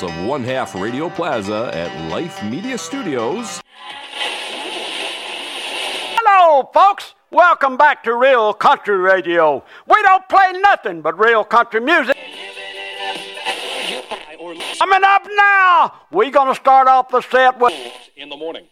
[0.00, 3.60] bowels of one half Radio Plaza at Life Media Studios.
[6.18, 7.14] Hello, folks.
[7.30, 9.64] Welcome back to Real Country Radio.
[9.88, 12.16] We don't play nothing but real country music.
[14.78, 17.74] Coming up now, we're going to start off the set with.
[18.16, 18.66] in the morning.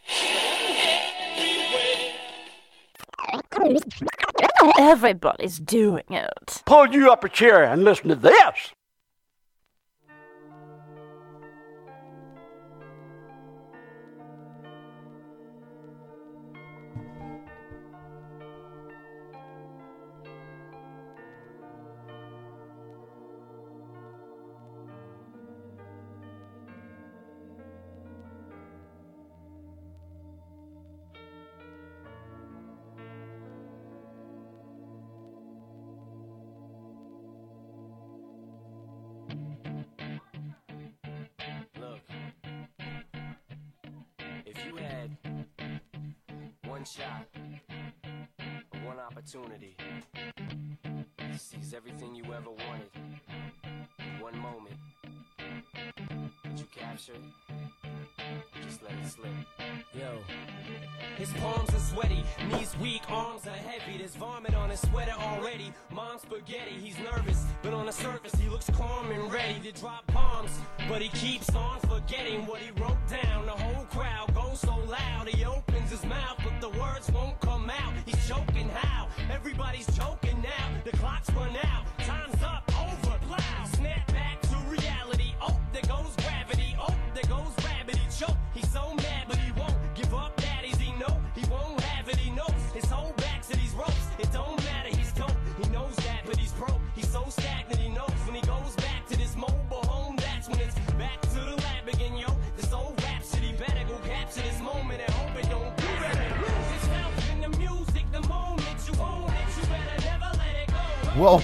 [4.79, 6.63] Everybody's doing it.
[6.65, 8.73] Pull you up a chair and listen to this.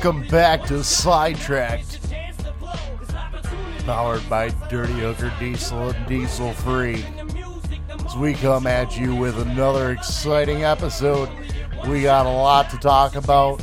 [0.03, 2.73] Welcome back to Sidetracked, It's your chance to blow.
[3.01, 7.05] This opportunity powered by Dirty Hooker Diesel and Diesel Free.
[8.07, 11.29] As we come at you with another exciting episode,
[11.87, 13.63] we got a lot to talk about.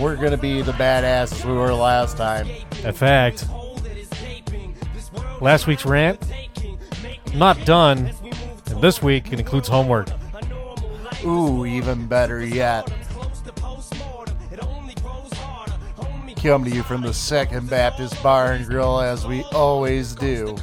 [0.00, 2.48] We're going to be the badasses we were last time.
[2.82, 3.46] In fact,
[5.40, 6.20] last week's rant,
[7.32, 8.10] not done.
[8.66, 10.08] And this week it includes homework.
[11.24, 12.92] Ooh, even better yet.
[16.42, 20.56] Come to you from the Second Baptist Bar and Grill as we always do.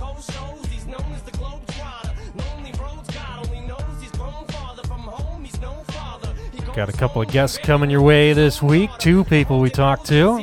[6.73, 8.89] Got a couple of guests coming your way this week.
[8.99, 10.41] Two people we talked to.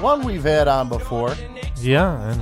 [0.00, 1.34] One we've had on before.
[1.80, 2.40] Yeah, and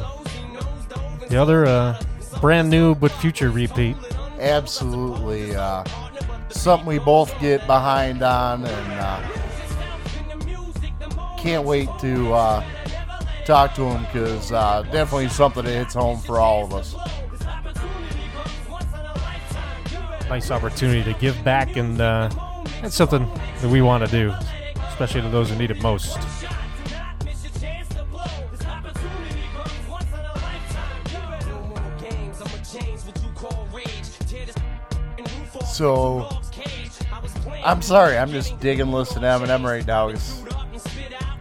[1.30, 2.00] the other, uh,
[2.40, 3.96] brand new but future repeat.
[4.38, 5.56] Absolutely.
[5.56, 5.82] Uh,
[6.62, 9.20] something we both get behind on and uh,
[11.36, 12.64] can't wait to uh,
[13.44, 16.94] talk to him because uh, definitely something that hits home for all of us.
[20.28, 22.30] Nice opportunity to give back, and uh,
[22.80, 23.28] that's something
[23.60, 24.32] that we want to do,
[24.88, 26.16] especially to those who need it most.
[35.72, 36.41] So,
[37.64, 40.12] I'm sorry, I'm just digging listening to Eminem right now.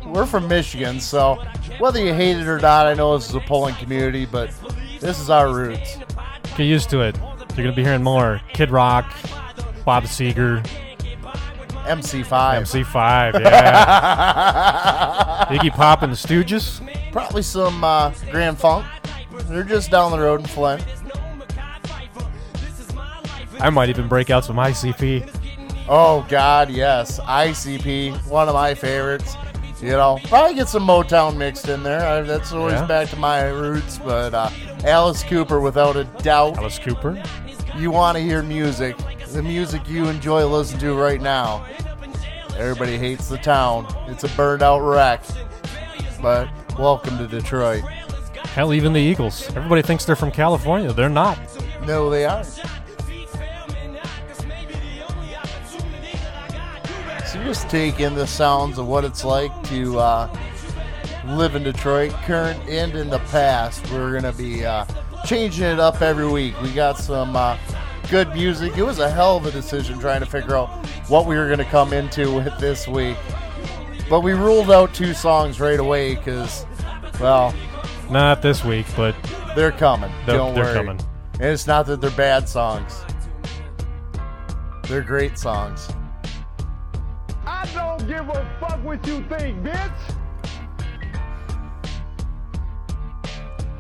[0.06, 1.42] We're from Michigan, so
[1.80, 4.52] whether you hate it or not, I know this is a polling community, but
[5.00, 5.98] this is our roots.
[6.58, 7.18] Get used to it.
[7.56, 9.12] You're gonna be hearing more Kid Rock,
[9.84, 10.64] Bob Seger,
[11.86, 12.62] MC5.
[12.62, 16.80] MC5, yeah, Iggy Pop and the Stooges.
[17.12, 18.86] Probably some uh, Grand Funk.
[19.46, 20.86] They're just down the road in Flint.
[23.60, 25.41] I might even break out some ICP.
[25.90, 29.36] Oh God, yes, ICP, one of my favorites.
[29.82, 32.06] You know, probably get some Motown mixed in there.
[32.08, 32.86] I, that's always Yeah.
[32.86, 33.98] back to my roots.
[33.98, 34.50] But uh,
[34.86, 37.22] Alice Cooper, without a doubt, Alice Cooper.
[37.76, 38.96] you want to hear music,
[39.30, 41.66] the music you enjoy listening to right now.
[42.58, 43.88] Everybody hates the town.
[44.08, 45.24] It's a burned out wreck.
[46.22, 46.48] But
[46.78, 47.82] welcome to Detroit.
[48.54, 49.48] Hell, even the Eagles.
[49.56, 50.94] Everybody thinks they're from California.
[50.94, 51.40] They're not.
[51.88, 52.44] No, they are.
[57.44, 60.38] Just take in the sounds of what it's like to uh,
[61.26, 63.90] live in Detroit, current and in the past.
[63.92, 64.86] We're gonna be uh,
[65.26, 66.60] changing it up every week.
[66.62, 67.58] We got some uh,
[68.10, 68.78] good music.
[68.78, 70.70] It was a hell of a decision trying to figure out
[71.10, 73.18] what we were gonna come into with this week.
[74.10, 76.66] But we ruled out two songs right away because,
[77.20, 77.54] well,
[78.10, 79.16] Not this week, but
[79.56, 80.12] they're coming.
[80.26, 80.74] They're- Don't they're worry.
[80.76, 81.00] coming.
[81.36, 83.02] And it's not that they're bad songs.
[84.84, 85.88] They're great songs.
[87.62, 90.16] I don't give a fuck what you think, bitch.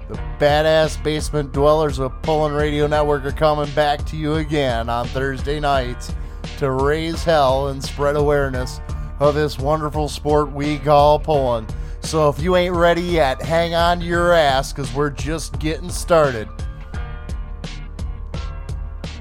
[0.07, 5.07] The badass basement dwellers of Pulling Radio Network are coming back to you again on
[5.07, 6.13] Thursday nights
[6.60, 8.80] to raise hell and spread awareness
[9.19, 11.66] of this wonderful sport we call pulling.
[12.01, 15.89] So if you ain't ready yet, hang on to your ass because we're just getting
[15.89, 16.48] started.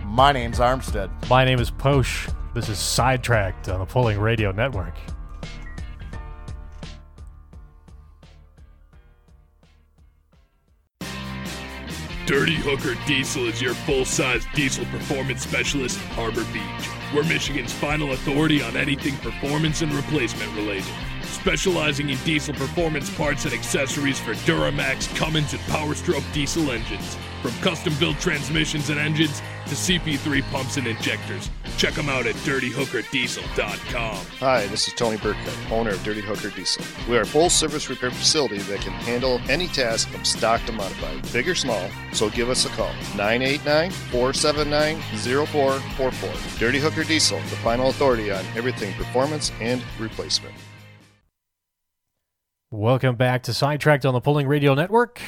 [0.04, 1.08] My name's Armstead.
[1.30, 2.28] my name is Posh.
[2.52, 4.94] This is Sidetracked on the Pulling Radio Network.
[12.26, 16.90] Dirty Hooker Diesel is your full size diesel performance specialist in Harbor Beach.
[17.14, 20.92] We're Michigan's final authority on anything performance and replacement related.
[21.22, 27.16] Specializing in diesel performance parts and accessories for Duramax, Cummins, and Powerstroke diesel engines.
[27.42, 31.48] From custom built transmissions and engines to CP3 pumps and injectors.
[31.78, 34.26] Check them out at dirtyhookerdiesel.com.
[34.38, 36.84] Hi, this is Tony Burkett, owner of Dirty Hooker Diesel.
[37.08, 40.72] We are a full service repair facility that can handle any task from stock to
[40.72, 42.92] modified, big or small, so give us a call.
[43.16, 45.00] 989 479
[45.46, 46.58] 0444.
[46.58, 50.54] Dirty Hooker Diesel, the final authority on everything performance and replacement.
[52.72, 55.20] Welcome back to Sidetracked on the Pulling Radio Network.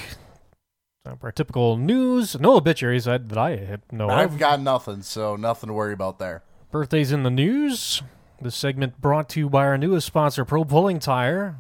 [1.05, 2.39] For our typical news.
[2.39, 4.39] No obituaries that, that I know I've of.
[4.39, 6.45] got nothing, so nothing to worry about there.
[6.71, 8.03] Birthdays in the news.
[8.41, 11.57] This segment brought to you by our newest sponsor, Pro Pulling Tire,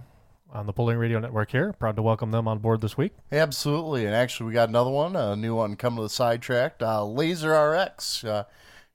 [0.53, 1.73] on the Pulling Radio Network here.
[1.73, 3.15] Proud to welcome them on board this week.
[3.33, 6.77] Absolutely, and actually, we got another one, a new one coming to the sidetrack.
[6.81, 8.45] Uh, Laser RX, uh,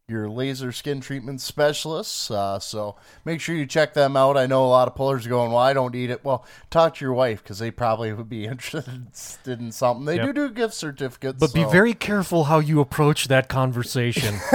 [0.09, 2.31] your laser skin treatment specialists.
[2.31, 2.95] Uh, so
[3.25, 4.37] make sure you check them out.
[4.37, 6.95] I know a lot of pullers are going, "Well, I don't need it." Well, talk
[6.95, 10.05] to your wife because they probably would be interested in something.
[10.05, 10.25] They Yep.
[10.27, 14.35] do do gift certificates, But be very careful how you approach that conversation.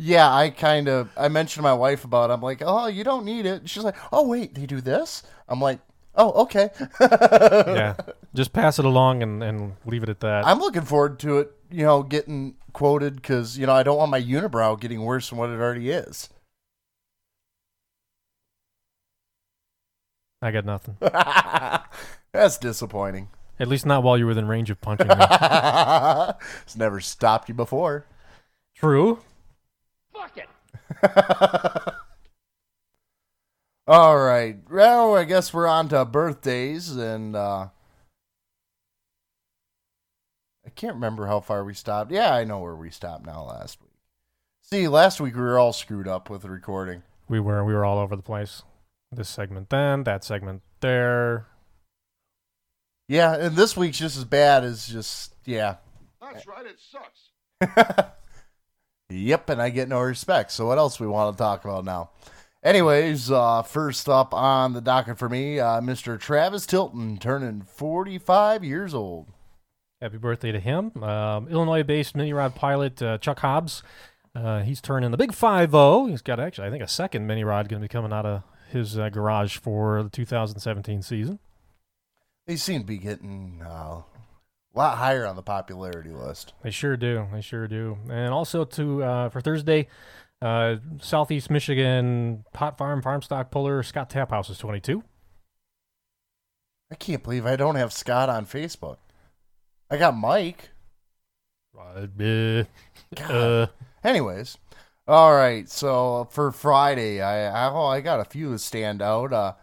[0.00, 2.30] Yeah, I kind of I mentioned to my wife about.
[2.30, 2.34] It.
[2.34, 5.60] I'm like, "Oh, you don't need it." She's like, "Oh, wait, they do this." I'm
[5.60, 5.80] like,
[6.14, 7.96] "Oh, okay." yeah.
[8.32, 10.46] Just pass it along and, and leave it at that.
[10.46, 14.10] I'm looking forward to it, you know, getting quoted because, you know, I don't want
[14.10, 16.28] my unibrow getting worse than what it already is.
[20.40, 20.96] I got nothing.
[22.32, 23.28] That's disappointing.
[23.60, 25.14] At least not while you're within range of punching me.
[26.62, 28.06] it's never stopped you before.
[28.76, 29.18] True.
[30.12, 30.48] Fuck it.
[33.88, 34.58] All right.
[34.70, 37.68] Well, I guess we're on to birthdays, and uh,
[40.64, 42.10] I can't remember how far we stopped.
[42.10, 43.90] Yeah, I know where we stopped now last week.
[44.62, 47.02] See, last week we were all screwed up with the recording.
[47.28, 48.62] We were we were all over the place.
[49.10, 51.46] This segment then, that segment there.
[53.08, 55.76] Yeah, and this week's just as bad as just, yeah.
[56.20, 58.10] That's right, it sucks.
[59.10, 60.52] Yep, and I get no respect.
[60.52, 62.10] So what else we want to talk about now?
[62.62, 66.20] Anyways, uh, first up on the docket for me, uh, Mr.
[66.20, 69.28] Travis Tilton turning 45 years old.
[70.00, 71.02] Happy birthday to him.
[71.02, 73.82] Um, Illinois-based mini rod pilot uh, Chuck Hobbs.
[74.34, 76.06] Uh, he's turning the big five zero.
[76.06, 78.42] He's got actually, I think, a second mini rod going to be coming out of
[78.70, 81.40] his uh, garage for the 2017 season.
[82.46, 84.04] They seem to be getting uh, a
[84.74, 86.52] lot higher on the popularity list.
[86.62, 87.26] They sure do.
[87.32, 87.98] They sure do.
[88.08, 89.88] And also to uh, for Thursday,
[90.40, 95.02] uh, Southeast Michigan hot farm farm stock puller Scott Taphouse is 22.
[96.90, 98.98] I can't believe I don't have Scott on Facebook.
[99.90, 100.70] I got Mike.
[103.24, 103.66] Uh,
[104.04, 104.58] Anyways,
[105.06, 105.68] all right.
[105.68, 109.32] So for Friday, I I, oh, I got a few that stand out.
[109.32, 109.54] Uh,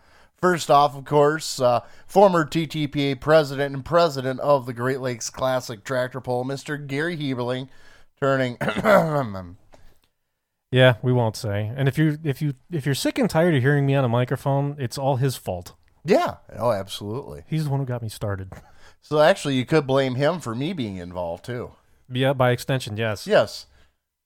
[0.42, 5.84] first off, of course, uh, former TTPA president and president of the Great Lakes Classic
[5.84, 6.86] Tractor Pull, Mr.
[6.86, 7.70] Gary Heberling,
[8.20, 8.58] turning.
[10.72, 11.72] yeah, we won't say.
[11.76, 14.10] And if you if you if you're sick and tired of hearing me on a
[14.10, 15.74] microphone, it's all his fault.
[16.04, 16.36] yeah.
[16.58, 17.44] Oh, absolutely.
[17.48, 18.52] He's the one who got me started.
[19.08, 21.74] So actually, you could blame him for me being involved too.
[22.10, 23.28] Yeah, by extension, yes.
[23.28, 23.68] Yes,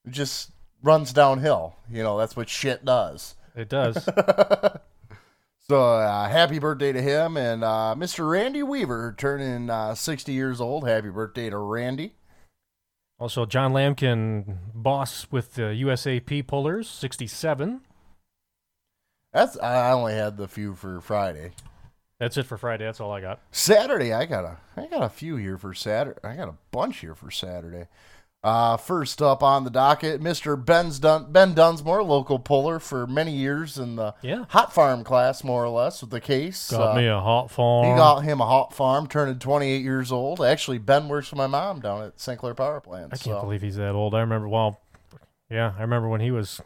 [0.06, 1.76] it just runs downhill.
[1.92, 3.36] You know, that's what shit does.
[3.56, 4.08] It does.
[5.70, 8.28] So uh, happy birthday to him and uh, Mr.
[8.28, 10.88] Randy Weaver turning uh, 60 years old.
[10.88, 12.16] Happy birthday to Randy.
[13.20, 17.82] also, John Lambkin, boss with the USAP pullers, 67.
[19.32, 21.52] That's I only had the few for Friday.
[22.20, 22.84] That's it for Friday.
[22.86, 23.40] That's all I got.
[23.52, 26.20] Saturday, I got a I got a few here for Saturday.
[26.24, 27.88] I got a bunch here for Saturday.
[28.42, 30.64] Uh, first up on the docket, Mr.
[30.64, 34.46] Ben's Dun- Ben Dunsmore, local puller for many years in the Yeah.
[34.50, 36.72] hot farm class, more or less, with the case.
[36.72, 37.86] Got Uh, me a hot farm.
[37.86, 40.40] He got him a hot farm, turning 28 years old.
[40.42, 42.40] Actually, Ben works for my mom down at St.
[42.40, 43.14] Clair Power Plant.
[43.14, 44.16] I can't believe he's that old.
[44.16, 44.80] I remember, well,
[45.50, 46.62] yeah, I remember when he was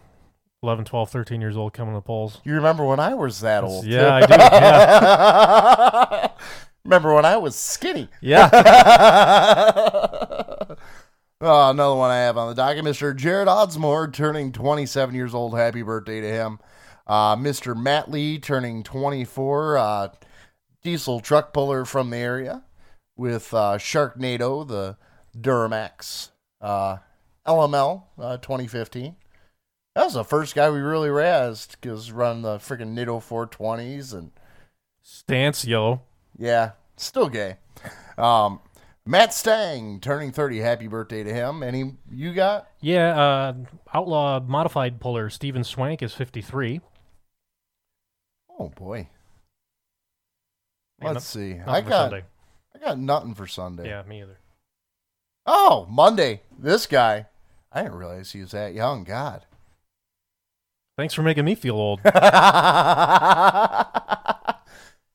[0.63, 2.39] 11, 12, 13 years old coming to the polls.
[2.46, 3.86] You remember when I was that old?
[3.86, 4.34] Yeah, I do.
[4.34, 6.29] Yeah.
[6.86, 8.08] remember when I was skinny?
[8.22, 8.50] Yeah.
[11.41, 13.13] oh, another one I have on the docket, Mr.
[13.13, 15.58] Jared Oddsmore, turning 27 years old.
[15.58, 16.60] Happy birthday to him.
[17.05, 17.75] Uh, Mr.
[17.75, 19.77] Matt Lee, turning 24.
[19.77, 20.08] Uh,
[20.82, 22.63] diesel truck puller from the area
[23.17, 24.98] with uh, Sharknado, the
[25.38, 26.29] Duramax
[26.62, 26.98] uh,
[27.46, 29.15] LML uh, 2015.
[29.95, 34.31] That was the first guy we really razzed because running the freaking Nitto 420s and
[35.01, 36.01] Stance yellow.
[36.38, 37.57] yeah, still gay.
[38.17, 38.59] Um,
[39.05, 40.59] Matt Stang turning 30.
[40.59, 41.62] Happy birthday to him.
[41.62, 42.67] Any you got?
[42.79, 43.53] Yeah, uh,
[43.93, 46.79] outlaw modified puller Steven Swank is 53.
[48.59, 49.09] Oh boy.
[51.01, 51.59] Let's see.
[51.67, 52.23] I got Sunday.
[52.73, 53.89] I got nothing for Sunday.
[53.89, 54.38] Yeah, me either.
[55.45, 56.41] Oh, Monday.
[56.57, 57.25] This guy.
[57.73, 59.03] I didn't realize he was that young.
[59.03, 59.45] God.
[60.97, 62.01] Thanks for making me feel old.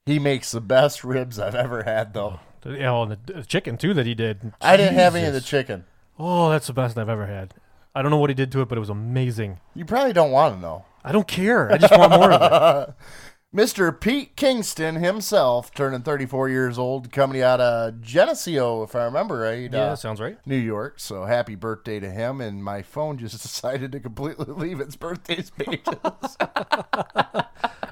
[0.06, 2.40] he makes the best ribs I've ever had, though.
[2.66, 4.52] Oh, yeah, oh, and the the chicken too that he did.
[4.60, 5.50] I didn't have any of the Jesus.
[5.50, 5.84] chicken.
[6.18, 7.54] Oh, that's the best I've ever had.
[7.94, 9.60] I don't know what he did to it, but it was amazing.
[9.74, 10.84] You probably don't want to know.
[11.04, 11.70] I don't care.
[11.72, 12.94] I just want more of it.
[13.54, 13.98] Mr.
[13.98, 19.72] Pete Kingston himself, turning 34 years old, coming out of Geneseo, if I remember right.
[19.72, 20.36] Yeah, uh, sounds right.
[20.44, 21.00] New York.
[21.00, 22.42] So happy birthday to him.
[22.42, 25.96] And my phone just decided to completely leave its birthdays pages.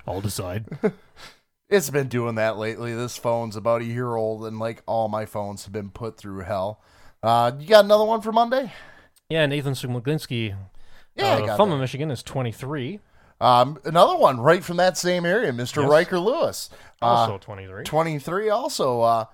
[0.07, 0.67] I'll decide.
[1.71, 2.95] it's been doing that lately.
[2.95, 6.41] This phone's about a year old, and like all my phones have been put through
[6.41, 6.83] hell.
[7.23, 8.73] Uh, you got another one for Monday?
[9.31, 10.55] Yeah, Nathan Sumlinsky
[11.17, 11.79] Yeah, uh, from that.
[11.79, 13.01] Michigan is 23.
[13.41, 15.83] Um, another one right from that same area, Mr.
[15.83, 15.91] Yes.
[15.91, 16.71] Riker Lewis.
[17.03, 17.85] Uh, Also 23.
[17.85, 19.01] 23 also.
[19.03, 19.25] Uh,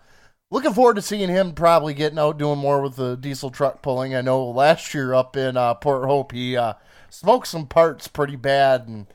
[0.50, 4.14] looking forward to seeing him probably getting out doing more with the diesel truck pulling.
[4.14, 6.74] I know last year up in uh, Port Hope he uh,
[7.10, 9.06] smoked some parts pretty bad, and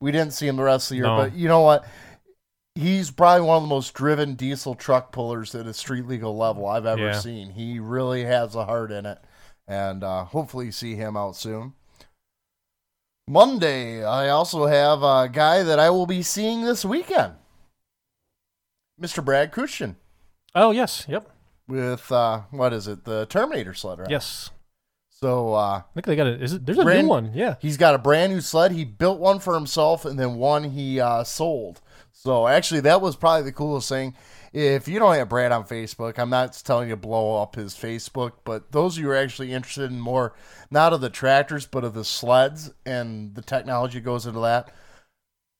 [0.00, 1.06] we didn't see him the rest of the year.
[1.06, 1.16] No.
[1.16, 1.84] But you know what?
[2.76, 6.66] He's probably one of the most driven diesel truck pullers at a street legal level
[6.66, 7.18] I've ever Yeah.
[7.18, 7.50] seen.
[7.50, 9.18] He really has a heart in it,
[9.66, 11.72] and uh, hopefully see him out soon.
[13.28, 17.34] Monday, I also have a guy that I will be seeing this weekend.
[19.00, 19.22] Mr.
[19.24, 19.96] Brad Christian
[20.54, 21.04] Oh, yes.
[21.08, 21.28] Yep.
[21.68, 23.04] with uh what is it?
[23.04, 24.08] The Terminator sled, right?
[24.10, 24.50] Yes.
[25.10, 26.40] So uh I think they got a.
[26.40, 26.64] Is it?
[26.64, 27.32] There's a Brand- new one.
[27.34, 27.56] Yeah.
[27.60, 28.72] he's got a brand new sled.
[28.72, 31.80] He built one for himself and then one he uh sold.
[32.12, 34.14] So actually that was probably the coolest thing.
[34.56, 37.74] If you don't have Brad on Facebook, I'm not telling you to blow up his
[37.74, 40.32] Facebook, but those of you who are actually interested in more
[40.70, 44.72] not of the tractors but of the sleds and the technology goes into that,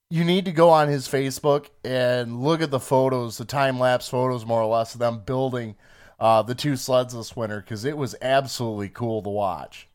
[0.09, 4.09] you need to go on his Facebook and look at the photos, the time lapse
[4.09, 5.77] photos, more or less, of them building
[6.19, 9.89] uh, the two sleds this winter because it was absolutely cool to watch.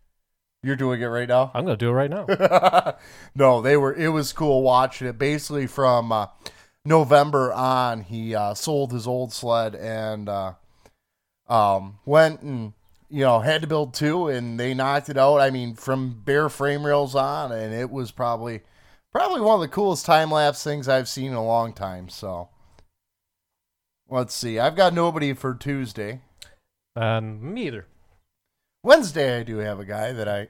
[0.62, 1.50] You're doing it right now?
[1.56, 2.98] I'm gonna do it right now.
[3.36, 3.96] no, they were.
[3.96, 5.18] It was cool watching it.
[5.18, 6.28] Basically, from uh,
[6.84, 10.54] November on, he uh, sold his old sled and uh,
[11.48, 12.74] um, went and
[13.10, 15.40] you know had to build two, and they knocked it out.
[15.42, 18.62] I mean, from bare frame rails on, and it was probably
[19.12, 22.10] probably one of the coolest time lapse things I've seen in a long time.
[22.10, 22.50] So
[24.10, 24.58] let's see.
[24.58, 26.22] I've got nobody for Tuesday.
[26.96, 27.86] Um, me either.
[28.84, 30.48] Wednesday, I do have a guy that I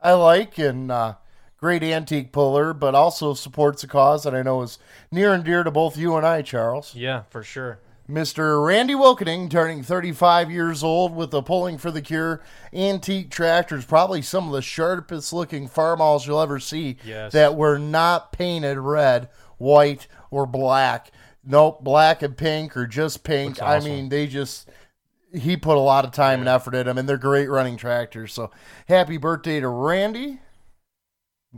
[0.00, 1.14] I like and uh,
[1.58, 4.78] great antique puller, but also supports a cause that I know is
[5.12, 6.94] near and dear to both you and I, Charles.
[6.94, 7.80] Yeah, for sure.
[8.08, 8.64] Mr.
[8.64, 12.40] Randy Wilkening, turning 35 years old with the Pulling for the Cure
[12.72, 17.32] antique tractors, probably some of the sharpest looking farmalls you'll ever see Yes.
[17.32, 21.10] that were not painted red, white, or black.
[21.44, 23.58] Nope, black and pink or just pink.
[23.58, 24.70] Looks I mean, they just
[25.34, 28.32] he put a lot of time and effort in them, and they're great running tractors.
[28.32, 28.50] So
[28.88, 30.40] happy birthday to Randy.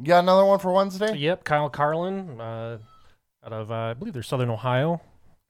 [0.00, 1.14] You got another one for Wednesday?
[1.14, 2.78] Yep, Kyle Carlin, uh,
[3.44, 5.02] out of uh, I believe they're Southern Ohio.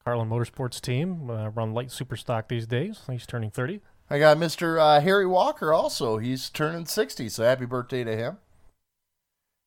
[0.05, 3.03] Carlin Motorsports team uh, run light super stock these days.
[3.09, 3.81] He's turning 30.
[4.09, 4.81] I got Mr.
[4.81, 6.19] Uh, Harry Walker also.
[6.19, 8.39] He's turning 60, so happy birthday to him.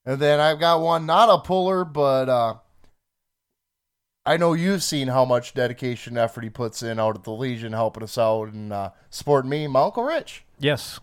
[0.06, 2.56] And then I've got one, not a puller, but uh,
[4.26, 7.32] I know you've seen how much dedication and effort he puts in out at the
[7.32, 10.44] Legion, helping us out and uh, supporting me, my Uncle Rich.
[10.60, 11.00] Yes.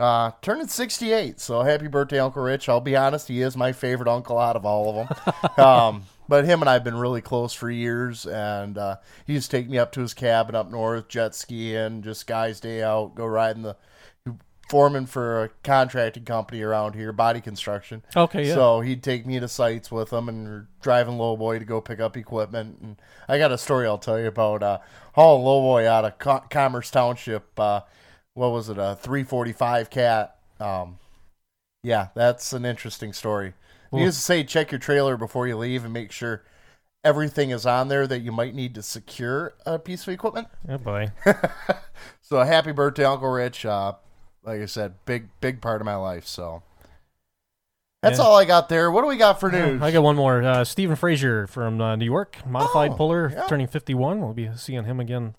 [0.00, 2.68] Uh, turning 68, so happy birthday, Uncle Rich.
[2.68, 5.64] I'll be honest, he is my favorite uncle out of all of them.
[5.64, 9.50] um, but him and I have been really close for years, and uh, he used
[9.50, 13.14] to take me up to his cabin up north, jet skiing, just guys' day out,
[13.14, 13.76] go riding the
[14.68, 18.02] foreman for a contracting company around here, body construction.
[18.16, 18.54] Okay, yeah.
[18.54, 22.16] So he'd take me to sites with him, and driving Lowboy to go pick up
[22.16, 22.78] equipment.
[22.82, 22.96] And
[23.28, 24.78] I got a story I'll tell you about uh,
[25.12, 27.58] hauling Lowboy out of Co- Commerce Township.
[27.60, 27.82] Uh,
[28.34, 28.78] what was it?
[28.78, 30.36] A 345 cat.
[30.60, 30.98] Um,
[31.82, 33.54] yeah, that's an interesting story.
[33.90, 36.44] Well- Needless to say, check your trailer before you leave and make sure
[37.04, 40.48] everything is on there that you might need to secure a piece of equipment.
[40.68, 41.08] Oh boy.
[42.22, 43.64] So happy birthday, Uncle Rich.
[43.66, 43.92] Uh,
[44.42, 46.26] like I said, big big part of my life.
[46.26, 46.62] So
[48.02, 48.24] that's Yeah.
[48.24, 48.90] all I got there.
[48.90, 49.80] What do we got for news?
[49.80, 50.42] I got one more.
[50.42, 53.46] Uh, Stephen Frazier from uh, New York, modified Oh, puller, yeah.
[53.46, 54.20] turning 51.
[54.20, 55.36] We'll be seeing him again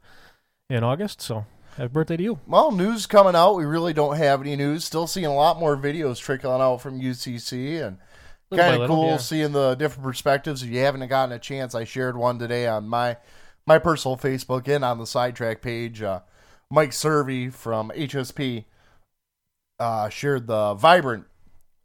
[0.69, 1.21] in August.
[1.21, 1.45] So
[1.77, 2.39] happy birthday to you.
[2.48, 3.55] Well, news coming out.
[3.55, 4.86] We really don't have any news.
[4.86, 7.98] Still seeing a lot more videos trickling out from UCC and
[8.55, 9.17] kind of cool yeah.
[9.17, 10.63] seeing the different perspectives.
[10.63, 13.17] If you haven't gotten a chance, I shared one today on my
[13.67, 16.01] my personal Facebook and on the sidetrack page.
[16.01, 16.22] Uh,
[16.70, 18.65] Mike Servey from HSP
[19.79, 21.25] uh, shared the Vibrant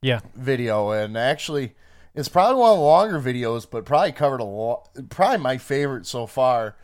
[0.03, 0.21] Yeah.
[0.35, 1.75] video, and actually,
[2.15, 4.89] it's probably one of the longer videos, but probably covered a lot.
[5.09, 6.77] Probably my favorite so far.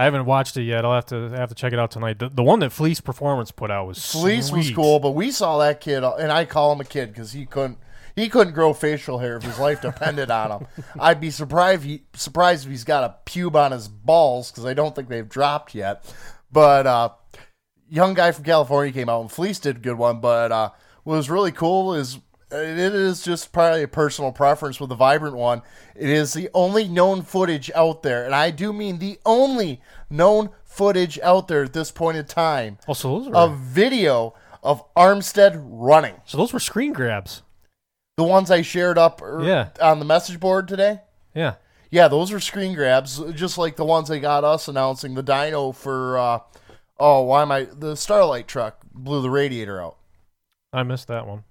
[0.00, 0.86] I haven't watched it yet.
[0.86, 2.18] I'll have to have to check it out tonight.
[2.18, 5.58] The, the one that Fleece Performance put out was Fleece was cool, but we saw
[5.58, 7.76] that kid, and I call him a kid because he couldn't
[8.16, 10.66] he couldn't grow facial hair if his life depended on him.
[10.98, 14.72] I'd be surprised he, surprised if he's got a pube on his balls because I
[14.72, 16.10] don't think they've dropped yet.
[16.50, 17.10] But uh,
[17.90, 20.20] young guy from California came out and Fleece did a good one.
[20.20, 20.70] But uh,
[21.04, 22.18] what was really cool is
[22.52, 25.62] it is just probably a personal preference with the vibrant one.
[25.94, 30.50] It is the only known footage out there, and I do mean the only known
[30.64, 34.82] footage out there at this point in time Oh, so those were a video of
[34.94, 36.14] Armstead running.
[36.26, 37.42] so those were screen grabs.
[38.16, 39.68] The ones I shared up er- Yeah.
[39.80, 41.00] on the message board today.
[41.34, 41.54] Yeah.
[41.90, 45.74] Yeah, those are screen grabs, just like the ones they got us announcing the dyno
[45.74, 46.18] for.
[46.18, 46.38] Uh,
[47.00, 47.64] oh, why am I?
[47.64, 49.96] The Starlight truck blew the radiator out.
[50.72, 51.42] I missed that one.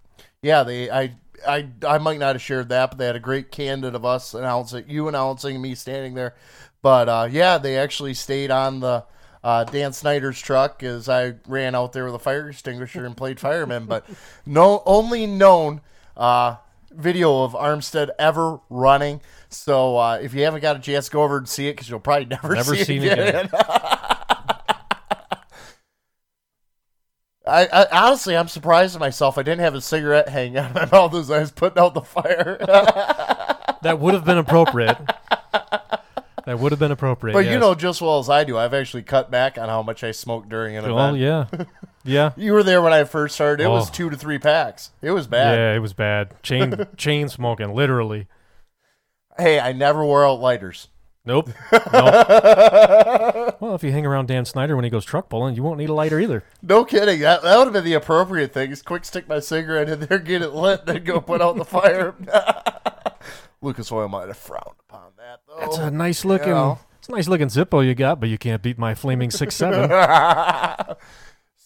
[0.41, 0.89] Yeah, they.
[0.89, 1.15] I.
[1.47, 1.67] I.
[1.85, 4.85] I might not have shared that, but they had a great candid of us announcing,
[4.87, 6.35] you announcing, me standing there.
[6.81, 9.03] But uh, yeah, they actually stayed on the
[9.43, 13.39] uh, Dan Snyder's truck as I ran out there with a fire extinguisher and played
[13.39, 13.85] fireman.
[13.85, 14.05] But
[14.45, 15.81] no, only known
[16.15, 16.57] uh,
[16.91, 19.21] video of Armstead ever running.
[19.49, 21.99] So uh, if you haven't got a chance, go over and see it because you'll
[21.99, 23.45] probably never, Never see seen it it again.
[23.45, 24.15] again.
[27.49, 29.37] I, I honestly, I'm surprised at myself.
[29.37, 31.93] I didn't have a cigarette hanging out of my mouth as I was putting out
[31.93, 32.57] the fire.
[33.81, 34.97] That would have been appropriate.
[36.45, 37.33] that would have been appropriate.
[37.33, 40.03] but you know just well as I do, I've actually cut back on how much
[40.03, 41.17] I smoke during an Well, event.
[41.17, 41.65] yeah.
[42.03, 42.31] Yeah.
[42.37, 43.63] You were there when I first started.
[43.63, 43.93] It was Oh.
[43.93, 44.91] two to three packs.
[45.01, 45.57] It was bad.
[45.57, 46.41] Yeah, it was bad.
[46.43, 48.27] Chain chain smoking, literally.
[49.37, 50.89] Hey, I never wore out lighters.
[51.25, 51.49] Nope.
[51.71, 51.91] nope.
[51.93, 55.89] well, if you hang around Dan Snyder when he goes truck pulling, you won't need
[55.89, 56.43] a lighter either.
[56.61, 57.19] No kidding.
[57.19, 58.71] That, that would have been the appropriate thing.
[58.71, 61.65] Is quick stick my cigarette in there, get it lit, then go put out the
[61.65, 62.15] fire.
[63.61, 65.59] Lucas Oil might have frowned upon that though.
[65.59, 66.49] It's a nice looking.
[66.49, 66.79] know.
[66.99, 69.89] It's a nice looking Zippo you got, but you can't beat my flaming six seven.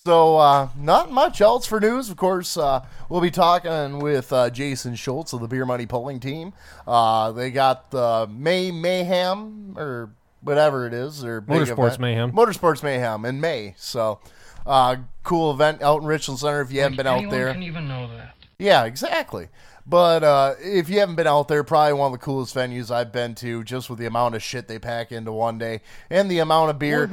[0.06, 2.10] So, uh, not much else for news.
[2.10, 6.20] Of course, uh, we'll be talking with uh, Jason Schultz of the Beer Money Pulling
[6.20, 6.52] Team.
[6.86, 10.12] Uh, they got the May Mayhem, or
[10.42, 11.22] whatever it is.
[11.22, 12.00] Their big Motorsports event.
[12.02, 12.32] Mayhem.
[12.34, 13.76] Motorsports Mayhem in May.
[13.78, 14.20] So,
[14.68, 17.54] uh, cool event out in Richland Center if you haven't been out there.
[17.54, 18.36] Can even know that.
[18.60, 19.48] Yeah, exactly.
[19.88, 23.14] But uh, if you haven't been out there, probably one of the coolest venues I've
[23.14, 26.40] been to, just with the amount of shit they pack into one day and the
[26.40, 27.10] amount of beer.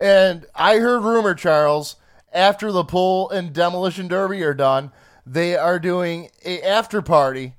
[0.00, 1.96] And I heard rumor, Charles,
[2.34, 4.92] after the pull and demolition derby are done,
[5.24, 7.54] they are doing a after party,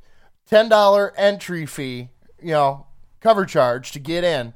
[0.47, 2.09] ten dollar entry fee,
[2.39, 2.85] you know,
[3.21, 4.53] cover charge to get in,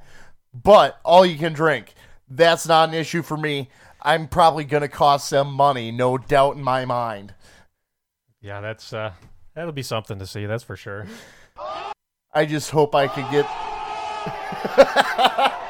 [0.53, 1.93] but all you can drink.
[2.29, 3.69] That's not an issue for me.
[4.01, 7.33] I'm probably gonna cost them money, no doubt in my mind.
[8.41, 9.13] yeah, that's uh,
[9.55, 10.45] that'll be something to see.
[10.45, 11.07] That's for sure.
[12.33, 13.45] I just hope I could get.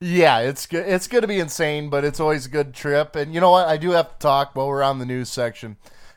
[0.00, 3.16] yeah, it's go- it's going to be insane, but it's always a good trip.
[3.16, 3.68] And you know what?
[3.68, 5.76] I do have to talk while we're on the news section.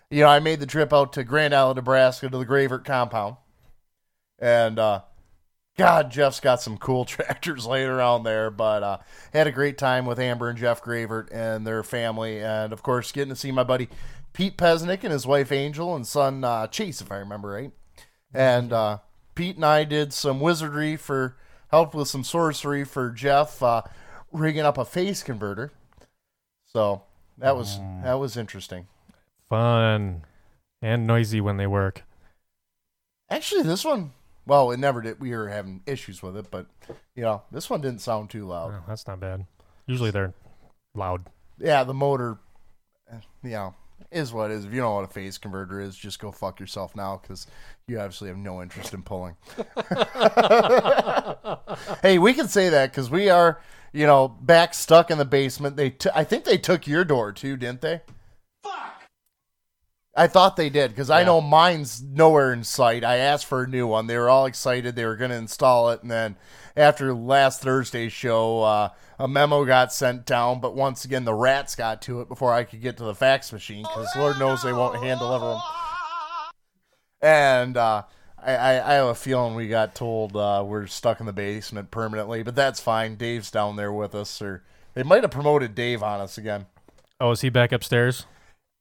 [0.09, 3.37] You know, I made the trip out to Grand Island, Nebraska, to the Gravert compound,
[4.39, 5.01] and uh,
[5.77, 8.49] God, Jeff's got some cool tractors laying around there.
[8.49, 8.97] But uh,
[9.33, 13.11] had a great time with Amber and Jeff Gravert and their family, and of course,
[13.11, 13.89] getting to see my buddy
[14.37, 17.71] Pete Pesnick and his wife Angel and son uh, Chase, if I remember right.
[18.33, 18.99] And uh,
[19.33, 21.37] Pete and I did some wizardry for
[21.69, 23.81] helped with some sorcery for Jeff, uh,
[24.31, 25.71] rigging up a phase converter.
[26.65, 27.03] So
[27.37, 28.87] that was that was interesting.
[29.49, 30.23] Fun
[30.81, 32.03] and noisy when they work.
[33.29, 34.11] Actually, this one,
[34.45, 35.19] well, it never did.
[35.19, 36.67] We were having issues with it, but
[37.15, 38.73] you know, this one didn't sound too loud.
[38.73, 39.45] Oh, that's not bad.
[39.85, 40.33] Usually they're
[40.95, 41.25] loud.
[41.59, 42.37] yeah, the motor,
[43.11, 43.75] eh, you know,
[44.11, 44.65] is what it is.
[44.65, 47.47] If you don't know what a phase converter is, just go fuck yourself now because
[47.87, 49.35] you obviously have no interest in pulling.
[52.01, 53.61] hey, we can say that because we are,
[53.93, 55.75] you know, back stuck in the basement.
[55.75, 58.01] They, t- I think they took your door too, didn't they?
[58.63, 59.03] Fuck.
[60.15, 63.03] I thought they did because I know mine's nowhere in sight.
[63.03, 64.07] I asked for a new one.
[64.07, 64.95] They were all excited.
[64.95, 66.01] They were going to install it.
[66.01, 66.37] And then
[66.77, 70.61] after last Thursday's show, uh, a memo got sent down.
[70.61, 73.51] But once again, the rats got to it before I could get to the fax
[73.51, 75.61] machine because Lord knows they won't hand deliver them.
[77.21, 78.03] And uh,
[78.37, 81.89] I, I, I have a feeling we got told uh, we're stuck in the basement
[81.89, 82.43] permanently.
[82.43, 83.15] But that's fine.
[83.15, 84.41] Dave's down there with us.
[84.41, 84.63] Or
[84.93, 86.67] they might have promoted Dave on us again.
[87.19, 88.25] Oh, is he back upstairs?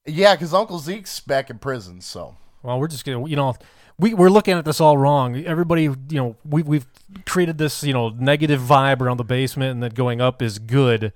[0.06, 2.00] Yeah, because Uncle Zeke's back in prison.
[2.02, 3.56] So Well, we're just gonna, you know,
[3.98, 5.37] we we're looking at this all wrong.
[5.44, 6.87] Everybody, you know, we we've
[7.24, 11.12] created this, you know, negative vibe around the basement, and that going up is good.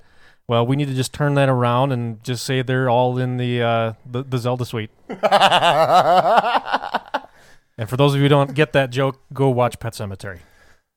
[0.49, 3.63] Well, we need to just turn that around and just say they're all in the
[3.63, 4.91] uh, the, the Zelda suite.
[5.09, 5.19] and
[7.89, 10.41] for those of you who don't get that joke, go watch Pet Sematary.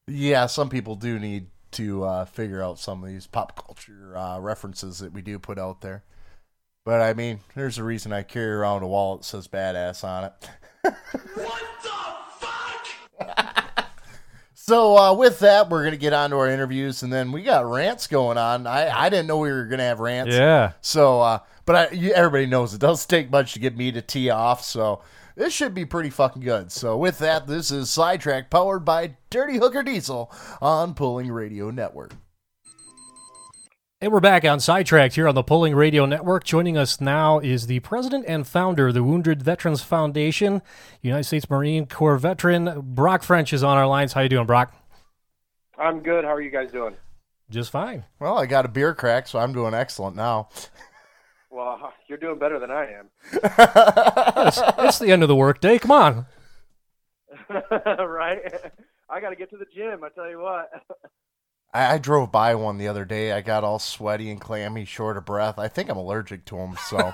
[0.08, 4.40] Yeah, some people do need to uh, figure out some of these pop culture uh,
[4.40, 6.04] references that we do put out there.
[6.86, 10.26] But I mean, there's a reason I carry around a wallet that says badass on
[10.26, 10.50] it.
[13.26, 13.86] what the fuck?
[14.54, 17.66] so uh, with that, we're gonna get on to our interviews, and then we got
[17.66, 18.68] rants going on.
[18.68, 20.34] I, I didn't know we were gonna have rants.
[20.34, 20.74] Yeah.
[20.82, 24.02] So, uh, but I, you, everybody knows it doesn't take much to get me to
[24.02, 24.64] tee off.
[24.64, 25.02] So
[25.36, 26.72] this should be pretty fucking good.
[26.72, 30.32] So with that, this is Sidetrack powered by Dirty Hooker Diesel
[30.62, 32.14] on Pulling Radio Network.
[34.04, 36.44] And we're back on Sidetracked here on the Pulling Radio Network.
[36.44, 40.62] Joining us now is the president and founder of the Wounded Veterans Foundation,
[41.02, 44.12] United States Marine Corps veteran Brock French is on our lines.
[44.12, 44.76] How you doing, Brock?
[45.78, 46.26] I'm good.
[46.26, 46.98] How are you guys doing?
[47.50, 48.04] Just fine.
[48.20, 50.50] Well, I got a beer crack, so I'm doing excellent now.
[51.50, 53.10] Well, you're doing better than I am.
[53.32, 55.78] it's, it's the end of the workday.
[55.78, 56.26] Come on.
[57.70, 58.42] right?
[59.08, 60.04] I got to get to the gym.
[60.04, 60.72] I tell you what.
[61.74, 63.32] I, I drove by one the other day.
[63.32, 65.58] I got all sweaty and clammy, short of breath.
[65.58, 66.76] I think I'm allergic to them.
[66.88, 66.98] So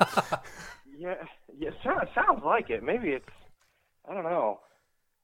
[0.98, 1.16] yeah,
[1.58, 1.70] yeah.
[1.84, 2.84] Sounds, sounds like it.
[2.84, 3.30] Maybe it's.
[4.10, 4.60] I don't know.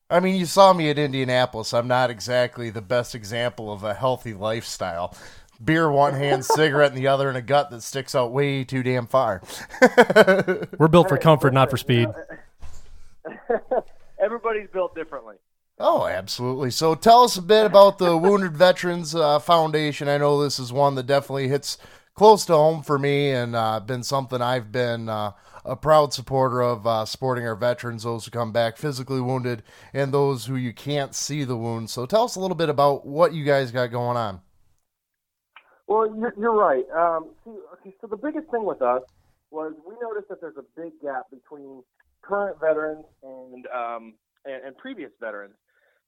[0.10, 1.74] I mean, you saw me at Indianapolis.
[1.74, 5.16] I'm not exactly the best example of a healthy lifestyle.
[5.64, 8.84] Beer one hand, cigarette in the other, and a gut that sticks out way too
[8.84, 9.42] damn far.
[10.78, 12.10] We're built for comfort, not for speed.
[14.24, 15.36] Everybody's built differently.
[15.78, 16.72] Oh, absolutely.
[16.72, 20.08] So tell us a bit about the Wounded Veterans uh, Foundation.
[20.08, 21.78] I know this is one that definitely hits
[22.14, 25.32] close to home for me and uh, been something I've been uh,
[25.66, 30.14] a proud supporter of uh, supporting our veterans, those who come back physically wounded and
[30.14, 31.92] those who you can't see the wounds.
[31.92, 34.40] So tell us a little bit about what you guys got going on.
[35.88, 36.86] Well, you're, you're right.
[36.96, 39.02] Um, see, okay, so the biggest thing with us
[39.52, 41.84] was we noticed that there's a big gap between
[42.22, 44.14] current veterans and um,
[44.46, 45.54] and, and previous veterans.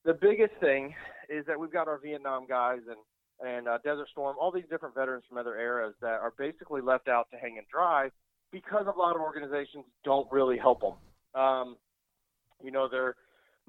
[0.07, 0.95] The biggest thing
[1.29, 2.97] is that we've got our Vietnam guys and
[3.45, 7.09] and uh, Desert Storm, all these different veterans from other eras that are basically left
[7.09, 8.09] out to hang and dry
[8.49, 11.39] because a lot of organizations don't really help them.
[11.39, 11.75] Um,
[12.63, 13.15] you know, they're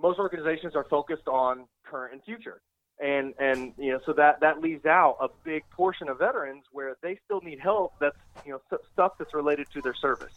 [0.00, 2.62] most organizations are focused on current and future,
[3.00, 6.96] and and you know, so that that leaves out a big portion of veterans where
[7.02, 7.94] they still need help.
[7.98, 10.34] That's you know st- stuff that's related to their service.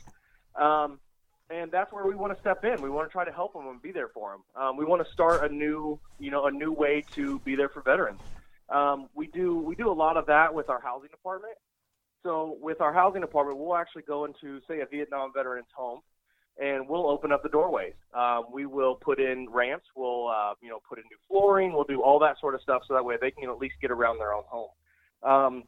[0.55, 0.99] Um,
[1.51, 2.81] and that's where we want to step in.
[2.81, 4.63] We want to try to help them and be there for them.
[4.63, 7.69] Um, we want to start a new, you know, a new way to be there
[7.69, 8.21] for veterans.
[8.69, 11.55] Um, we do we do a lot of that with our housing department.
[12.23, 15.99] So with our housing department, we'll actually go into say a Vietnam veteran's home,
[16.61, 17.95] and we'll open up the doorways.
[18.13, 19.87] Um, we will put in ramps.
[19.95, 21.73] We'll uh, you know put in new flooring.
[21.73, 23.91] We'll do all that sort of stuff so that way they can at least get
[23.91, 24.69] around their own home.
[25.23, 25.63] Um,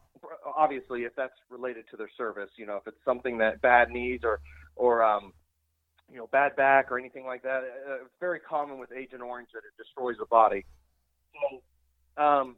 [0.56, 4.24] obviously, if that's related to their service, you know, if it's something that bad needs
[4.24, 4.40] or
[4.76, 5.34] or um,
[6.14, 7.64] you know, bad back or anything like that.
[7.90, 10.64] Uh, it's very common with Agent Orange that it destroys the body.
[11.34, 12.56] So, um,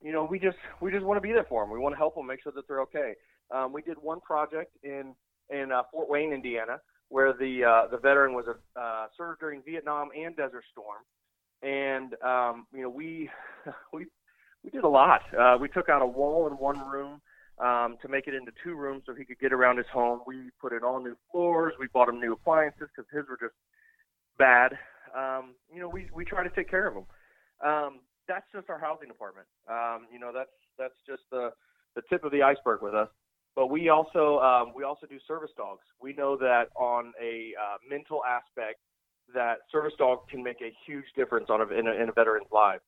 [0.00, 1.72] you know, we just we just want to be there for them.
[1.72, 3.14] We want to help them, make sure that they're okay.
[3.50, 5.14] Um, we did one project in
[5.50, 6.78] in uh, Fort Wayne, Indiana,
[7.08, 11.02] where the uh, the veteran was a, uh, served during Vietnam and Desert Storm,
[11.62, 13.28] and um, you know we
[13.92, 14.06] we
[14.62, 15.22] we did a lot.
[15.36, 17.20] Uh, we took out a wall in one room
[17.62, 20.20] um, to make it into two rooms so he could get around his home.
[20.26, 21.74] We put in all new floors.
[21.78, 23.54] We bought him new appliances because his were just
[24.38, 24.72] bad.
[25.16, 27.04] Um, you know, we we try to take care of him.
[27.64, 29.46] Um, that's just our housing department.
[29.68, 31.50] Um, you know, that's that's just the
[31.94, 33.08] the tip of the iceberg with us.
[33.56, 35.82] But we also um, we also do service dogs.
[36.00, 38.80] We know that on a uh, mental aspect,
[39.34, 42.50] that service dog can make a huge difference on a, in, a, in a veteran's
[42.52, 42.80] life.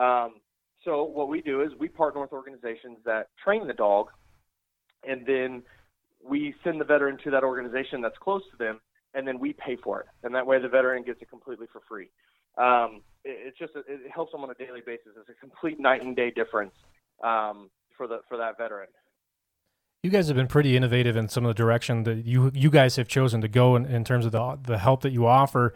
[0.00, 0.40] Um,
[0.86, 4.06] so what we do is we partner with organizations that train the dog
[5.06, 5.62] and then
[6.28, 8.80] we send the veteran to that organization that's close to them,
[9.14, 11.80] and then we pay for it, and that way the veteran gets it completely for
[11.88, 12.08] free.
[12.58, 15.12] Um, it, it's just it helps them on a daily basis.
[15.18, 16.74] It's a complete night and day difference
[17.22, 18.88] um, for the for that veteran.
[20.02, 22.96] You guys have been pretty innovative in some of the direction that you you guys
[22.96, 25.74] have chosen to go in, in terms of the the help that you offer.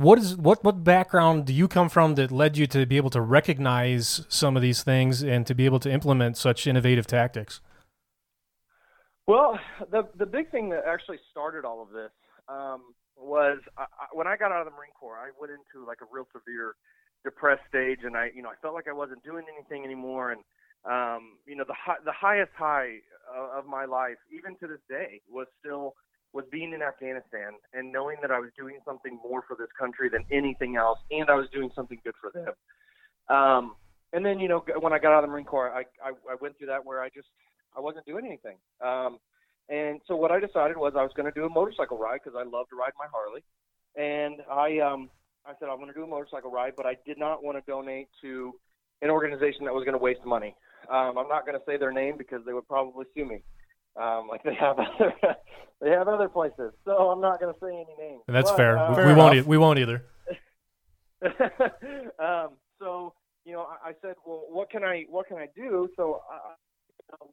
[0.00, 3.10] What is what what background do you come from that led you to be able
[3.10, 7.60] to recognize some of these things and to be able to implement such innovative tactics?
[9.26, 9.60] Well,
[9.90, 12.10] the the big thing that actually started all of this
[12.48, 13.84] um, was I,
[14.14, 15.18] when I got out of the Marine Corps.
[15.18, 16.76] I went into like a real severe
[17.22, 20.40] depressed stage, and I you know I felt like I wasn't doing anything anymore, and
[20.88, 23.04] um, you know the high, the highest high
[23.54, 25.92] of my life, even to this day, was still
[26.32, 30.08] was being in Afghanistan and knowing that I was doing something more for this country
[30.08, 32.54] than anything else, and I was doing something good for them.
[33.36, 33.74] Um,
[34.12, 36.36] and then, you know, when I got out of the Marine Corps, I, I, I
[36.40, 37.28] went through that where I just
[37.76, 38.56] I wasn't doing anything.
[38.80, 39.18] Um,
[39.68, 42.36] and so what I decided was I was going to do a motorcycle ride because
[42.36, 43.42] I love to ride my Harley.
[43.96, 45.10] And I um,
[45.46, 47.70] I said I'm going to do a motorcycle ride, but I did not want to
[47.70, 48.52] donate to
[49.02, 50.54] an organization that was going to waste money.
[50.90, 53.42] Um, I'm not going to say their name because they would probably sue me
[53.96, 55.14] um, like they have other
[55.80, 56.72] they have other places.
[56.84, 58.22] So I'm not going to say any names.
[58.26, 58.78] And that's but, fair.
[58.78, 59.34] Uh, we, we won't.
[59.36, 60.04] E- we won't either.
[62.18, 65.88] um, so you know, I, I said, well, what can I what can I do?
[65.96, 66.54] So I,
[67.20, 67.28] I'm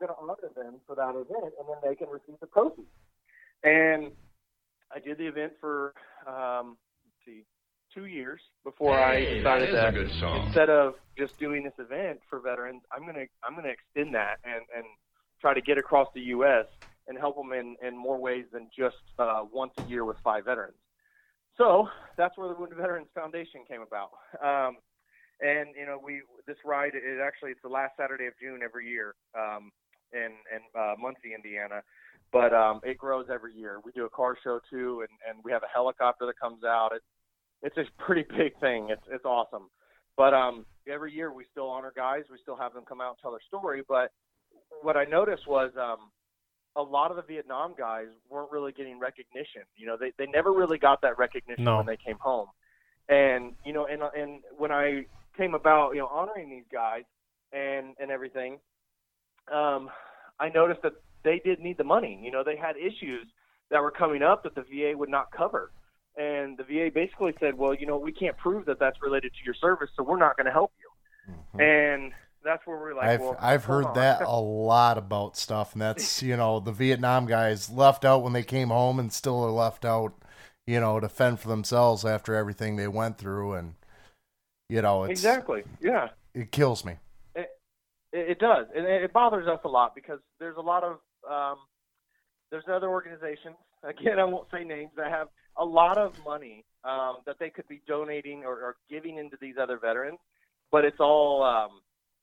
[0.00, 2.88] going to honor them for that event, and then they can receive the proceeds.
[3.62, 4.12] And
[4.94, 5.94] I did the event for
[6.26, 7.44] um, let's see
[7.94, 10.46] two years before Hey, I decided that, song.
[10.46, 14.62] instead of just doing this event for veterans, I'm gonna I'm gonna extend that and
[14.74, 14.84] and
[15.40, 16.66] try to get across the U.S.
[17.08, 20.44] and help them in in more ways than just uh, once a year with five
[20.44, 20.76] veterans.
[21.56, 24.10] So that's where the Wounded Veterans Foundation came about.
[24.42, 24.76] Um,
[25.40, 28.88] and you know, we this ride it actually it's the last Saturday of June every
[28.88, 29.70] year um,
[30.12, 31.82] in in uh, Muncie, Indiana.
[32.32, 33.80] But um, it grows every year.
[33.84, 36.90] We do a car show too, and, and we have a helicopter that comes out.
[36.94, 37.02] It,
[37.62, 38.88] it's a pretty big thing.
[38.90, 39.70] It's it's awesome.
[40.16, 42.24] But um, every year we still honor guys.
[42.30, 43.82] We still have them come out and tell their story.
[43.88, 44.12] But
[44.82, 46.10] what I noticed was um,
[46.76, 49.62] a lot of the Vietnam guys weren't really getting recognition.
[49.76, 51.78] You know, they they never really got that recognition No.
[51.78, 52.48] when they came home.
[53.08, 57.02] And you know, and and when I came about, you know, honoring these guys
[57.52, 58.58] and and everything,
[59.52, 59.90] um,
[60.38, 60.94] I noticed that
[61.24, 62.20] they did need the money.
[62.22, 63.26] You know, they had issues
[63.70, 65.70] that were coming up that the VA would not cover.
[66.16, 69.38] And the VA basically said, well, you know, we can't prove that that's related to
[69.44, 70.90] your service, so we're not going to help you.
[71.60, 72.12] And
[72.44, 73.94] that's where we're like, I've well, I've heard on.
[73.94, 78.32] that a lot about stuff, and that's you know the Vietnam guys left out when
[78.32, 80.14] they came home, and still are left out,
[80.66, 83.74] you know, to fend for themselves after everything they went through, and
[84.68, 86.08] you know it's exactly, yeah.
[86.34, 86.96] it kills me.
[87.34, 87.48] It,
[88.12, 90.98] it does, and it bothers us a lot because there's a lot of
[91.30, 91.58] um,
[92.50, 93.56] there's other organizations.
[93.82, 97.68] Again, I won't say names that have a lot of money um, that they could
[97.68, 100.18] be donating or, or giving into these other veterans,
[100.70, 101.80] but it's all um,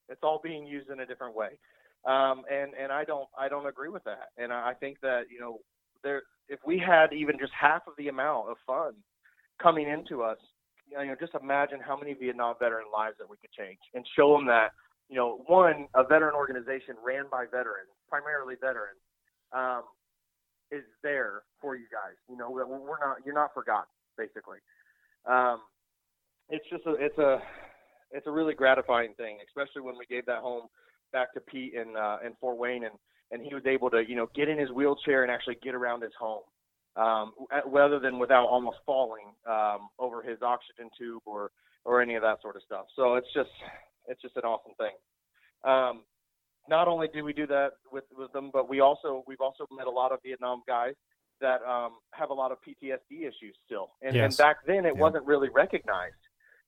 [0.08, 1.58] it's all being used in a different way.
[2.04, 4.28] Um, and and I don't I don't agree with that.
[4.36, 5.58] And I think that you know
[6.02, 8.98] there if we had even just half of the amount of funds
[9.62, 10.38] coming into us,
[10.90, 14.32] you know, just imagine how many Vietnam veteran lives that we could change and show
[14.32, 14.70] them that
[15.08, 19.00] you know, one, a veteran organization ran by veterans, primarily veterans,
[19.52, 19.82] um,
[20.70, 22.16] is there for you guys.
[22.28, 24.58] You know, we're not, you're not forgotten, basically.
[25.26, 25.60] Um,
[26.48, 27.42] it's just a, it's a,
[28.10, 30.68] it's a really gratifying thing, especially when we gave that home
[31.12, 32.94] back to Pete in uh, in Fort Wayne, and
[33.30, 36.02] and he was able to, you know, get in his wheelchair and actually get around
[36.02, 36.42] his home,
[36.96, 37.32] um,
[37.66, 41.50] rather than without almost falling um, over his oxygen tube or
[41.84, 42.86] or any of that sort of stuff.
[42.96, 43.50] So it's just
[44.06, 44.96] it's just an awesome thing.
[45.64, 46.02] Um,
[46.68, 49.86] not only do we do that with, with them, but we also we've also met
[49.86, 50.94] a lot of Vietnam guys
[51.40, 53.90] that um, have a lot of PTSD issues still.
[54.02, 55.00] And, and back then, it Yeah.
[55.00, 56.14] wasn't really recognized.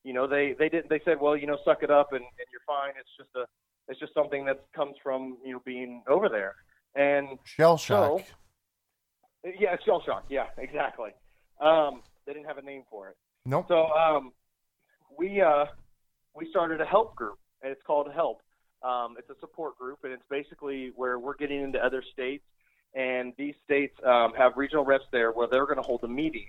[0.05, 0.89] You know, they they didn't.
[0.89, 2.93] They said, well, you know, suck it up and, and you're fine.
[2.99, 3.45] It's just a
[3.89, 6.55] it's just something that comes from you know being over there.
[6.95, 8.21] And Shell shock.
[9.45, 10.25] so, yeah, shell shock.
[10.29, 11.11] Yeah, exactly.
[11.61, 13.17] Um, they didn't have a name for it.
[13.45, 13.67] nope.
[13.69, 14.33] So um,
[15.19, 15.67] we uh,
[16.35, 18.41] we started a help group, and it's called Help.
[18.83, 22.45] Um, it's a support group, and it's basically where we're getting into other states,
[22.95, 26.47] and these states um, have regional reps there where they're going to hold a meeting,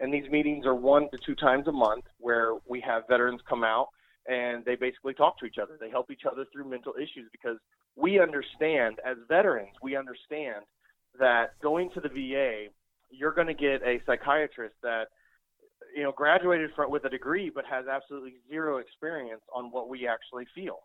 [0.00, 3.64] and these meetings are one to two times a month where we have veterans come
[3.64, 3.88] out
[4.26, 5.76] and they basically talk to each other.
[5.80, 7.58] They help each other through mental issues because
[7.96, 10.64] we understand as veterans, we understand
[11.18, 12.66] that going to the VA,
[13.10, 15.08] you're going to get a psychiatrist that
[15.94, 20.08] you know graduated from with a degree but has absolutely zero experience on what we
[20.08, 20.78] actually feel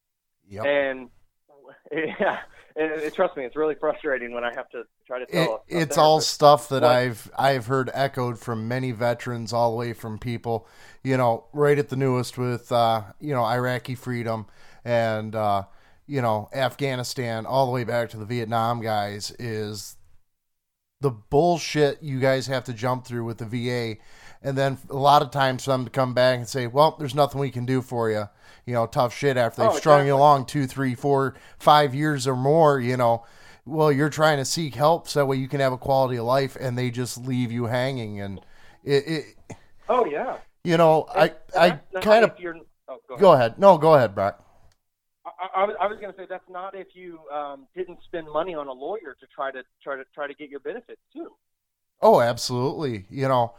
[0.49, 0.65] Yep.
[0.65, 1.09] and
[1.91, 2.39] Yeah,
[2.75, 5.63] and, trust me, it's really frustrating when I have to try to It, tell.
[5.71, 9.77] a it's all stuff that what- I've I've heard echoed from many veterans, all the
[9.77, 10.67] way from people,
[11.03, 14.45] you know, right at the newest with uh, you know Iraqi freedom
[14.85, 15.63] and uh,
[16.05, 19.31] you know Afghanistan, all the way back to the Vietnam guys.
[19.39, 19.95] Is
[21.01, 23.97] the bullshit you guys have to jump through with the VA,
[24.47, 27.13] and then a lot of times for them to come back and say, "Well, there's
[27.15, 28.29] nothing we can do for you."
[28.65, 30.07] You know, tough shit after they've Oh, strung exactly.
[30.07, 32.79] you along two, three, four, five years or more.
[32.79, 33.25] You know,
[33.65, 36.25] well, you're trying to seek help so that way you can have a quality of
[36.25, 38.19] life, and they just leave you hanging.
[38.21, 38.41] And
[38.83, 39.25] it, it
[39.89, 40.37] Oh yeah.
[40.63, 43.21] you know, I, And I kind of you're- oh, go ahead.
[43.21, 43.59] go ahead.
[43.59, 44.43] No, go ahead, Brock.
[45.55, 48.67] I, I was going to say that's not if you um, didn't spend money on
[48.67, 51.31] a lawyer to try to try to try to get your benefits too.
[52.01, 53.05] Oh, absolutely.
[53.09, 53.53] You know,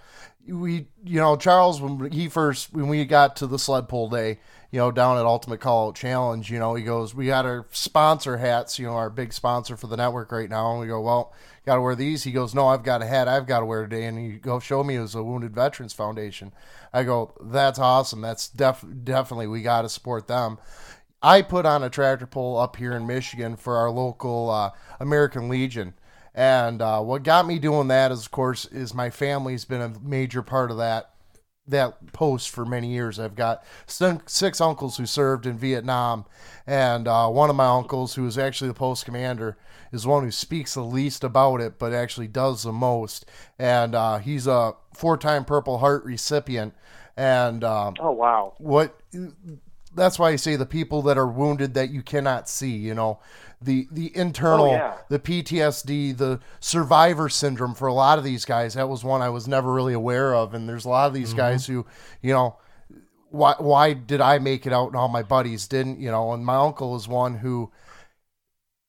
[0.47, 4.39] we, you know, Charles, when he first, when we got to the sled pull day,
[4.71, 8.37] you know, down at Ultimate Call Challenge, you know, he goes, we got our sponsor
[8.37, 10.71] hats, you know, our big sponsor for the network right now.
[10.71, 11.33] And we go, well,
[11.67, 12.23] got to wear these.
[12.25, 14.05] He goes, no, I've got a hat I've got to wear today.
[14.05, 16.53] And he go, show me it was a Wounded Veterans Foundation.
[16.93, 18.21] I go, that's awesome.
[18.21, 20.59] That's def- definitely, we got to support them.
[21.23, 24.71] I put on a tractor pull up here in Michigan for our local uh,
[25.01, 25.95] American Legion.
[26.35, 29.99] And uh, what got me doing that is, of course, is my family's been a
[30.01, 31.11] major part of that
[31.67, 33.19] that post for many years.
[33.19, 36.25] I've got six uncles who served in Vietnam,
[36.67, 39.59] and uh, one of my uncles, who is actually the post commander,
[39.93, 43.27] is one who speaks the least about it, but actually does the most.
[43.59, 46.75] And uh, he's a four-time Purple Heart recipient.
[47.17, 48.55] And um, Oh wow.
[48.59, 49.01] what
[49.95, 53.19] that's why I say the people that are wounded that you cannot see, you know,
[53.61, 54.95] the the internal, Oh, yeah.
[55.09, 58.75] the PTSD, the survivor syndrome for a lot of these guys.
[58.75, 61.35] That was one I was never really aware of, and there's a lot of these
[61.35, 61.85] guys who,
[62.23, 62.57] you know,
[63.31, 66.33] why why did I make it out and all my buddies didn't, you know?
[66.33, 67.73] And my uncle is one who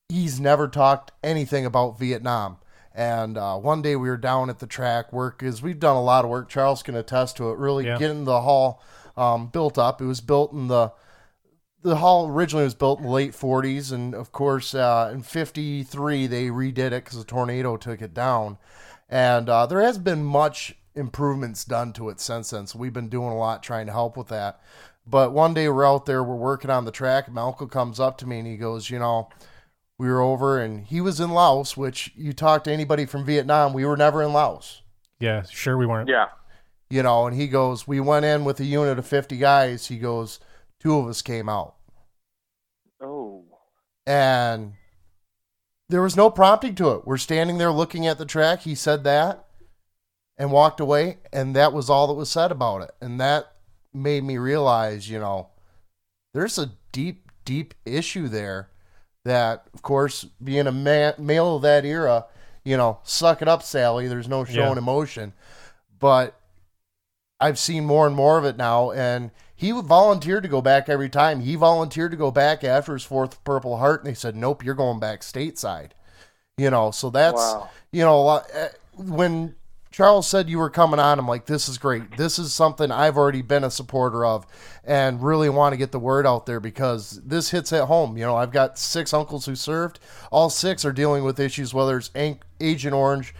[0.08, 2.58] he's never talked anything about Vietnam.
[2.94, 6.02] And uh, one day we were down at the track work is we've done a
[6.02, 6.48] lot of work.
[6.48, 7.58] Charles can attest to it.
[7.58, 7.98] Really Yeah.
[7.98, 8.82] getting the hall
[9.16, 10.00] um, built up.
[10.00, 10.92] It was built in the
[11.82, 16.26] the hall originally was built in the late 40s, and of course uh, in 53
[16.26, 18.58] they redid it because a tornado took it down.
[19.08, 22.66] And uh, there has been much improvements done to it since then.
[22.66, 24.60] So we've been doing a lot trying to help with that.
[25.06, 27.98] But one day we're out there, we're working on the track, and my uncle comes
[27.98, 29.28] up to me and he goes, you know,
[29.98, 33.72] we were over and he was in Laos, which you talk to anybody from Vietnam,
[33.72, 34.82] we were never in Laos.
[35.18, 36.08] Yeah, sure we weren't.
[36.08, 36.28] Yeah.
[36.88, 39.86] You know, and he goes, we went in with a unit of 50 guys.
[39.86, 40.40] He goes,
[40.80, 41.76] two of us came out.
[43.00, 43.44] Oh.
[44.06, 44.74] And
[45.88, 47.06] there was no prompting to it.
[47.06, 48.60] We're standing there looking at the track.
[48.60, 49.44] He said that
[50.36, 52.90] and walked away, and that was all that was said about it.
[53.00, 53.52] And that
[53.92, 55.48] made me realize, you know,
[56.32, 58.70] there's a deep, deep issue there
[59.24, 62.26] that, of course, being a man, male of that era,
[62.64, 64.08] you know, suck it up, Sally.
[64.08, 64.78] There's no showing Yeah.
[64.78, 65.34] emotion.
[65.98, 66.34] But
[67.38, 71.10] I've seen more and more of it now, and he volunteered to go back every
[71.10, 71.40] time.
[71.40, 74.74] He volunteered to go back after his fourth Purple Heart, and they said, "Nope, you're
[74.74, 75.90] going back stateside."
[76.56, 77.68] You know, so that's Wow.
[77.92, 79.56] you know eh, when
[79.90, 82.16] Charles said you were coming on, I'm like, this is great.
[82.16, 84.46] This is something I've already been a supporter of,
[84.82, 88.16] and really want to get the word out there because this hits at home.
[88.16, 90.00] You know, I've got six uncles who served.
[90.30, 93.34] All six are dealing with issues, whether it's Agent Orange,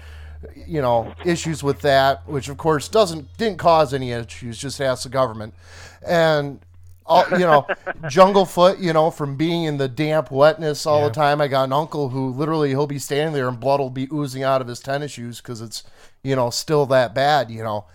[0.55, 5.03] you know issues with that which of course doesn't didn't cause any issues just ask
[5.03, 5.55] the government
[6.07, 6.61] and
[7.07, 7.67] all you know
[8.09, 11.09] jungle foot you know from being in the damp wetness all Yeah.
[11.09, 13.91] the time i got an uncle who literally he'll be standing there and blood will
[13.91, 15.83] be oozing out of his tennis shoes because it's
[16.23, 17.87] you know still that bad you know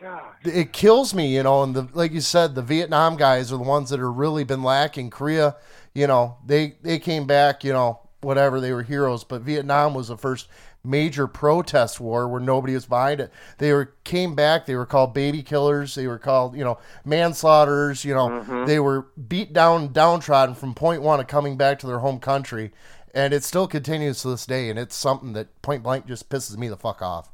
[0.00, 0.22] Gosh.
[0.44, 1.64] it kills me, you know.
[1.64, 4.62] And the like you said, the Vietnam guys are the ones that have really been
[4.62, 5.10] lacking.
[5.10, 5.56] Korea,
[5.92, 9.24] you know, they they came back, you know, whatever they were heroes.
[9.24, 10.46] But Vietnam was the first
[10.84, 13.32] major protest war where nobody was behind it.
[13.58, 14.66] They were came back.
[14.66, 15.94] They were called baby killers.
[15.94, 18.04] They were called, you know, manslaughters.
[18.04, 18.66] You know, mm-hmm.
[18.66, 22.72] they were beat down, downtrodden from point one of coming back to their home country.
[23.14, 26.56] And it still continues to this day, and it's something that point blank just pisses
[26.56, 27.30] me the fuck off.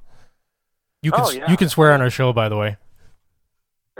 [1.02, 1.50] You can Oh, yeah.
[1.50, 2.78] you can swear on our show, by the way.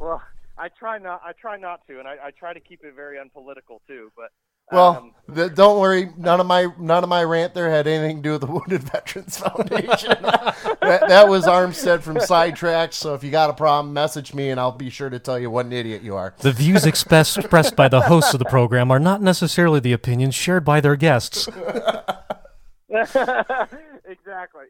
[0.00, 0.22] well,
[0.56, 1.20] I try not.
[1.24, 4.10] I try not to, and I, I try to keep it very unpolitical too.
[4.16, 4.30] But
[4.70, 6.10] Well, um, th- don't worry.
[6.16, 8.82] None of my none of my rant there had anything to do with the Wounded
[8.82, 10.10] Veterans Foundation.
[10.22, 12.94] that, that was Armstead from Sidetracks.
[12.94, 15.50] So if you got a problem, message me, and I'll be sure to tell you
[15.50, 16.34] what an idiot you are.
[16.38, 20.34] The views expressed expressed by the hosts of the program are not necessarily the opinions
[20.34, 21.46] shared by their guests.
[22.88, 24.66] exactly.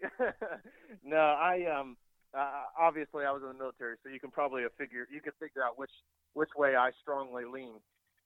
[1.05, 1.97] no, I um
[2.37, 5.63] uh, obviously I was in the military, so you can probably figure you can figure
[5.63, 5.91] out which
[6.35, 7.75] which way I strongly lean.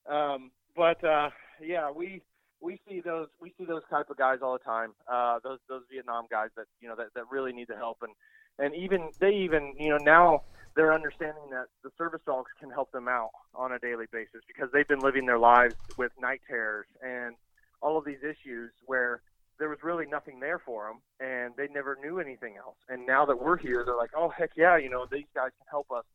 [0.09, 1.29] Um, but uh,
[1.61, 2.21] yeah, we
[2.61, 4.93] we see those we see those type of guys all the time.
[5.07, 8.13] Uh, those those Vietnam guys that you know that, that really need the help, and
[8.59, 10.41] and even they even you know now
[10.75, 14.69] they're understanding that the service dogs can help them out on a daily basis because
[14.71, 17.35] they've been living their lives with night terrors and
[17.81, 19.21] all of these issues where
[19.57, 22.75] there was really nothing there for them and they never knew anything else.
[22.89, 25.65] And now that we're here, they're like, oh heck yeah, you know these guys can
[25.69, 26.05] help us,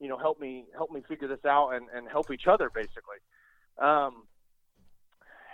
[0.00, 3.18] you know help me help me figure this out and and help each other basically.
[3.78, 4.24] Um,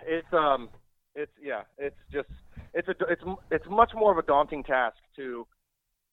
[0.06, 0.68] it's um
[1.14, 2.28] it's yeah it's just
[2.72, 5.46] it's a it's it's much more of a daunting task to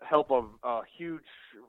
[0.02, 1.22] help a, a huge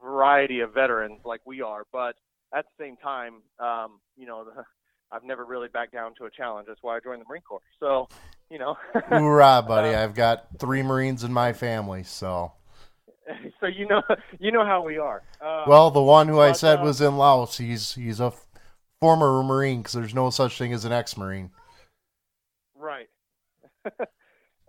[0.02, 2.14] variety of veterans like we are but
[2.54, 4.64] at the same time um you know the,
[5.12, 6.66] I've never really backed down to a challenge.
[6.66, 7.60] That's why I joined the Marine Corps.
[7.78, 8.08] So
[8.50, 8.76] you know.
[9.08, 9.94] Hoorah buddy.
[9.94, 12.52] I've got three Marines in my family so.
[13.60, 14.02] So you know
[14.40, 15.22] you know how we are.
[15.40, 18.26] Um, well the one who but, I said uh, was in Laos he's he's a
[18.26, 18.46] f-
[19.00, 21.50] former Marine because there's no such thing as an ex-Marine
[22.82, 23.08] Right.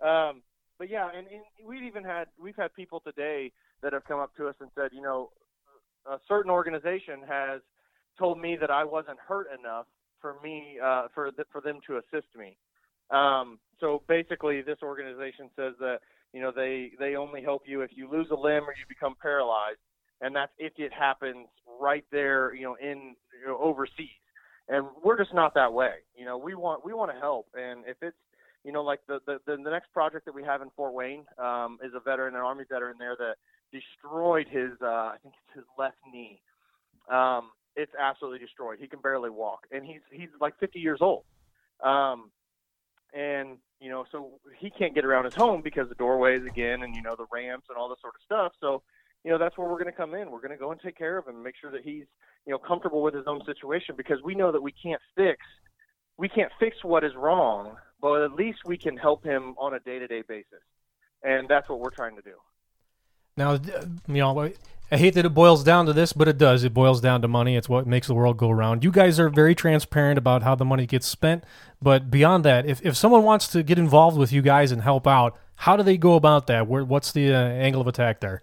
[0.00, 0.42] um,
[0.78, 3.52] but yeah, and, and we've even had we've had people today
[3.82, 5.30] that have come up to us and said, you know,
[6.06, 7.60] a certain organization has
[8.18, 9.86] told me that I wasn't hurt enough
[10.20, 12.56] for me uh, for th- for them to assist me.
[13.10, 15.98] Um, so basically, this organization says that
[16.32, 19.14] you know they they only help you if you lose a limb or you become
[19.20, 19.80] paralyzed,
[20.20, 21.48] and that's if it happens
[21.80, 24.08] right there, you know, in you know, overseas
[24.68, 25.94] and we're just not that way.
[26.16, 28.16] You know, we want we want to help, and if it's
[28.64, 31.78] you know like the the the next project that we have in Fort Wayne um,
[31.82, 33.34] is a veteran, an Army veteran there that
[33.72, 36.40] destroyed his uh, I think it's his left knee.
[37.10, 38.78] Um, it's absolutely destroyed.
[38.80, 41.24] He can barely walk, and he's he's like 50 years old.
[41.82, 42.30] Um,
[43.12, 46.94] and you know, so he can't get around his home because the doorways again, and
[46.94, 48.52] you know the ramps and all this sort of stuff.
[48.60, 48.82] So
[49.24, 50.30] you know that's where we're going to come in.
[50.30, 52.04] We're going to go and take care of him, make sure that he's
[52.46, 55.38] you know comfortable with his own situation because we know that we can't fix
[56.16, 59.80] we can't fix what is wrong, but at least we can help him on a
[59.80, 60.62] day-to-day basis,
[61.22, 62.34] and that's what we're trying to do.
[63.36, 63.54] Now,
[64.06, 64.50] you know,
[64.92, 66.62] I hate that it boils down to this, but it does.
[66.62, 67.56] It boils down to money.
[67.56, 68.84] It's what makes the world go around.
[68.84, 71.42] You guys are very transparent about how the money gets spent,
[71.82, 75.06] but beyond that, if, if someone wants to get involved with you guys and help
[75.08, 76.68] out, how do they go about that?
[76.68, 78.42] Where, what's the uh, angle of attack there?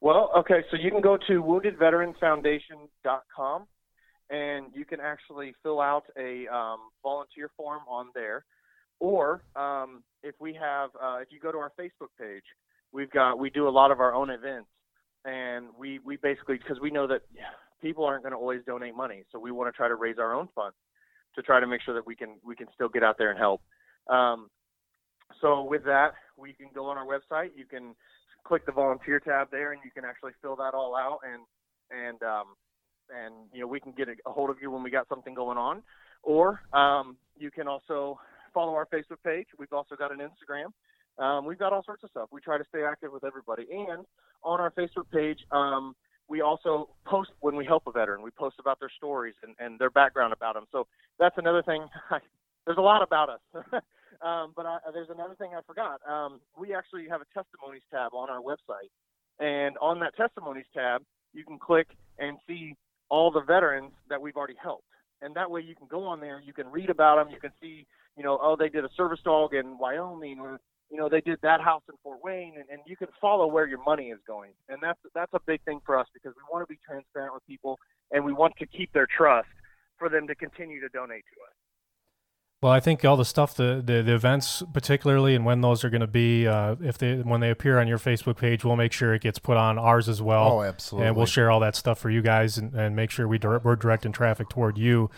[0.00, 3.66] Well, okay, so you can go to woundedveteransfoundation.com
[4.30, 8.44] and you can actually fill out a um, volunteer form on there.
[9.00, 12.44] Or um, if we have, uh, if you go to our Facebook page,
[12.92, 14.68] we've got we do a lot of our own events,
[15.24, 17.22] and we we basically because we know that
[17.80, 20.34] people aren't going to always donate money, so we want to try to raise our
[20.34, 20.74] own funds
[21.36, 23.38] to try to make sure that we can we can still get out there and
[23.38, 23.62] help.
[24.10, 24.48] Um,
[25.40, 27.50] so with that, we can go on our website.
[27.54, 27.94] You can
[28.48, 31.42] click the volunteer tab there, and you can actually fill that all out, and
[31.90, 32.46] and um,
[33.14, 35.58] and you know we can get a, hold of you when we got something going
[35.58, 35.82] on,
[36.22, 38.18] or um, you can also
[38.54, 39.46] follow our Facebook page.
[39.58, 40.72] We've also got an Instagram.
[41.22, 42.28] Um, we've got all sorts of stuff.
[42.32, 44.04] We try to stay active with everybody, and
[44.42, 45.38] on our Facebook page.
[45.52, 45.94] Um,
[46.30, 48.22] we also post when we help a veteran.
[48.22, 50.64] We post about their stories and, and their background about them.
[50.70, 50.86] So
[51.18, 51.86] that's another thing.
[52.66, 53.40] There's a lot about us.
[54.20, 56.00] Um, but I, there's another thing I forgot.
[56.08, 58.90] Um, we actually have a testimonies tab on our website,
[59.38, 61.02] and on that testimonies tab,
[61.32, 61.88] you can click
[62.18, 62.74] and see
[63.10, 64.84] all the veterans that we've already helped.
[65.22, 67.52] And that way, you can go on there, you can read about them, you can
[67.60, 70.60] see, you know, oh, they did a service dog in Wyoming, or
[70.90, 73.66] you know, they did that house in Fort Wayne, and, and you can follow where
[73.66, 74.52] your money is going.
[74.68, 77.46] And that's that's a big thing for us because we want to be transparent with
[77.46, 77.78] people,
[78.10, 79.48] and we want to keep their trust
[79.98, 81.54] for them to continue to donate to us.
[82.60, 85.90] Well, I think all the stuff, the, the, the events particularly, and when those are
[85.90, 88.92] going to be, uh, if they when they appear on your Facebook page, we'll make
[88.92, 90.54] sure it gets put on ours as well.
[90.54, 91.06] Oh, absolutely.
[91.06, 93.60] And we'll share all that stuff for you guys and, and make sure we dir-
[93.60, 95.08] we're directing traffic toward you.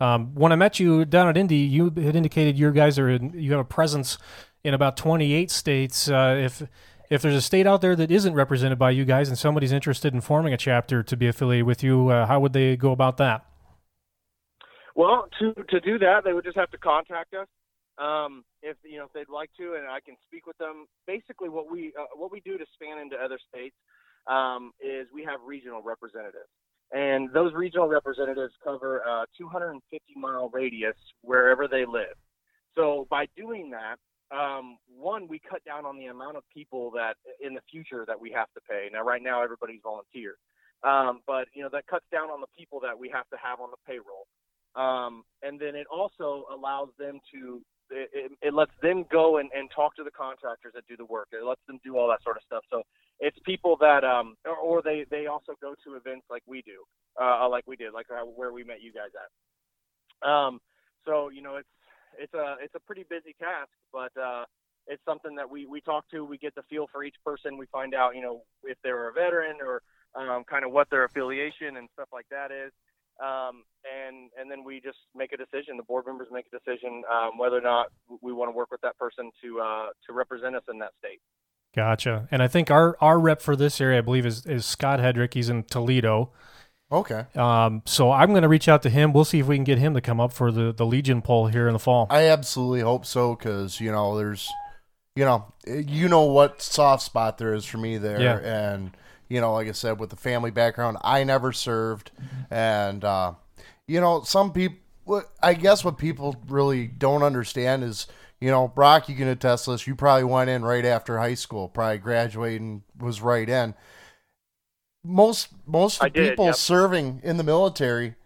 [0.00, 3.38] Um, when I met you down at Indy, you had indicated your guys are in,
[3.38, 4.16] you have a presence
[4.64, 6.08] in about 28 states.
[6.08, 6.62] Uh, if
[7.10, 10.14] if there's a state out there that isn't represented by you guys and somebody's interested
[10.14, 13.18] in forming a chapter to be affiliated with you, uh, how would they go about
[13.18, 13.44] that?
[14.96, 17.46] Well, to to do that, they would just have to contact us.
[17.98, 20.86] Um, if you know if they'd like to, and I can speak with them.
[21.06, 23.76] Basically, what we uh, what we do to span into other states
[24.26, 26.48] um, is we have regional representatives,
[26.92, 29.84] and those regional representatives cover a 250
[30.16, 32.16] mile radius wherever they live.
[32.74, 33.96] So by doing that,
[34.34, 38.18] um, one, we cut down on the amount of people that in the future that
[38.18, 38.88] we have to pay.
[38.90, 40.36] Now, right now, everybody's volunteer,
[40.84, 43.60] um, but you know that cuts down on the people that we have to have
[43.60, 44.26] on the payroll.
[44.76, 49.48] Um, and then it also allows them to it, it, it lets them go and,
[49.56, 51.28] and talk to the contractors that do the work.
[51.32, 52.64] It lets them do all that sort of stuff.
[52.70, 52.82] So
[53.20, 56.84] it's people that um or, or they they also go to events like we do,
[57.20, 60.28] uh, like we did, like uh, where we met you guys at.
[60.28, 60.60] Um,
[61.04, 61.68] so you know, it's
[62.18, 64.44] it's a it's a pretty busy task, but uh,
[64.86, 66.24] it's something that we we talk to.
[66.24, 67.56] We get the feel for each person.
[67.56, 69.82] We find out, you know, if they're a veteran or
[70.14, 72.72] um, kind of what their affiliation and stuff like that is.
[73.20, 75.76] Um, and and then we just make a decision.
[75.76, 77.86] The board members make a decision um, whether or not
[78.20, 81.20] we want to work with that person to uh, to represent us in that state.
[81.74, 82.28] Gotcha.
[82.30, 85.34] And I think our our rep for this area, I believe, is is Scott Hedrick.
[85.34, 86.30] He's in Toledo.
[86.90, 87.24] Okay.
[87.34, 89.12] Um, so I'm going to reach out to him.
[89.12, 91.48] We'll see if we can get him to come up for the the Legion poll
[91.48, 92.06] here in the fall.
[92.10, 94.48] I absolutely hope so because you know there's,
[95.16, 98.38] you know, you know what soft spot there is for me there, Yeah.
[98.38, 98.92] and
[99.28, 102.10] you know, like I said, with the family background, I never served,
[102.50, 103.34] and uh,
[103.86, 104.78] you know, some people.
[105.40, 108.08] I guess what people really don't understand is,
[108.40, 109.86] you know, Brock, you can attest to this.
[109.86, 113.74] You probably went in right after high school, probably graduated and was right in.
[115.04, 116.56] Most most of did, people yep.
[116.56, 118.16] serving in the military,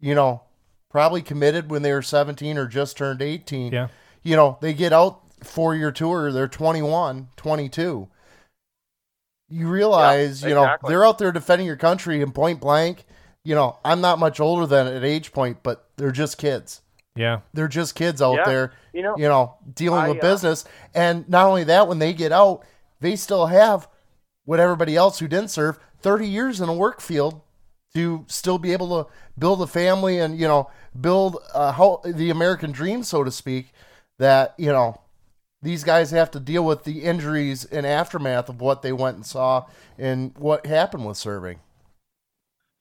[0.00, 0.44] you know,
[0.88, 3.72] probably committed when they were 17 or just turned 18.
[3.72, 3.88] Yeah.
[4.22, 8.08] You know, they get out four year tour, they're 21, 22.
[9.48, 10.88] You realize, you know, exactly.
[10.90, 13.04] they're out there defending your country in point blank.
[13.44, 16.80] You know, I'm not much older than at age point, but they're just kids.
[17.14, 17.40] Yeah.
[17.52, 18.44] They're just kids out Yeah.
[18.44, 20.64] there, You know, you know, dealing I, with uh, business.
[20.94, 22.64] And not only that, when they get out,
[23.00, 23.86] they still have
[24.44, 27.40] what everybody else who didn't serve 30 years in a work field
[27.94, 30.70] to still be able to build a family and, you know,
[31.00, 33.72] build uh, how, the American dream, so to speak,
[34.18, 35.00] that, you know,
[35.64, 39.24] these guys have to deal with the injuries and aftermath of what they went and
[39.24, 39.64] saw
[39.98, 41.58] and what happened with serving.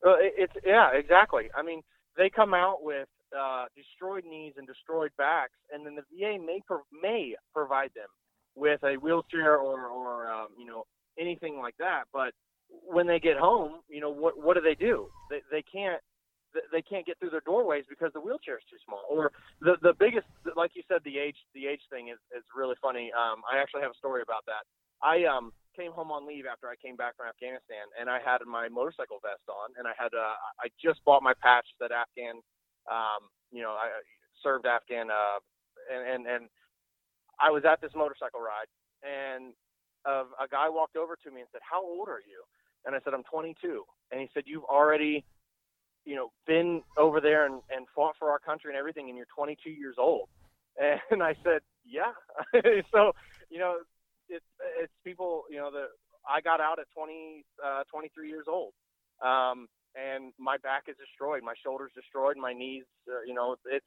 [0.06, 1.50] Uh, it's yeah, exactly.
[1.56, 1.82] I mean,
[2.18, 3.08] they come out with
[3.38, 8.10] uh, destroyed knees and destroyed backs, and then the VA may pro- may provide them
[8.54, 10.84] with a wheelchair or or um, you know
[11.18, 12.04] anything like that.
[12.12, 12.34] But
[12.68, 15.08] when they get home, you know what what do they do?
[15.30, 16.02] They they can't
[16.72, 19.04] they can't get through their doorways because the wheelchair is too small.
[19.10, 19.32] Or
[19.62, 23.12] the the biggest, like you said, the age the age thing is is really funny.
[23.14, 24.64] Um, I actually have a story about that.
[25.02, 28.40] I um came home on leave after I came back from Afghanistan, and I had
[28.46, 32.40] my motorcycle vest on, and I had uh, I just bought my patch that Afghan,
[32.90, 33.90] um, you know, I
[34.42, 35.42] served Afghan, uh,
[35.90, 36.44] and and and
[37.40, 38.70] I was at this motorcycle ride,
[39.02, 39.54] and
[40.06, 42.44] uh, a guy walked over to me and said, "How old are you?"
[42.86, 45.26] And I said, "I'm 22." And he said, "You've already,
[46.06, 49.28] you know, been over there and, and fought for our country and everything, and you're
[49.36, 50.30] 22 years old."
[51.12, 52.14] And I said, "Yeah."
[52.92, 53.14] so,
[53.50, 53.78] you know,
[54.28, 54.46] it's
[54.82, 55.86] it's people, you know, the
[56.28, 58.74] I got out at 20, uh, 23 years old,
[59.22, 63.86] um, and my back is destroyed, my shoulders destroyed, my knees, uh, you know, it's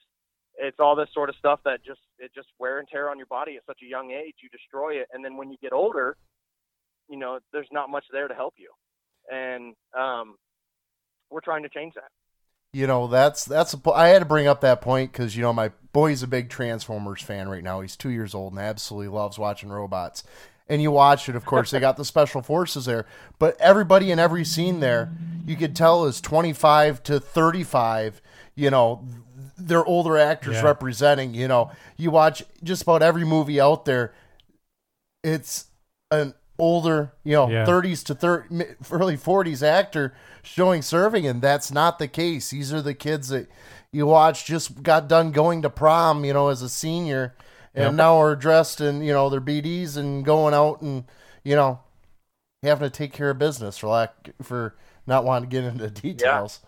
[0.59, 3.27] it's all this sort of stuff that just it just wear and tear on your
[3.27, 4.37] body at such a young age.
[4.43, 6.17] You destroy it, and then when you get older,
[7.09, 8.71] you know, there's not much there to help you,
[9.31, 10.37] and um,
[11.31, 12.11] we're trying to change that.
[12.73, 15.43] you know that's that's a po- I had to bring up that point because you
[15.43, 17.81] know my boy's a big Transformers fan right now.
[17.81, 20.23] He's two years old and absolutely loves watching robots.
[20.69, 23.07] And you watch it, of course, they got the special forces there,
[23.39, 25.13] but everybody in every scene there,
[25.47, 28.21] you could tell is twenty five to thirty five.
[28.57, 29.05] You know,
[29.57, 30.63] they're older actors Yeah.
[30.65, 31.35] representing.
[31.35, 34.13] You know, you watch just about every movie out there.
[35.23, 35.67] It's
[36.11, 37.65] an older, you know, Yeah.
[37.67, 40.15] 30s to 30, early 40s actor
[40.47, 42.51] showing serving, and that's not the case.
[42.51, 43.49] These are the kids that
[43.93, 47.37] you watch just got done going to prom, you know, as a senior,
[47.75, 47.97] and Yep.
[47.97, 51.05] now are dressed in, you know, their BDs and going out and,
[51.45, 51.81] you know,
[52.63, 54.77] having to take care of business for lack for
[55.07, 56.61] not wanting to get into details.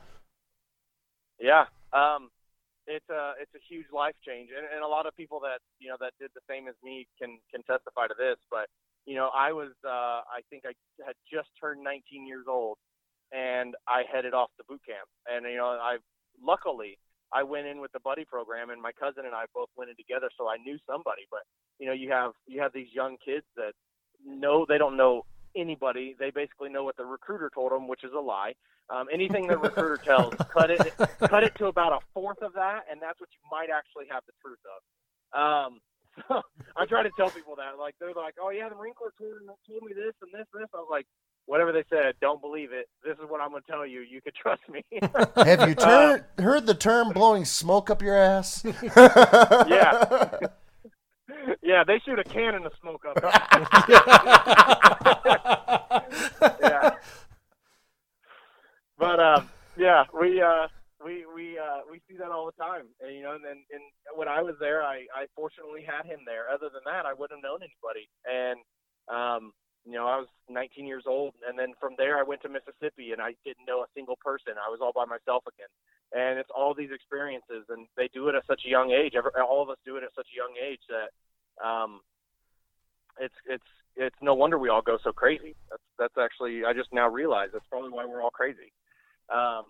[1.41, 1.67] Yeah.
[1.93, 2.31] Um,
[2.87, 5.89] it's a it's a huge life change, and, and a lot of people that you
[5.89, 8.37] know that did the same as me can can testify to this.
[8.51, 8.69] But
[9.07, 10.73] you know, I was uh, I think I
[11.05, 12.79] had just turned 19 years old,
[13.33, 15.99] and I headed off to boot camp, and you know, I
[16.43, 16.99] luckily
[17.33, 19.97] I went in with the buddy program, and my cousin and I both went in
[19.97, 21.23] together, so I knew somebody.
[21.31, 21.43] But
[21.79, 23.73] you know, you have you have these young kids that
[24.25, 25.25] know they don't know
[25.57, 26.17] anybody.
[26.19, 28.55] They basically know what the recruiter told them, which is a lie.
[28.91, 30.81] Um, anything the recruiter tells, cut it
[31.21, 34.23] cut it to about a fourth of that, and that's what you might actually have
[34.27, 34.81] the truth of.
[35.37, 35.81] Um,
[36.29, 36.41] so
[36.77, 39.37] I try to tell people that, like they're like, "Oh yeah, the Marine Corps told,
[39.69, 41.07] told me this and this and this." I was like,
[41.49, 42.91] "Whatever they said, don't believe it.
[43.03, 44.01] This is what I'm going to tell you.
[44.01, 44.85] You can trust me."
[45.37, 48.63] Have you tur- heard the term blowing smoke up your ass?
[48.97, 50.39] yeah.
[51.63, 53.17] yeah, they shoot a cannon of smoke up.
[56.61, 56.91] yeah.
[58.99, 60.69] But um, yeah, we uh,
[61.03, 63.83] we we uh, we see that all the time, and you know, and, and and
[64.17, 66.51] when I was there, I I fortunately had him there.
[66.53, 68.59] Other than that, I wouldn't have known anybody, and
[69.09, 69.53] um,
[69.89, 73.13] you know, I was 19 years old, and then from there, I went to Mississippi,
[73.13, 74.53] and I didn't know a single person.
[74.61, 75.73] I was all by myself again,
[76.13, 79.15] and it's all these experiences, and they do it at such a young age.
[79.17, 81.09] Every, all of us do it at such a young age that
[81.65, 82.01] um,
[83.19, 83.65] it's it's
[83.97, 85.57] it's no wonder we all go so crazy.
[85.71, 88.73] That's that's actually I just now realize that's probably why we're all crazy.
[89.33, 89.65] Um,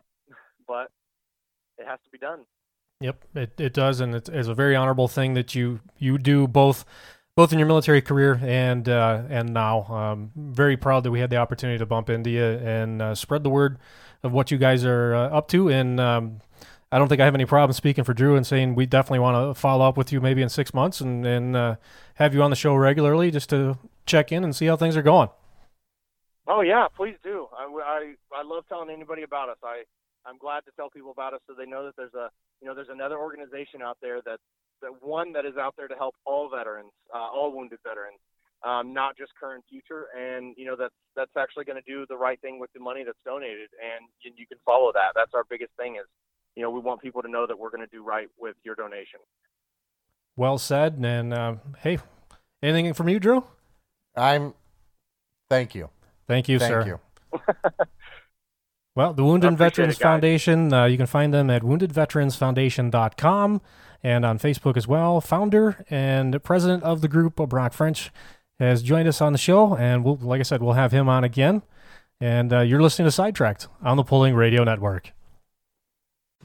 [0.67, 0.91] but
[1.79, 2.41] it has to be done.
[3.01, 6.49] Yep, it, it does, and it's, it's a very honorable thing that you you do
[6.49, 6.85] both
[7.39, 9.85] both in your military career and uh, and now.
[9.85, 13.45] Um, very proud that we had the opportunity to bump into you and uh, spread
[13.45, 13.79] the word
[14.25, 15.69] of what you guys are uh, up to.
[15.69, 16.41] And um,
[16.91, 19.55] I don't think I have any problem speaking for Drew and saying we definitely want
[19.55, 21.77] to follow up with you maybe in six months and and uh,
[22.15, 25.03] have you on the show regularly just to check in and see how things are
[25.03, 25.29] going.
[26.49, 27.47] Oh yeah, please do.
[27.57, 29.59] I, I, I love telling anybody about us.
[29.63, 29.85] I
[30.27, 32.31] I'm glad to tell people about us so they know that there's a
[32.61, 34.41] you know there's another organization out there that
[34.83, 38.19] that one that is out there to help all veterans, uh, all wounded veterans,
[38.65, 42.17] um, not just current future, and you know that's that's actually going to do the
[42.17, 45.13] right thing with the money that's donated, and you, you can follow that.
[45.15, 46.07] That's our biggest thing is
[46.57, 48.75] you know we want people to know that we're going to do right with your
[48.75, 49.21] donation.
[50.37, 51.99] Well said, and uh, hey,
[52.63, 53.45] anything from you, Drew?
[54.17, 54.55] I'm.
[55.49, 55.89] Thank you.
[56.27, 56.87] Thank you, Thank sir.
[56.87, 57.01] you.
[58.99, 60.03] Well, the Wounded Veterans it.
[60.03, 63.61] Foundation, uh, you can find them at woundedveteransfoundation.com
[64.03, 65.21] and on Facebook as well.
[65.21, 68.11] Founder and president of the group, Brock French,
[68.59, 71.25] has joined us on the show, and we'll, like I said, we'll have him on
[71.25, 71.63] again.
[72.21, 75.13] And uh, you're listening to Sidetracked on the Pulling Radio Network.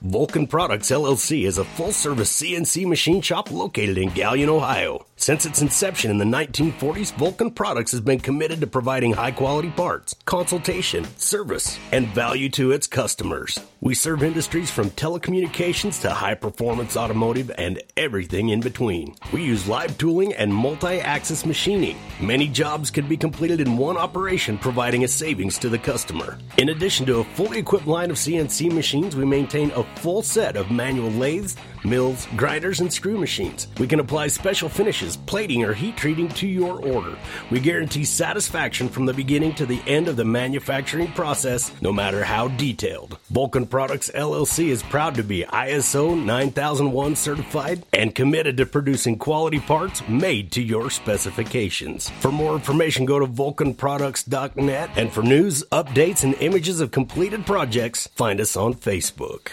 [0.02, 5.06] Vulcan Products LLC is a full service CNC machine shop located in Galion, Ohio.
[5.24, 9.70] Since its inception in the 1940s, Vulcan Products has been committed to providing high quality
[9.70, 13.58] parts, consultation, service, and value to its customers.
[13.80, 19.16] We serve industries from telecommunications to high performance automotive and everything in between.
[19.32, 21.98] We use live tooling and multi axis machining.
[22.20, 26.38] Many jobs can be completed in one operation, providing a savings to the customer.
[26.58, 30.58] In addition to a fully equipped line of CNC machines, we maintain a full set
[30.58, 31.56] of manual lathes,
[31.86, 33.68] mills, grinders, and screw machines.
[33.80, 37.18] We can apply special finishes, plating, or heat treating to your order.
[37.52, 42.24] We guarantee satisfaction from the beginning to the end of the manufacturing process, no matter
[42.24, 43.18] how detailed.
[43.30, 49.60] Vulcan Products LLC is proud to be ISO 9001 certified and committed to producing quality
[49.60, 52.10] parts made to your specifications.
[52.20, 58.08] For more information, go to vulcanproducts.net, and for news, updates, and images of completed projects,
[58.16, 59.50] find us on Facebook.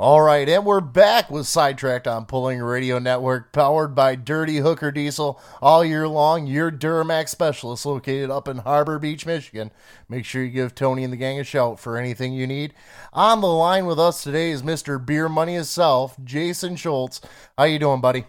[0.00, 4.90] All right, and we're back with Sidetracked on Pulling Radio Network, powered by Dirty Hooker
[4.90, 6.46] Diesel all year long.
[6.46, 9.70] Your Duramax specialist located up in Harbor Beach, Michigan.
[10.08, 12.72] Make sure you give Tony and the gang a shout for anything you need.
[13.12, 15.04] On the line with us today is Mr.
[15.04, 17.20] Beer Money himself, Jason Schultz.
[17.58, 18.24] How you doing, buddy?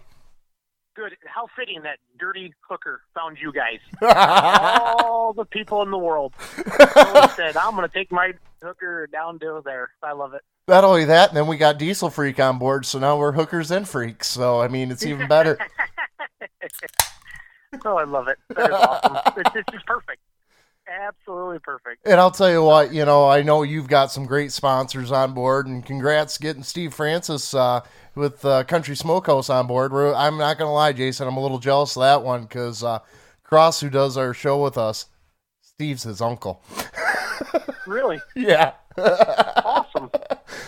[0.94, 1.16] Good.
[1.24, 3.78] How fitting that dirty hooker found you guys.
[5.02, 6.34] All the people in the world.
[6.38, 8.32] So said, I'm going to take my
[8.62, 9.90] hooker down to there.
[10.02, 10.42] I love it.
[10.68, 13.70] Not only that, and then we got Diesel Freak on board, so now we're hookers
[13.70, 14.28] and freaks.
[14.28, 15.58] So I mean, it's even better.
[17.86, 18.38] Oh, I love it.
[18.50, 19.16] That is awesome.
[19.38, 20.20] it's, it's just perfect.
[21.00, 22.06] Absolutely perfect.
[22.06, 25.32] And I'll tell you what, you know, I know you've got some great sponsors on
[25.32, 27.80] board, and congrats getting Steve Francis uh,
[28.14, 29.92] with uh, Country Smokehouse on board.
[29.92, 32.84] We're, I'm not going to lie, Jason, I'm a little jealous of that one because
[32.84, 32.98] uh,
[33.42, 35.06] Cross, who does our show with us,
[35.62, 36.62] Steve's his uncle.
[37.86, 38.20] Really?
[38.36, 38.72] Yeah.
[38.96, 40.10] awesome.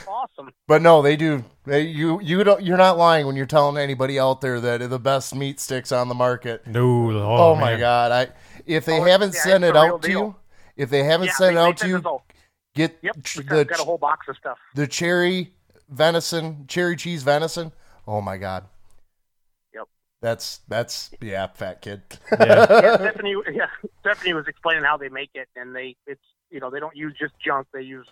[0.09, 0.51] Awesome.
[0.67, 1.45] But no, they do.
[1.65, 2.63] They, you you don't.
[2.63, 6.09] You're not lying when you're telling anybody out there that the best meat sticks on
[6.09, 6.67] the market.
[6.67, 7.11] No.
[7.13, 8.11] Oh, Oh, my god!
[8.11, 8.29] I
[8.67, 10.37] if they Oh, haven't yeah, sent it the real out to you,
[10.77, 12.23] if they haven't Yeah, sent it out to you,
[12.75, 13.17] get Yep.
[13.35, 14.59] the got, got a whole box of stuff.
[14.75, 15.53] the cherry
[15.89, 17.73] venison, cherry cheese venison.
[18.07, 18.65] Oh my god.
[19.75, 19.89] Yep.
[20.23, 22.03] That's that's yeah, fat kid.
[22.33, 22.67] Yeah.
[22.71, 23.37] yeah, Stephanie.
[23.53, 23.67] Yeah,
[24.01, 27.15] Stephanie was explaining how they make it, and they it's you know they don't use
[27.19, 28.07] just junk; they use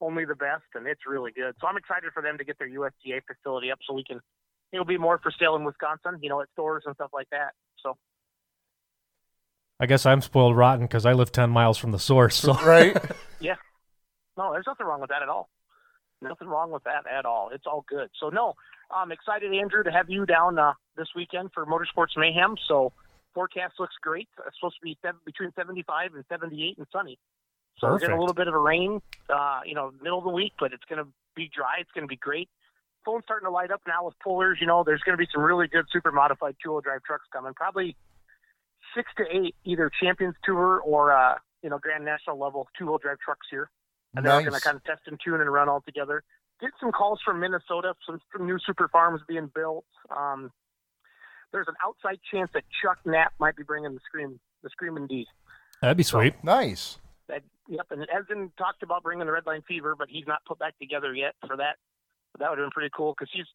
[0.00, 1.54] only the best, and it's really good.
[1.60, 4.20] So I'm excited for them to get their USDA facility up, so we can
[4.72, 7.52] it'll be more for sale in Wisconsin, you know, at stores and stuff like that.
[9.78, 12.36] So I guess I'm spoiled rotten because I live 10 miles from the source.
[12.36, 12.54] So.
[12.64, 12.96] right?
[13.40, 13.56] yeah,
[14.36, 15.48] no, there's nothing wrong with that at all.
[16.22, 17.50] Nothing wrong with that at all.
[17.52, 18.08] It's all good.
[18.18, 18.54] So no,
[18.90, 22.56] I'm excited, Andrew, to have you down uh, this weekend for Motorsports Mayhem.
[22.68, 22.92] So
[23.34, 24.28] forecast looks great.
[24.46, 27.18] It's supposed to be seven, between 75 and 78 and sunny.
[27.78, 30.30] So we're getting a little bit of a rain, uh, you know, middle of the
[30.30, 31.74] week, but it's going to be dry.
[31.80, 32.48] It's going to be great.
[33.04, 34.58] Phone's starting to light up now with pullers.
[34.60, 37.52] You know, there's going to be some really good super modified two-wheel drive trucks coming.
[37.52, 37.96] Probably
[38.94, 43.18] six to eight, either Champions Tour or uh, you know Grand National level two-wheel drive
[43.24, 43.70] trucks here,
[44.14, 46.22] and they're going to kind of test and tune and run all together.
[46.60, 49.84] Get some calls from Minnesota, some, some new super farms being built.
[50.16, 50.52] Um,
[51.52, 55.26] there's an outside chance that Chuck Knapp might be bringing the Scream, the Screaming D.
[55.80, 56.34] That'd be sweet.
[56.42, 56.98] Nice.
[57.28, 60.78] That yep, and Edson talked about bringing the Redline Fever, but he's not put back
[60.78, 61.76] together yet for that.
[62.32, 63.46] But that would have been pretty cool because he's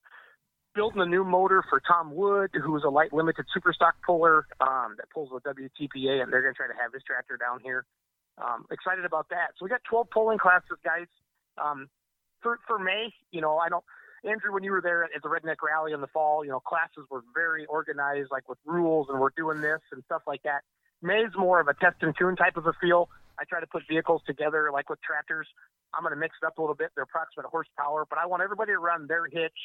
[0.76, 4.96] building a new motor for Tom Wood, who's a light limited super stock puller um,
[4.98, 7.86] that pulls with WTPA, and they're going to try to have his tractor down here.
[8.38, 9.52] Um, excited about that.
[9.58, 11.08] So we got 12 polling classes, guys.
[11.58, 11.90] Um,
[12.42, 13.84] for for May, you know, I don't.
[14.24, 17.06] Andrew, when you were there at the Redneck Rally in the fall, you know, classes
[17.10, 20.62] were very organized, like with rules, and we're doing this and stuff like that.
[21.02, 23.10] May's more of a test and tune type of a feel.
[23.40, 25.48] I try to put vehicles together like with tractors.
[25.94, 28.44] I'm going to mix it up a little bit, their approximate horsepower, but I want
[28.44, 29.58] everybody to run their hitch,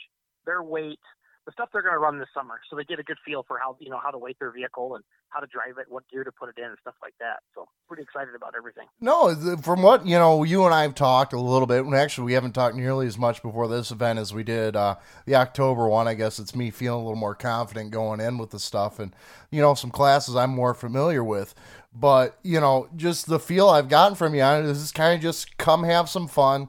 [0.47, 1.01] their weight,
[1.47, 3.59] the stuff they're going to run this summer, so they get a good feel for
[3.59, 6.25] how you know how to weight their vehicle and how to drive it, what gear
[6.25, 7.41] to put it in, and stuff like that.
[7.55, 8.87] So pretty excited about everything.
[9.01, 11.85] No, from what you know, you and I have talked a little bit.
[11.85, 14.97] and Actually, we haven't talked nearly as much before this event as we did uh,
[15.27, 16.09] the October one.
[16.09, 19.15] I guess it's me feeling a little more confident going in with the stuff, and
[19.51, 21.55] you know, some classes I'm more familiar with.
[21.95, 25.21] But you know, just the feel I've gotten from you on it is kind of
[25.21, 26.69] just come have some fun,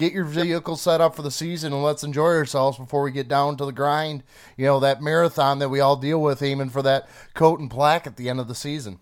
[0.00, 3.28] get your vehicle set up for the season, and let's enjoy ourselves before we get
[3.28, 4.24] down to the grind.
[4.56, 8.06] You know, that marathon that we all deal with, aiming for that coat and plaque
[8.06, 8.98] at the end of the season.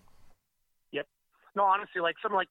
[0.91, 1.07] Yep.
[1.55, 2.49] No, honestly, like something like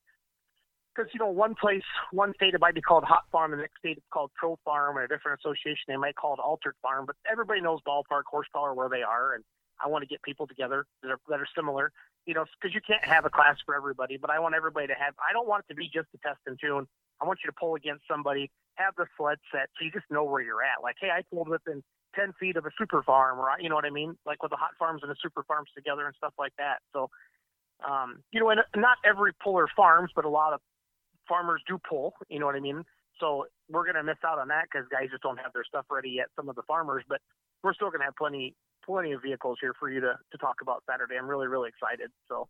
[0.97, 3.65] because you know one place, one state it might be called Hot Farm, and the
[3.65, 6.75] next state it's called Pro Farm, or a different association they might call it Altered
[6.83, 7.05] Farm.
[7.07, 9.45] But everybody knows ballpark horsepower where they are, and
[9.85, 11.93] I want to get people together that are that are similar.
[12.25, 14.95] You know, because you can't have a class for everybody, but I want everybody to
[14.95, 15.15] have.
[15.19, 16.87] I don't want it to be just a test and tune.
[17.21, 20.25] I want you to pull against somebody, have the sled set, so you just know
[20.25, 20.83] where you're at.
[20.83, 21.83] Like, hey, I pulled within
[22.15, 24.17] 10 feet of a super farm, or you know what I mean?
[24.25, 26.79] Like with the hot farms and the super farms together and stuff like that.
[26.93, 27.11] So,
[27.87, 30.61] um, you know, and not every puller farms, but a lot of
[31.29, 32.15] farmers do pull.
[32.29, 32.85] You know what I mean?
[33.21, 35.87] So we're going to miss out on that because guys just don't have their stuff
[35.91, 36.27] ready yet.
[36.37, 37.21] Some of the farmers, but
[37.63, 38.55] we're still going to have plenty,
[38.85, 41.17] plenty of vehicles here for you to to talk about Saturday.
[41.19, 42.11] I'm really, really excited.
[42.29, 42.49] So.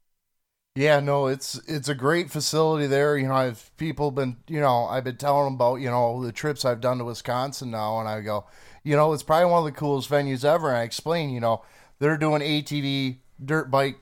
[0.78, 3.18] Yeah, no, it's it's a great facility there.
[3.18, 6.30] You know, I've people been, you know, I've been telling them about, you know, the
[6.30, 8.46] trips I've done to Wisconsin now, and I go,
[8.84, 10.68] you know, it's probably one of the coolest venues ever.
[10.68, 11.64] And I explain, you know,
[11.98, 13.98] they're doing ATV, dirt bike,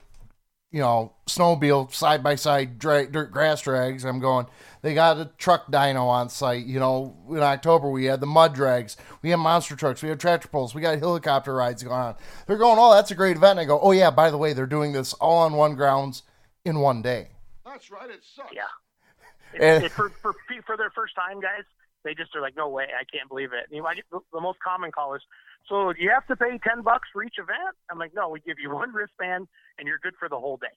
[0.69, 4.05] you know, snowmobile side by side drag, dirt grass drags.
[4.05, 4.45] I'm going.
[4.83, 6.67] They got a truck dyno on site.
[6.67, 8.97] You know, in October we had the mud drags.
[9.23, 10.03] We have monster trucks.
[10.03, 10.75] We have tractor pulls.
[10.75, 12.15] We got helicopter rides going on.
[12.45, 13.57] They're going, oh, that's a great event.
[13.57, 16.21] I go, oh yeah, by the way, they're doing this all on one grounds
[16.67, 17.29] in one day.
[17.65, 18.09] That's right.
[18.09, 18.53] It sucks.
[18.53, 18.63] Yeah.
[19.53, 21.63] And- It, it, for, for for their first time, guys,
[22.03, 23.73] they just are like, no way, I can't believe it.
[23.73, 25.21] You know, I the, the most common call is,
[25.69, 27.75] so do you have to pay ten bucks for each event?
[27.89, 29.47] I'm like, no, we give you one wristband
[29.79, 30.75] and you're good for the whole day.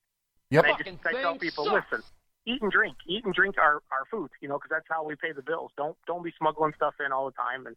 [0.50, 0.64] Yep.
[0.64, 2.02] And I just I tell people, listen,
[2.46, 5.16] eat and drink, eat and drink our our food, you know, because that's how we
[5.16, 5.72] pay the bills.
[5.76, 7.66] Don't don't be smuggling stuff in all the time.
[7.66, 7.74] And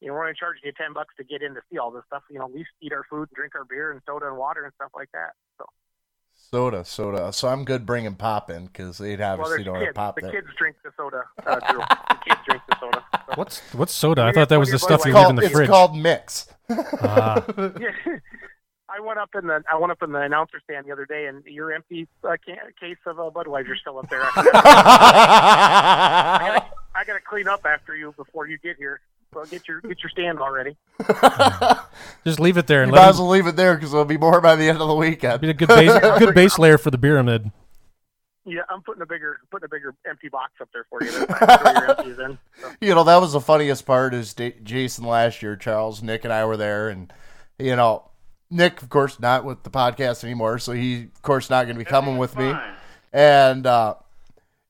[0.00, 1.90] you know, we're going to charge you ten bucks to get in to see all
[1.90, 2.22] this stuff.
[2.30, 4.64] You know, at least eat our food and drink our beer and soda and water
[4.64, 5.32] and stuff like that.
[5.56, 5.64] So.
[6.54, 7.32] Soda, soda.
[7.32, 9.86] So I'm good bringing pop in because they'd Well, obviously there's don't kids.
[9.86, 10.30] have pop the there.
[10.30, 11.24] kids drink the soda.
[11.44, 11.78] Uh, Drew.
[11.80, 13.04] the kids drink the soda.
[13.12, 13.18] So.
[13.34, 14.22] What's what's soda?
[14.22, 15.68] I thought that was the stuff you leave in the it's fridge.
[15.68, 16.46] called mix.
[16.70, 16.76] Yeah.
[18.88, 21.26] I went up in the I went up in the announcer stand the other day,
[21.26, 24.22] and your empty uh, can, case of uh, Budweiser still up there.
[24.36, 24.42] I
[26.38, 29.00] gotta, I gotta clean up after you before you get here.
[29.34, 30.76] So get your get your stand already.
[32.24, 34.04] Just leave it there and You might let as well leave it there because there'll
[34.04, 35.40] be more by the end of the weekend.
[35.40, 37.50] be a good base, good base layer for the pyramid.
[38.46, 41.10] Yeah, I'm putting a bigger putting a bigger empty box up there for you.
[41.10, 41.58] This time.
[41.58, 42.38] Throw your empties in.
[42.60, 42.72] So.
[42.80, 45.56] you know that was the funniest part is Da- Jason last year.
[45.56, 47.12] Charles, Nick, and I were there, and
[47.58, 48.10] you know
[48.50, 51.84] Nick, of course, not with the podcast anymore, so he, of course, not going to
[51.84, 52.54] be coming with me.
[53.12, 53.94] And uh,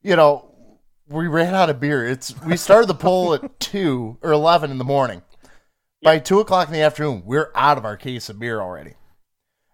[0.03, 0.54] you know,
[1.09, 2.07] we ran out of beer.
[2.07, 5.23] It's we started the poll at two or eleven in the morning.
[6.03, 8.95] By two o'clock in the afternoon, we're out of our case of beer already.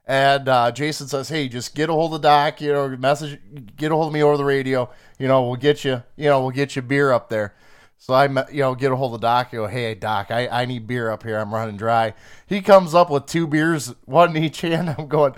[0.07, 2.61] And uh, Jason says, "Hey, just get a hold of Doc.
[2.61, 3.41] You know, message,
[3.77, 4.91] get a hold of me over the radio.
[5.19, 6.03] You know, we'll get you.
[6.17, 7.55] You know, we'll get you beer up there."
[7.99, 9.53] So I, you know, get a hold of Doc.
[9.53, 11.39] You go, "Hey, Doc, I, I need beer up here.
[11.39, 12.15] I'm running dry."
[12.47, 14.95] He comes up with two beers, one in each hand.
[14.99, 15.35] I'm going,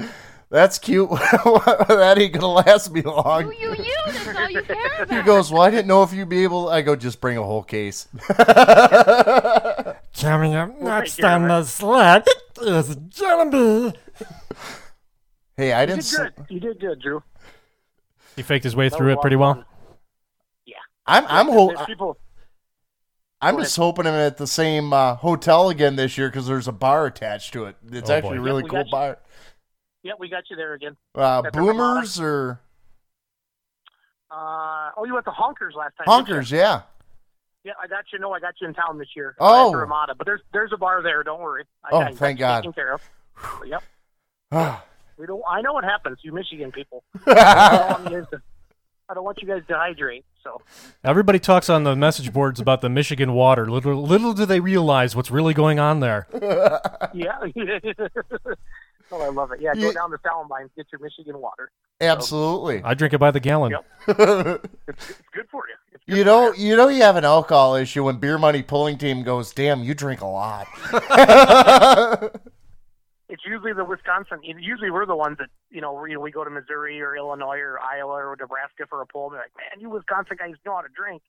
[0.53, 1.09] "That's cute.
[1.11, 5.17] that ain't gonna last me long." You, you, that's all you care about.
[5.17, 7.43] He goes, "Well, I didn't know if you'd be able." I go, "Just bring a
[7.43, 8.07] whole case."
[10.15, 12.25] Coming up next take care of on the sled
[12.61, 13.95] is Jelly.
[15.57, 16.05] hey, I didn't.
[16.05, 16.47] did good.
[16.49, 17.23] You did good, Drew.
[18.37, 19.55] He faked his way That through it pretty well.
[19.55, 19.65] fun.
[20.67, 20.77] Yeah.
[21.07, 22.19] I'm I'm If- people.
[23.41, 26.73] I'm just hoping I'm at the same uh, hotel again this year because there's a
[26.73, 27.75] bar attached to it.
[27.91, 28.45] It's Oh, actually a boy.
[28.45, 28.93] really we cool got you.
[28.93, 29.19] bar.
[30.03, 30.97] Yeah, we got you there again.
[31.17, 31.73] Uh, At the Ramada.
[31.79, 32.61] boomers or
[34.31, 36.07] Uh, oh, you went to Honkers last time.
[36.07, 36.51] honkers?
[36.51, 36.83] Yeah.
[37.65, 38.19] Yeah, I got you.
[38.19, 39.37] No, I got you in town this year.
[39.39, 39.69] Oh.
[39.69, 41.23] Uh, at Ramada, but there's there's a bar there.
[41.23, 41.65] Don't worry.
[41.85, 42.57] I Oh, got you thank God.
[42.63, 43.03] Taken care of.
[43.67, 43.83] Yep.
[44.55, 44.85] Ah.
[45.17, 45.43] We don't.
[45.49, 46.19] I know what happens.
[46.23, 47.05] You Michigan people.
[47.27, 48.43] I don't want you to-
[49.09, 50.25] I don't want you guys to hydrate.
[50.43, 50.61] So
[51.05, 53.71] Everybody talks on the message boards about the Michigan water.
[53.71, 56.27] Little little do they realize what's really going on there.
[57.15, 57.39] yeah.
[59.13, 59.61] oh, I love it.
[59.61, 59.93] Yeah, go Yeah.
[59.93, 61.71] down to Salamine, get your Michigan water.
[62.01, 62.83] Absolutely.
[62.83, 63.77] I drink it by the gallon.
[64.09, 65.75] It's, it's good for you.
[65.93, 68.99] Good You for know, you know, you have an alcohol issue when beer money pulling
[68.99, 69.53] team goes.
[69.53, 70.67] Damn, you drink a lot.
[73.29, 74.41] It's usually the Wisconsin.
[74.43, 75.95] Usually we're the ones that you know.
[75.95, 79.29] We, we go to Missouri or Illinois or Iowa or Nebraska for a pull.
[79.29, 81.23] And they're like, man, you Wisconsin guys know how to drink.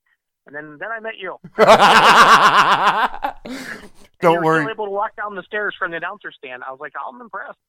[0.45, 1.39] And then then I met you.
[4.21, 4.71] Don't you were worry.
[4.71, 6.63] Able to walk down the stairs from the announcer stand.
[6.67, 7.59] I was like, I'm impressed.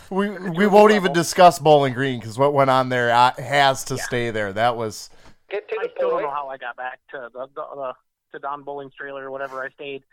[0.10, 3.98] we we won't even discuss Bowling Green because what went on there uh, has to
[3.98, 4.52] stay there.
[4.52, 5.10] That was
[5.52, 5.60] I
[5.96, 7.92] still don't know how I got back to the, the, the
[8.32, 9.62] to Don Bowling's trailer or whatever.
[9.62, 10.04] I stayed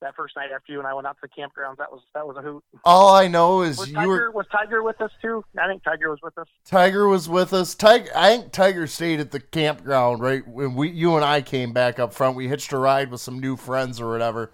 [0.00, 1.76] that first night after you and I went out to the campgrounds.
[1.78, 2.62] That was that was a hoot.
[2.84, 4.30] all I know is Was you Tiger were.
[4.30, 5.44] was Tiger with us too?
[5.60, 6.46] I think Tiger was with us.
[6.64, 7.74] Tiger was with us.
[7.74, 11.72] Tiger, I think Tiger stayed at the campground right when we, you and I came
[11.72, 12.36] back up front.
[12.36, 14.52] We hitched a ride with some new friends or whatever.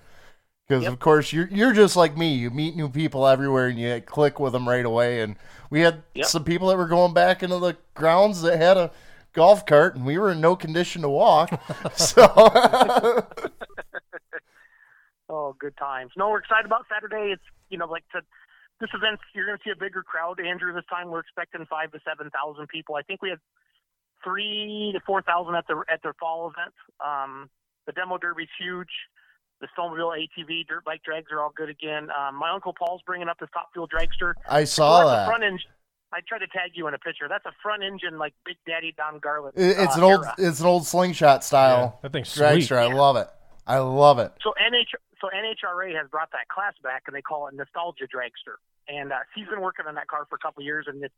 [0.69, 2.35] Because of course you're you're just like me.
[2.35, 5.21] You meet new people everywhere and you click with them right away.
[5.21, 5.37] And
[5.71, 6.27] we had Yep.
[6.27, 8.91] some people that were going back into the grounds that had a
[9.33, 11.51] golf cart, and we were in no condition to walk.
[11.95, 12.27] so
[15.29, 16.13] Oh, good times.
[16.17, 17.33] No, we're excited about Saturday.
[17.33, 18.21] It's you know like to,
[18.81, 19.19] this event.
[19.35, 20.73] You're going to see a bigger crowd, Andrew.
[20.73, 22.95] This time we're expecting five to seven thousand people.
[22.95, 23.41] I think we had
[24.23, 26.75] three to four thousand at the at their fall event.
[27.05, 27.51] Um,
[27.87, 28.91] the demo derby's huge.
[29.61, 32.09] The snowmobile ATV dirt bike drags are all good again.
[32.13, 34.35] Um, my uncle Paul's bringing up his top fuel dragster.
[34.47, 35.27] I saw that's that.
[35.27, 35.71] front engine.
[36.13, 37.27] I tried to tag you in a picture.
[37.29, 39.55] That's a front engine like Big Daddy Don Garlits.
[39.57, 40.35] It's uh, an old, era.
[40.39, 41.99] it's an old slingshot style.
[42.03, 42.69] that thing's dragster.
[42.69, 42.77] sweet.
[42.77, 43.29] I love it.
[43.67, 44.33] I love it.
[44.43, 48.61] So NH so NHRA has brought that class back, and they call it Nostalgia Dragster.
[48.89, 51.15] And uh, he's been working on that car for a couple of years, and it's,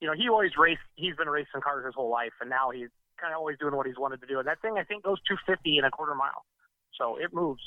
[0.00, 0.82] you know he always raced.
[0.96, 2.88] He's been racing cars his whole life, and now he's
[3.20, 4.38] kind of always doing what he's wanted to do.
[4.38, 6.44] And that thing I think goes 250 in a quarter mile,
[6.98, 7.62] so it moves.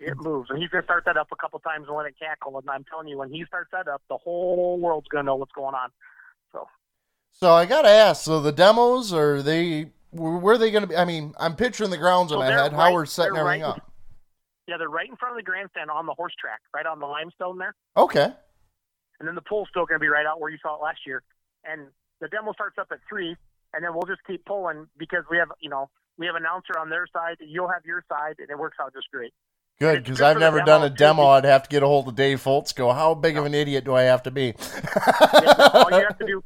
[0.00, 2.58] It moves, and he's gonna start that up a couple times and let it cackle.
[2.58, 5.52] And I'm telling you, when he starts that up, the whole world's gonna know what's
[5.52, 5.90] going on.
[6.52, 6.66] So
[7.32, 8.24] So I gotta ask.
[8.24, 9.90] So the demos are they?
[10.12, 10.96] Where are they going to be?
[10.96, 12.72] I mean, I'm picturing the grounds in So my head.
[12.72, 13.89] How we're setting everything right- up.
[14.66, 17.06] Yeah, they're right in front of the grandstand on the horse track, right on the
[17.06, 17.74] limestone there.
[17.96, 18.32] Okay.
[19.18, 21.00] and then the pool's still going to be right out where you saw it last
[21.06, 21.22] year.
[21.64, 21.88] And
[22.20, 23.36] the demo starts up at three,
[23.74, 26.78] and then we'll just keep pulling because we have, you know, we have an announcer
[26.78, 29.32] on their side, you'll have your side, and it works out just great.
[29.78, 31.28] Good, because I've never done a demo.
[31.28, 32.74] I'd have to get a hold of Dave Foltz.
[32.74, 34.52] Go, how big of an idiot do I have to be?
[34.54, 36.44] Yeah, all you have to do,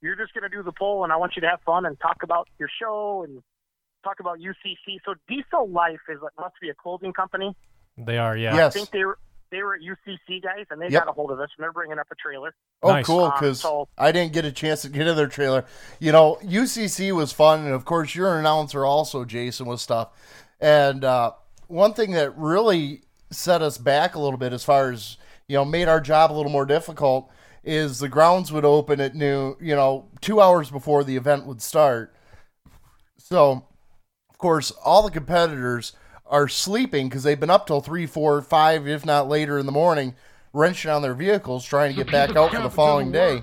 [0.00, 2.00] you're just going to do the poll, and I want you to have fun and
[2.00, 3.42] talk about your show and
[4.02, 4.98] talk about UCC.
[5.04, 7.54] So Diesel Life is like must be a clothing company.
[7.98, 8.66] They are, yeah.
[8.66, 9.18] I think they were
[9.50, 11.04] they were at UCC guys, and they Yep.
[11.04, 12.54] got a hold of us, and they're bringing up a trailer.
[12.82, 13.24] Oh, cool!
[13.24, 15.66] Um, Because so I didn't get a chance to get in their trailer.
[16.00, 20.08] You know, UCC was fun, and of course, you're an announcer also, Jason, with stuff.
[20.58, 21.32] And uh,
[21.68, 25.64] one thing that really set us back a little bit, as far as you know,
[25.64, 27.30] made our job a little more difficult,
[27.62, 29.56] is the grounds would open at noon.
[29.60, 32.16] You know, two hours before the event would start.
[33.18, 33.62] So, of
[34.42, 35.92] course, all the competitors
[36.26, 39.72] are sleeping because they've been up till three, four, five, if not later in the
[39.72, 40.14] morning,
[40.52, 43.42] wrenching on their vehicles, trying to get back out for the following day.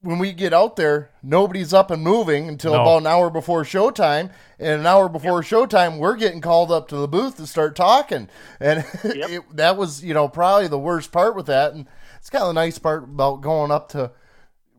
[0.00, 2.82] When we get out there, nobody's up and moving until No.
[2.82, 4.32] about an hour before showtime.
[4.58, 8.28] And an hour before showtime, we're getting called up to the booth to start talking.
[8.58, 11.72] And it, that was, you know, probably the worst part with that.
[11.74, 11.86] And
[12.18, 14.10] it's kind of the nice part about going up to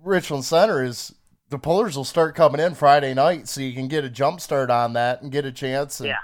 [0.03, 1.15] Richland Center is
[1.53, 4.71] the pullers will start coming in Friday night, so you can get a jump start
[4.71, 5.99] on that and get a chance.
[5.99, 6.17] And Yeah.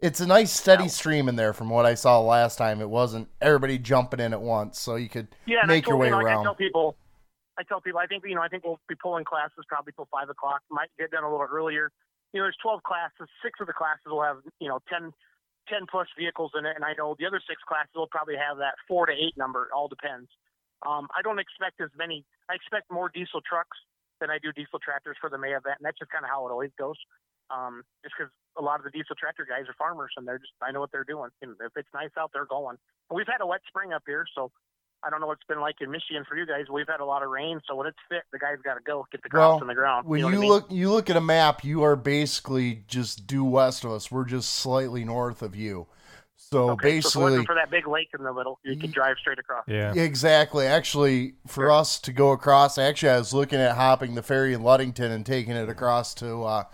[0.00, 2.80] It's a nice steady stream in there from what I saw last time.
[2.80, 6.26] It wasn't everybody jumping in at once, so you could Yeah, make your way like
[6.26, 6.42] I around.
[6.42, 6.96] tell people,
[7.56, 10.08] I tell people, I think you know, I think we'll be pulling classes probably till
[10.10, 10.62] five o'clock.
[10.68, 11.92] Might get done a little earlier.
[12.32, 13.28] You know, there's 12 classes.
[13.40, 15.12] Six of the classes will have you know 10,
[15.68, 18.58] 10 plus vehicles in it, and I know the other six classes will probably have
[18.58, 19.66] that four to eight number.
[19.66, 20.28] It all depends.
[20.84, 22.24] Um, I don't expect as many.
[22.50, 23.78] I expect more diesel trucks
[24.22, 26.46] than I do diesel tractors for the May event, and that's just kind of how
[26.46, 26.96] it always goes.
[27.50, 30.54] Um, just because a lot of the diesel tractor guys are farmers, and they're just
[30.62, 31.28] I know what they're doing.
[31.42, 32.78] And if it's nice out, they're going.
[33.10, 34.50] And we've had a wet spring up here, so
[35.02, 36.66] I don't know what it's been like in Michigan for you guys.
[36.72, 39.04] We've had a lot of rain, so when it's fit, the guy's got to go
[39.10, 40.06] get the crops Well, in the ground.
[40.06, 40.50] when you, you, know I mean?
[40.50, 41.64] look, you look at a map.
[41.64, 44.10] You are basically just due west of us.
[44.10, 45.88] We're just slightly north of you.
[46.52, 48.76] So Okay, so if it basically, wasn't for that big lake in the middle, you
[48.76, 49.64] could drive straight across.
[49.66, 50.66] Yeah, exactly.
[50.66, 54.62] Actually, for us to go across, actually, I was looking at hopping the ferry in
[54.62, 56.64] Ludington and taking it across to uh,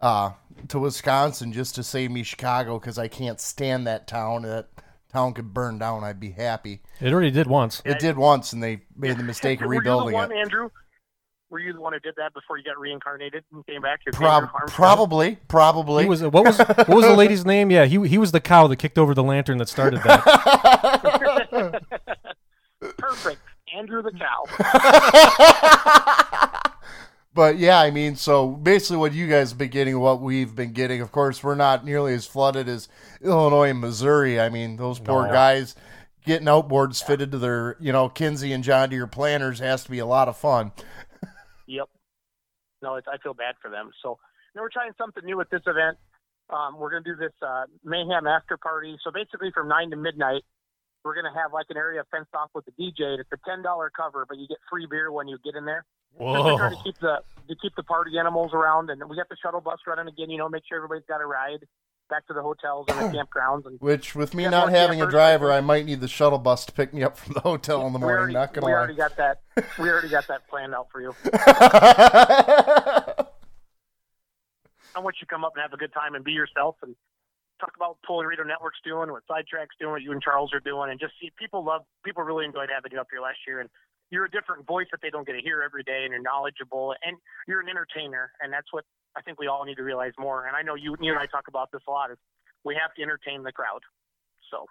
[0.00, 0.30] uh,
[0.68, 4.42] to Wisconsin just to save me Chicago because I can't stand that town.
[4.42, 4.68] That
[5.12, 6.04] town could burn down.
[6.04, 6.82] I'd be happy.
[7.00, 7.82] It already did once.
[7.84, 10.36] It did once, and they made the mistake of Were you the rebuilding one, it.
[10.36, 10.70] Andrew?
[11.50, 14.00] Were you the one who did that before you got reincarnated and came back?
[14.04, 16.02] Your Prob- finger arms- probably, probably.
[16.04, 17.70] He was what was what was the lady's name?
[17.70, 21.82] Yeah, he he was the cow that kicked over the lantern that started that.
[22.98, 23.40] Perfect.
[23.74, 24.44] Andrew the cow.
[27.34, 30.72] But yeah, I mean, so basically, what you guys have been getting, what we've been
[30.72, 31.00] getting.
[31.00, 32.88] Of course, we're not nearly as flooded as
[33.22, 34.40] Illinois and Missouri.
[34.40, 35.32] I mean, those poor No.
[35.32, 35.76] guys
[36.26, 40.00] getting outboards fitted to their, you know, Kinze and John Deere planters has to be
[40.00, 40.72] a lot of fun.
[41.68, 41.88] Yep.
[42.82, 43.90] No, it's, I feel bad for them.
[44.02, 44.18] So,
[44.54, 45.98] you know, we're trying something new at this event.
[46.48, 48.96] Um, we're going to do this uh, mayhem after party.
[49.04, 50.42] So basically, from nine to midnight,
[51.04, 53.12] we're going to have like an area fenced off with a DJ.
[53.12, 55.66] and It's a ten dollar cover, but you get free beer when you get in
[55.66, 55.84] there.
[56.18, 59.36] Just try to keep the to keep the party animals around, and we got the
[59.42, 60.30] shuttle bus running again.
[60.30, 61.66] You know, make sure everybody's got a ride
[62.08, 63.24] back to the hotels and the oh.
[63.24, 63.66] campgrounds.
[63.66, 66.72] And Which, with me not having a driver, I might need the shuttle bus to
[66.72, 68.18] pick me up from the hotel in the morning.
[68.18, 68.78] already, not gonna we lie.
[68.78, 69.40] already got that.
[69.78, 71.14] We already got that planned out for you.
[74.94, 76.96] I want you to come up and have a good time and be yourself and
[77.60, 80.90] talk about Pulling Radio Network's doing, what Sidetrack's doing, what you and Charles are doing,
[80.90, 83.68] and just see people love people really enjoyed having you up here last year and
[84.10, 86.94] you're a different voice that they don't get to hear every day and you're knowledgeable
[87.04, 88.84] and you're an entertainer and that's what
[89.16, 90.46] I think we all need to realize more.
[90.46, 92.18] And I know you you and I talk about this a lot is
[92.64, 93.80] we have to entertain the crowd.
[94.50, 94.66] So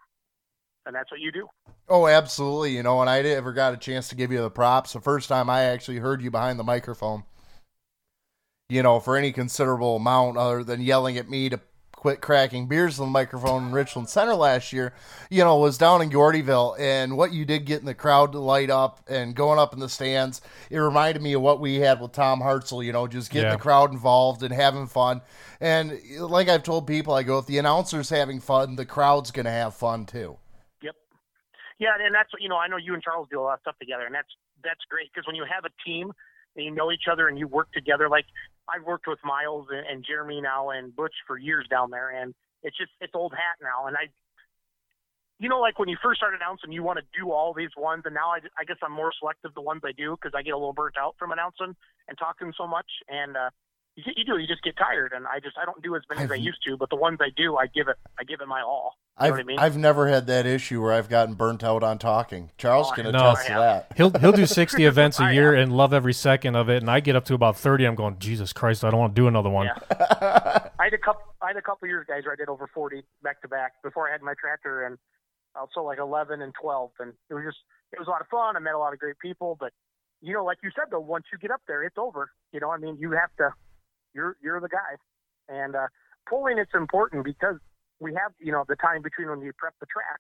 [0.86, 1.48] and that's what you do.
[1.90, 2.76] Oh, absolutely.
[2.76, 4.94] You know, and I never got a chance to give you the props.
[4.94, 7.24] The first time I actually heard you behind the microphone,
[8.70, 11.60] you know, for any considerable amount other than yelling at me to
[11.98, 14.94] quit cracking beers on the microphone in Richland Center last year,
[15.32, 16.80] you know, was down in Gordyville.
[16.80, 19.80] And what you did get in the crowd to light up and going up in
[19.80, 20.40] the stands,
[20.70, 23.56] it reminded me of what we had with Tom Hartzell, you know, just getting Yeah.
[23.56, 25.22] the crowd involved and having fun.
[25.60, 29.46] And like I've told people, I go, if the announcer's having fun, the crowd's going
[29.48, 30.38] to have fun too.
[30.84, 30.96] Yep.
[31.80, 32.58] Yeah, and that's what you know.
[32.58, 34.30] I know you and Charles do a lot of stuff together, and that's
[34.64, 36.12] that's great because when you have a team
[36.56, 38.26] and you know each other and you work together, like
[38.70, 42.34] I've worked with Miles and, and Jeremy now and Butch for years down there, and
[42.64, 43.88] it's just it's old hat now.
[43.88, 44.10] And I,
[45.40, 48.04] you know, like when you first started announcing, you want to do all these ones,
[48.06, 50.52] and now I, I guess I'm more selective the ones I do because I get
[50.52, 51.76] a little burnt out from announcing
[52.08, 53.50] and talking so much, and uh,
[53.98, 56.24] you, you do you just get tired, and I just I don't do as many
[56.24, 58.48] as I used to, but the ones I do, I give it I give it
[58.48, 58.94] my all.
[59.20, 59.60] You I've know what I mean?
[59.60, 62.52] I've never had that issue where I've gotten burnt out on talking.
[62.58, 63.32] Charles Oh, can I know.
[63.32, 63.92] attest to that.
[63.98, 67.00] He'll he'll do sixty events a year and love every second of it, and I
[67.02, 67.86] get up to about thirty.
[67.86, 69.66] I'm going, Jesus Christ, I don't want to do another one.
[69.66, 70.70] Yeah.
[70.80, 71.24] I had a couple.
[71.42, 74.08] I had a couple years, guys, where I did over forty back to back before
[74.08, 74.98] I had my tractor, and
[75.56, 77.58] also like eleven and twelve, and it was just
[77.94, 78.56] it was a lot of fun.
[78.56, 79.74] I met a lot of great people, but
[80.22, 82.30] you know, like you said, though, once you get up there, it's over.
[82.52, 83.50] You know, I mean, you have to.
[84.18, 84.98] You're you're the guy,
[85.48, 85.88] and uh,
[86.28, 87.58] pulling it's important because
[88.00, 90.20] we have you know the time between when you prep the track.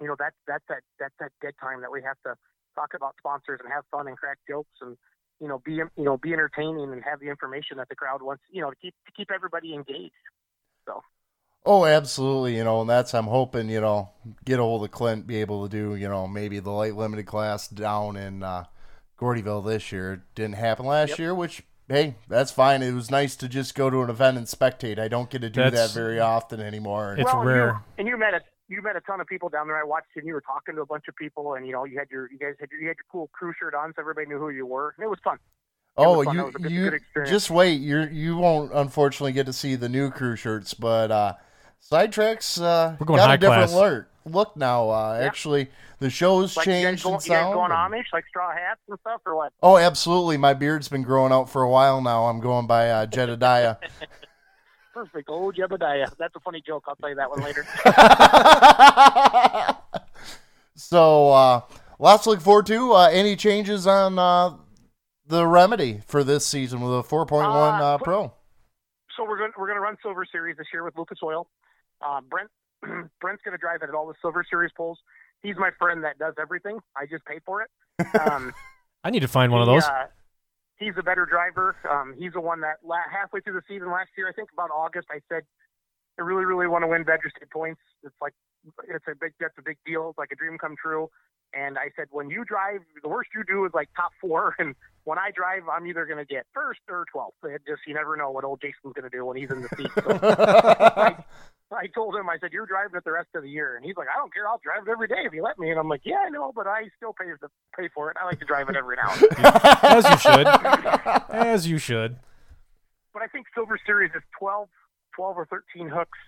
[0.00, 2.34] You know, that's that's that that's that dead time that we have to
[2.74, 4.96] talk about sponsors and have fun and crack jokes and
[5.40, 8.42] you know, be you know, be entertaining and have the information that the crowd wants,
[8.50, 10.12] you know, to keep to keep everybody engaged.
[10.86, 11.02] So
[11.64, 12.56] Oh, absolutely.
[12.56, 14.10] You know, and that's I'm hoping you know
[14.44, 17.26] get a hold of Clint, be able to do you know maybe the light limited
[17.26, 18.64] class down in uh,
[19.18, 20.14] Gordyville this year.
[20.14, 21.18] It didn't happen last Yep.
[21.18, 22.82] year, which hey, that's fine.
[22.82, 24.98] It was nice to just go to an event and spectate.
[24.98, 27.14] I don't get to do That's- that very often anymore.
[27.18, 27.66] It's well, and rare.
[27.68, 29.78] You, and you met a you met a ton of people down there.
[29.78, 31.84] I watched you and you were talking to a bunch of people, and you know,
[31.84, 34.00] you had your you guys had your, you had your cool crew shirt on, so
[34.02, 34.94] everybody knew who you were.
[34.98, 35.38] And it was fun.
[35.96, 36.36] Oh, was fun.
[36.36, 37.30] That you was a good- you good experience.
[37.30, 37.80] just wait.
[37.80, 41.32] You you won't unfortunately get to see the new crew shirts, but uh,
[41.90, 43.74] Sidetracks uh, We're going got high a different class.
[43.74, 44.06] look.
[44.28, 45.26] Look now, uh, Yeah.
[45.26, 48.52] actually, the show's Like you guys, changed go, you guys going and- Amish, like straw
[48.52, 49.52] hats and stuff, or what?
[49.62, 50.36] Oh, absolutely.
[50.36, 52.24] My beard's been growing out for a while now.
[52.26, 53.76] I'm going by uh, Jedediah.
[54.94, 55.28] Perfect.
[55.30, 56.08] Oh, Jedediah.
[56.18, 56.84] That's a funny joke.
[56.88, 57.64] I'll tell you that one later.
[60.74, 61.60] so, uh,
[61.98, 62.92] lots to look forward to.
[62.94, 64.54] Uh, any changes on uh,
[65.26, 67.48] the remedy for this season with a 4.1 uh,
[67.94, 68.32] Uh, Pro?
[69.16, 71.48] so we're going we're going to run Silver Series this year with Lucas Oil.
[72.00, 72.50] Uh, Brent
[73.20, 74.98] Brent's going to drive it at all the Silver Series polls.
[75.42, 76.78] He's my friend that does everything.
[76.96, 77.70] I just pay for it.
[78.20, 78.52] Um,
[79.04, 79.84] I need to find one of those.
[79.84, 80.06] Uh,
[80.78, 81.76] he's a better driver.
[81.88, 84.70] Um, he's the one that la- halfway through the season last year, I think about
[84.70, 85.42] August, I said,
[86.18, 87.80] I really, really want to win Badger State points.
[88.02, 88.34] It's like
[88.88, 90.10] it's a big that's a big deal.
[90.10, 91.08] It's like a dream come true.
[91.54, 94.74] And I said, when you drive, the worst you do is like top four, and
[95.04, 97.36] when I drive, I'm either going to get first or twelfth.
[97.44, 99.68] It just you never know what old Jason's going to do when he's in the
[99.76, 99.90] seat.
[99.94, 101.24] So I,
[101.70, 103.96] I told him, I said, you're driving it the rest of the year, and he's
[103.96, 105.70] like, I don't care, I'll drive it every day if you let me.
[105.70, 108.16] And I'm like, yeah, I know, but I still pay the pay for it.
[108.20, 109.52] I like to drive it every now and then.
[109.82, 110.46] As you should.
[111.28, 112.16] As you should.
[113.12, 114.68] but I think Silver Series is 12,
[115.14, 116.18] 12 or 13 hooks.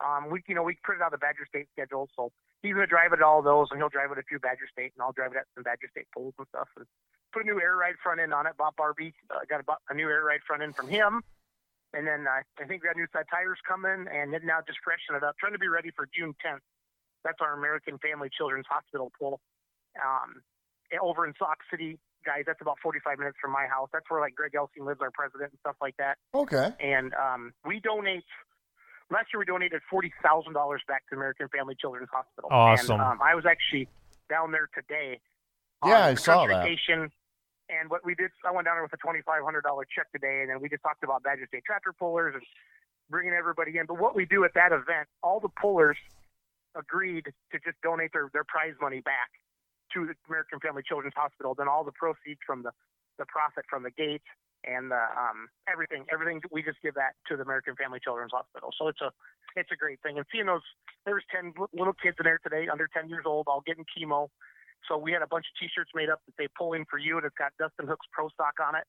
[0.00, 2.30] Um, we, you know, we printed out the Badger State schedule, so
[2.62, 4.68] he's going to drive it at all those, and he'll drive it a few Badger
[4.72, 6.68] State, and I'll drive it at some Badger State poles and stuff.
[6.76, 6.86] And
[7.32, 8.54] put a new air ride front end on it.
[8.56, 11.22] Bob Barbie uh, got a, a new air ride front end from him.
[11.94, 14.78] And then uh, I think we got new side tires coming, and then now just
[14.84, 16.60] freshen it up, trying to be ready for June 10th.
[17.24, 19.40] That's our American Family Children's Hospital pool.
[19.96, 20.42] um,
[21.02, 22.44] over in Sauk City, guys.
[22.46, 23.88] That's about 45 minutes from my house.
[23.92, 26.16] That's where like Greg Elsing lives, our president, and stuff like that.
[26.34, 26.70] Okay.
[26.80, 28.24] And um, we donate.
[29.10, 32.50] Last year we donated forty thousand dollars back to American Family Children's Hospital.
[32.52, 33.00] Awesome.
[33.00, 33.88] And, um, I was actually
[34.28, 35.20] down there today.
[35.80, 36.66] on Yeah, I the saw that.
[37.68, 40.40] And what we did, I went down there with a twenty-five hundred dollar check today,
[40.40, 42.42] and then we just talked about Badger State tractor pullers and
[43.10, 43.84] bringing everybody in.
[43.86, 45.96] But what we do at that event, all the pullers
[46.76, 49.30] agreed to just donate their, their prize money back
[49.94, 51.54] to the American Family Children's Hospital.
[51.56, 52.72] Then all the proceeds from the,
[53.18, 54.24] the profit from the gate
[54.64, 58.70] and the, um, everything, everything we just give that to the American Family Children's Hospital.
[58.76, 59.12] So it's a
[59.56, 60.16] it's a great thing.
[60.16, 60.64] And seeing those,
[61.04, 64.28] there was ten little kids in there today, under ten years old, all getting chemo.
[64.86, 67.16] So we had a bunch of T-shirts made up that they pull in for you,
[67.16, 68.84] and it's got Dustin Hook's Pro Stock on it,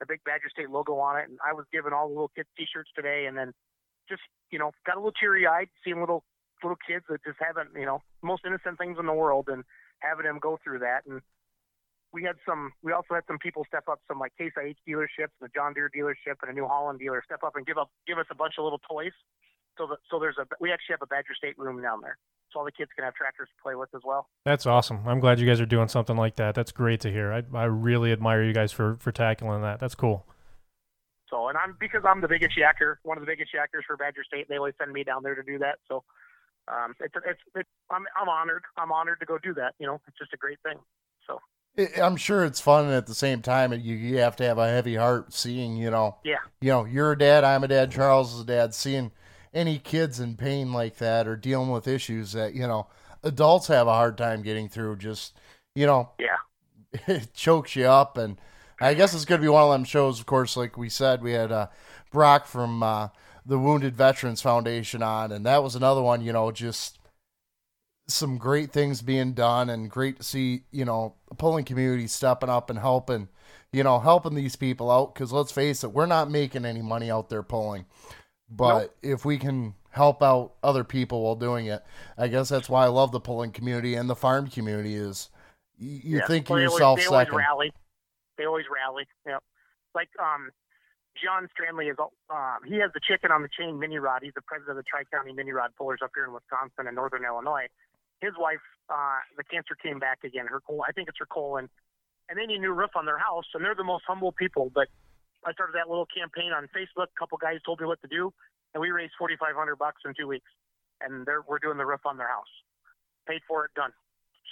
[0.00, 1.28] the big Badger State logo on it.
[1.28, 3.52] And I was giving all the little kids T-shirts today, and then
[4.08, 6.24] just you know got a little teary-eyed seeing little
[6.62, 9.64] little kids that just haven't you know most innocent things in the world, and
[10.00, 11.06] having them go through that.
[11.06, 11.20] And
[12.14, 12.72] we had some.
[12.82, 15.74] We also had some people step up, some like Case IH dealerships, and a John
[15.74, 18.34] Deere dealership, and a New Holland dealer step up and give up give us a
[18.34, 19.12] bunch of little toys.
[19.76, 22.16] So that so there's a we actually have a Badger State room down there,
[22.54, 24.28] so all the kids can have tractors to play with as well.
[24.46, 25.00] That's awesome.
[25.06, 26.54] I'm glad you guys are doing something like that.
[26.54, 27.32] That's great to hear.
[27.32, 29.80] I, I really admire you guys for, for tackling that.
[29.80, 30.24] That's cool.
[31.28, 34.22] So and I'm because I'm the biggest yacker, one of the biggest yackers for Badger
[34.24, 34.48] State.
[34.48, 35.78] They always send me down there to do that.
[35.88, 36.04] So
[36.68, 38.62] um, it's it's, it's I'm I'm honored.
[38.76, 39.74] I'm honored to go do that.
[39.78, 40.78] You know, it's just a great thing.
[41.26, 41.40] So
[41.78, 44.58] I- I'm sure it's fun, and at the same time, you you have to have
[44.58, 46.36] a heavy heart seeing, you know, Yeah.
[46.60, 49.10] you know, you're a dad, I'm a dad, Charles is a dad, seeing
[49.54, 52.88] any kids in pain like that or dealing with issues that you know
[53.22, 54.96] adults have a hard time getting through.
[54.96, 55.34] Just
[55.74, 56.36] you know, yeah,
[57.06, 58.38] it chokes you up, and
[58.80, 60.20] I guess it's going to be one of them shows.
[60.20, 61.68] Of course, like we said, we had uh,
[62.10, 63.08] Brock from uh,
[63.46, 66.22] the Wounded Veterans Foundation on, and that was another one.
[66.22, 66.98] You know, just
[68.06, 72.50] some great things being done, and great to see you know the pulling community stepping
[72.50, 73.28] up and helping.
[73.72, 77.10] You know, helping these people out because let's face it, we're not making any money
[77.10, 77.86] out there pulling.
[78.56, 81.82] But if we can help out other people while doing it,
[82.16, 84.94] I guess that's why I love the pulling community and the farm community.
[84.94, 85.30] Is
[85.78, 86.26] you, yeah.
[86.26, 87.72] think Well, of they yourself always, they always rally.
[88.38, 89.04] They always rally.
[89.26, 89.38] Yeah,
[89.94, 90.50] like um,
[91.22, 91.96] John Stranley is.
[91.98, 94.20] Um, he has the chicken on the chain mini rod.
[94.22, 96.94] He's the president of the Tri County Mini Rod Pullers up here in Wisconsin and
[96.94, 97.66] Northern Illinois.
[98.20, 100.46] His wife, uh, the cancer came back again.
[100.46, 101.68] Her colon, I think it's her colon,
[102.28, 103.46] and they need a new roof on their house.
[103.54, 104.70] And they're the most humble people.
[104.72, 104.88] But
[105.46, 107.12] I started that little campaign on Facebook.
[107.14, 108.32] A couple guys told me what to do,
[108.72, 110.50] and we raised forty five hundred bucks in two weeks.
[111.00, 112.48] And they're we're doing the roof on their house.
[113.28, 113.92] Paid for it, done.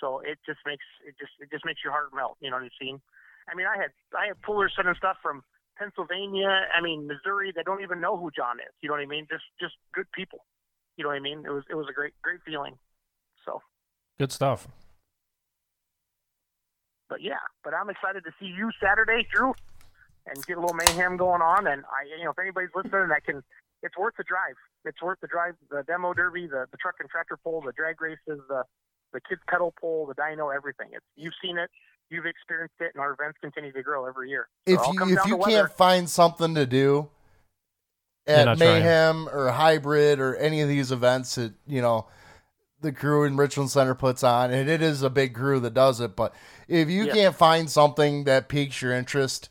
[0.00, 2.36] So it just makes it just it just makes your heart melt.
[2.40, 3.00] You know what I'm saying?
[3.50, 5.42] I mean, I had I had pullers sending stuff from
[5.78, 6.66] Pennsylvania.
[6.74, 7.52] I mean, Missouri.
[7.54, 8.72] They don't even know who John is.
[8.82, 9.26] You know what I mean?
[9.30, 10.44] Just just good people.
[10.96, 11.44] You know what I mean?
[11.46, 12.76] It was it was a great great feeling.
[13.46, 13.60] So,
[14.18, 14.68] Good stuff.
[17.08, 19.54] but yeah, but I'm excited to see you Saturday, Drew,
[20.26, 21.66] and get a little mayhem going on.
[21.66, 23.42] And I, you know, if anybody's listening, that can,
[23.82, 24.56] it's worth the drive.
[24.84, 25.54] It's worth the drive.
[25.70, 28.64] The demo derby, the the truck and tractor pull, the drag races, the
[29.12, 30.88] the kids pedal pull, the dyno, everything.
[30.92, 31.70] It's you've seen it,
[32.10, 34.48] you've experienced it, and our events continue to grow every year.
[34.66, 37.08] So if you if you can't find something to do
[38.26, 38.82] at not trying.
[38.82, 42.06] Mayhem or Hybrid or any of these events that you know
[42.80, 46.00] the crew in Richland Center puts on, and it is a big crew that does
[46.00, 46.16] it.
[46.16, 46.34] But
[46.68, 47.12] if you Yeah.
[47.12, 49.48] can't find something that piques your interest,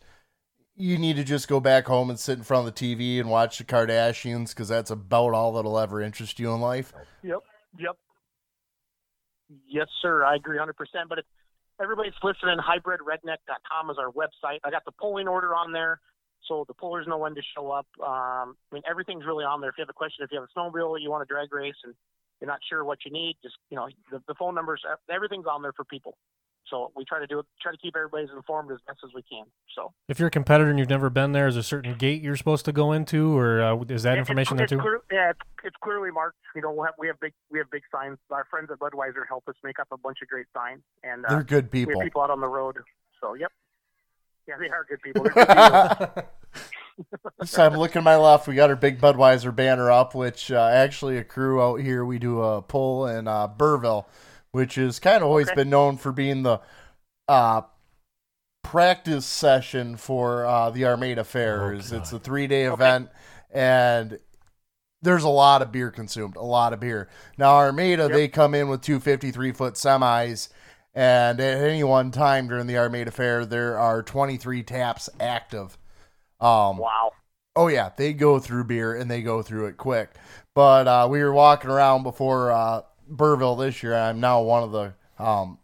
[0.81, 3.29] you need to just go back home and sit in front of the TV and
[3.29, 6.91] watch the Kardashians because that's about all that'll ever interest you in life.
[7.21, 7.39] Yep.
[7.77, 7.97] Yep.
[9.67, 10.25] Yes, sir.
[10.25, 10.73] I agree 100%.
[11.07, 11.25] But if
[11.79, 14.59] everybody's listening, hybridredneck.com is our website.
[14.63, 15.99] I got the polling order on there,
[16.47, 17.85] so the pullers know when to show up.
[18.01, 19.69] Um, I mean, everything's really on there.
[19.69, 21.75] If you have a question, if you have a snowmobile, you want a drag race,
[21.83, 21.93] and
[22.39, 24.81] you're not sure what you need, just you know, the, the phone numbers,
[25.13, 26.17] everything's on there for people.
[26.71, 29.11] So we try to do it, try to keep everybody as informed as best as
[29.13, 29.43] we can.
[29.75, 32.21] So If you're a competitor and you've never been there, is there a certain gate
[32.21, 34.81] you're supposed to go into, or uh, is that information it's, there too?
[34.81, 36.37] Clear, yeah, it's, it's clearly marked.
[36.55, 38.17] You know, we'll have, we have big we have big signs.
[38.31, 41.29] Our friends at Budweiser help us make up a bunch of great signs, and uh,
[41.29, 41.91] They're good people.
[41.91, 42.01] We people.
[42.01, 42.77] have people out on the road.
[43.21, 43.51] So, yep.
[44.47, 45.23] Yeah, they are good people.
[45.23, 46.29] They're good people.
[47.45, 48.47] so I'm looking to my left.
[48.47, 52.05] We got our big Budweiser banner up, which uh, actually a crew out here.
[52.05, 54.05] We do a pull in uh, Burville,
[54.51, 55.55] which is kind of always Okay.
[55.55, 56.59] been known for being the
[57.27, 57.61] uh,
[58.63, 61.91] practice session for uh, the Armada Fairs.
[61.91, 63.09] it's a three day event,
[63.51, 64.19] and
[65.01, 66.35] there's a lot of beer consumed.
[66.35, 67.09] A lot of beer.
[67.37, 70.49] Now Armada, they come in with two 53 foot semis.
[70.93, 75.77] And at any one time during the Armada Fair, there are 23 taps active.
[76.41, 77.13] Um, wow.
[77.55, 80.11] Oh yeah, they go through beer and they go through it quick.
[80.53, 83.95] But uh, we were walking around before uh, Burville this year.
[83.95, 84.93] I'm now one of the
[85.23, 85.59] um,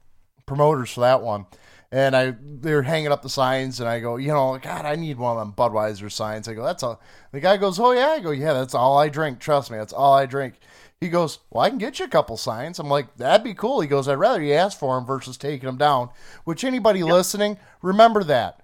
[0.46, 1.46] promoters for that one,
[1.92, 5.18] and I they're hanging up the signs, and I go, you know, God, I need
[5.18, 6.48] one of them Budweiser signs.
[6.48, 7.02] I go, that's all.
[7.32, 8.10] The guy goes, oh yeah.
[8.10, 9.40] I go, yeah, that's all I drink.
[9.40, 10.56] Trust me, that's all I drink.
[11.00, 12.80] He goes, well, I can get you a couple signs.
[12.80, 13.82] I'm like, that'd be cool.
[13.82, 16.10] He goes, I'd rather you ask for them versus taking them down.
[16.44, 18.62] Which anybody listening, remember that.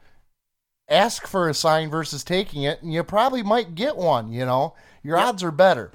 [0.89, 4.31] Ask for a sign versus taking it, and you probably might get one.
[4.31, 4.73] You know,
[5.03, 5.91] your odds are better.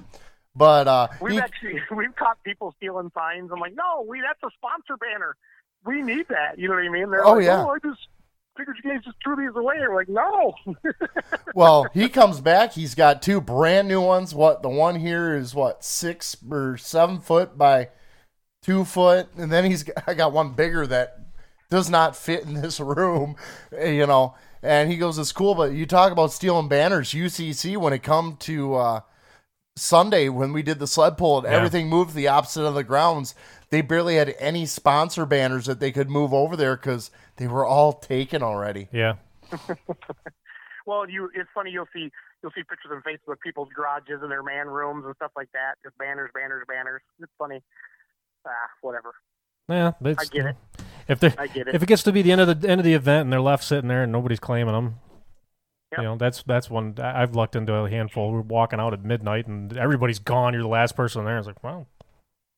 [0.55, 3.51] But uh, We've he- actually we've caught people stealing signs.
[3.51, 5.35] I'm like, no, we that's a sponsor banner.
[5.85, 6.57] We need that.
[6.59, 7.09] You know what I mean?
[7.09, 7.63] They're Oh, like, yeah.
[7.63, 8.07] oh, I just
[8.57, 9.75] figured you guys just threw these away.
[9.79, 10.53] We're like, no.
[11.55, 12.73] well, he comes back.
[12.73, 14.35] He's got two brand new ones.
[14.35, 17.89] What the one here is what six or seven foot by
[18.61, 21.17] two foot, and then he's I got one bigger that
[21.69, 23.35] does not fit in this room,
[23.71, 24.35] you know.
[24.61, 27.11] And he goes, "It's cool, but you talk about stealing banners.
[27.11, 28.99] UCC when it come to uh,
[29.79, 31.57] Sunday when we did the sled pull and Yeah.
[31.57, 33.33] everything moved to the opposite of the grounds,
[33.69, 37.65] they barely had any sponsor banners that they could move over there because they were
[37.65, 38.87] all taken already.
[38.91, 39.15] Yeah.
[40.85, 42.11] well, you it's funny you'll see
[42.41, 45.75] you'll see pictures on Facebook people's garages and their man rooms and stuff like that.
[45.83, 47.01] Just banners, banners, banners.
[47.19, 47.61] It's funny.
[48.45, 48.51] Ah,
[48.81, 49.13] whatever.
[49.67, 50.55] Yeah, I get it.
[51.07, 51.75] If they I get it.
[51.75, 53.41] if it gets to be the end of the end of the event and they're
[53.41, 54.95] left sitting there and nobody's claiming them,
[55.97, 58.31] you know that's that's one I- I've lucked into a handful.
[58.31, 60.53] We're walking out at midnight and everybody's gone.
[60.53, 61.37] You're the last person there.
[61.37, 61.87] It's like, well,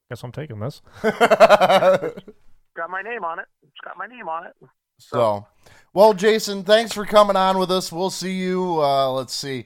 [0.10, 0.82] guess I'm taking this.
[1.04, 3.46] Got my name on it.
[3.64, 4.56] It's got my name on it.
[4.98, 5.46] So,
[5.94, 7.92] well, Jason, thanks for coming on with us.
[7.92, 8.82] We'll see you.
[8.82, 9.66] Uh, let's see.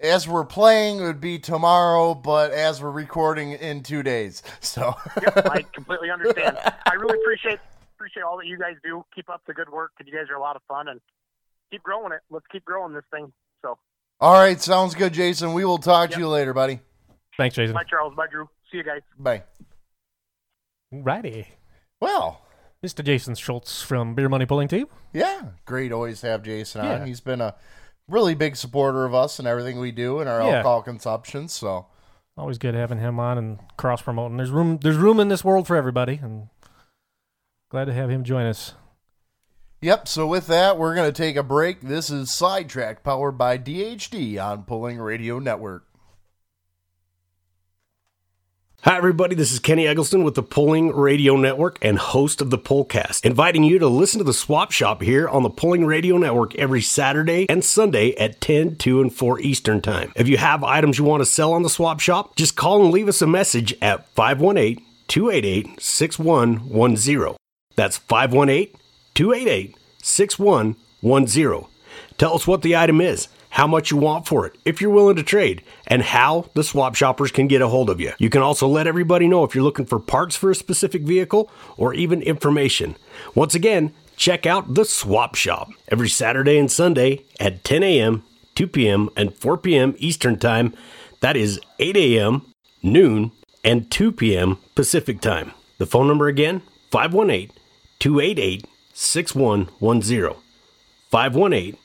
[0.00, 4.42] As we're playing, it would be tomorrow, but as we're recording in two days.
[4.60, 6.56] So, Yep, I completely understand.
[6.86, 7.58] I really appreciate
[7.96, 9.04] appreciate all that you guys do.
[9.14, 9.90] Keep up the good work.
[9.98, 11.00] 'cause You guys are a lot of fun and
[11.70, 12.20] keep growing it.
[12.30, 13.32] Let's keep growing this thing.
[13.62, 13.78] So,
[14.20, 15.52] all right, sounds good, Jason.
[15.54, 16.80] We will talk to you later, buddy.
[17.36, 17.74] Thanks, Jason.
[17.74, 18.14] bye, Charles.
[18.16, 18.48] Bye, Drew.
[18.70, 19.00] See you guys.
[19.18, 19.42] Bye.
[20.90, 21.48] Righty.
[22.00, 22.42] Well,
[22.84, 23.04] Mr.
[23.04, 24.86] Jason Schultz from Beer Money Pulling Team.
[25.12, 25.92] Yeah, great.
[25.92, 26.86] Always have Jason on.
[26.86, 27.04] Yeah.
[27.06, 27.54] He's been a
[28.08, 30.56] really big supporter of us and everything we do and our Yeah.
[30.56, 31.48] alcohol consumption.
[31.48, 31.86] So,
[32.36, 34.36] Always good having him on and cross promoting.
[34.36, 34.78] There's room.
[34.80, 36.48] There's room in this world for everybody, and
[37.68, 38.74] glad to have him join us.
[39.80, 41.82] Yep, so with that, we're going to take a break.
[41.82, 45.84] This is Sidetrack powered by DHD on Pulling Radio Network.
[48.82, 49.36] Hi, everybody.
[49.36, 53.62] This is Kenny Eggleston with the Pulling Radio Network and host of the Pullcast, inviting
[53.62, 57.46] you to listen to the Swap Shop here on the Pulling Radio Network every Saturday
[57.48, 60.12] and Sunday at 10, 2, and 4 Eastern Time.
[60.16, 62.92] If you have items you want to sell on the Swap Shop, just call and
[62.92, 67.36] leave us a message at 518 288 6110.
[67.76, 68.74] That's 518
[69.18, 71.68] 288 6110.
[72.18, 75.16] Tell us what the item is, how much you want for it, if you're willing
[75.16, 78.12] to trade, and how the swap shoppers can get a hold of you.
[78.18, 81.50] You can also let everybody know if you're looking for parts for a specific vehicle
[81.76, 82.94] or even information.
[83.34, 88.22] Once again, check out the Swap Shop every Saturday and Sunday at 10 a.m.,
[88.54, 89.96] 2 p.m., and 4 p.m.
[89.98, 90.72] Eastern Time.
[91.22, 92.46] That is 8 a.m.,
[92.84, 93.32] noon,
[93.64, 94.58] and 2 p.m.
[94.76, 95.54] Pacific Time.
[95.78, 96.62] The phone number again
[96.92, 97.50] 518
[97.98, 98.64] 288
[98.98, 100.34] 6110.
[101.10, 101.76] 518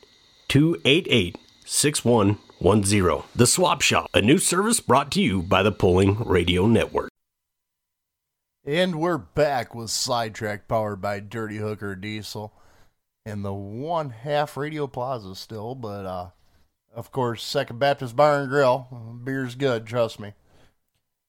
[0.48, 3.24] 288 6110.
[3.36, 7.10] The Swap Shop, a new service brought to you by the Pulling Radio Network.
[8.66, 12.52] And we're back with Sidetrack powered by Dirty Hooker Diesel
[13.28, 16.30] and the one half Radio Plaza still, but uh,
[16.96, 18.88] of course, Second Baptist Bar and Grill.
[19.24, 20.34] Beer's good, trust me.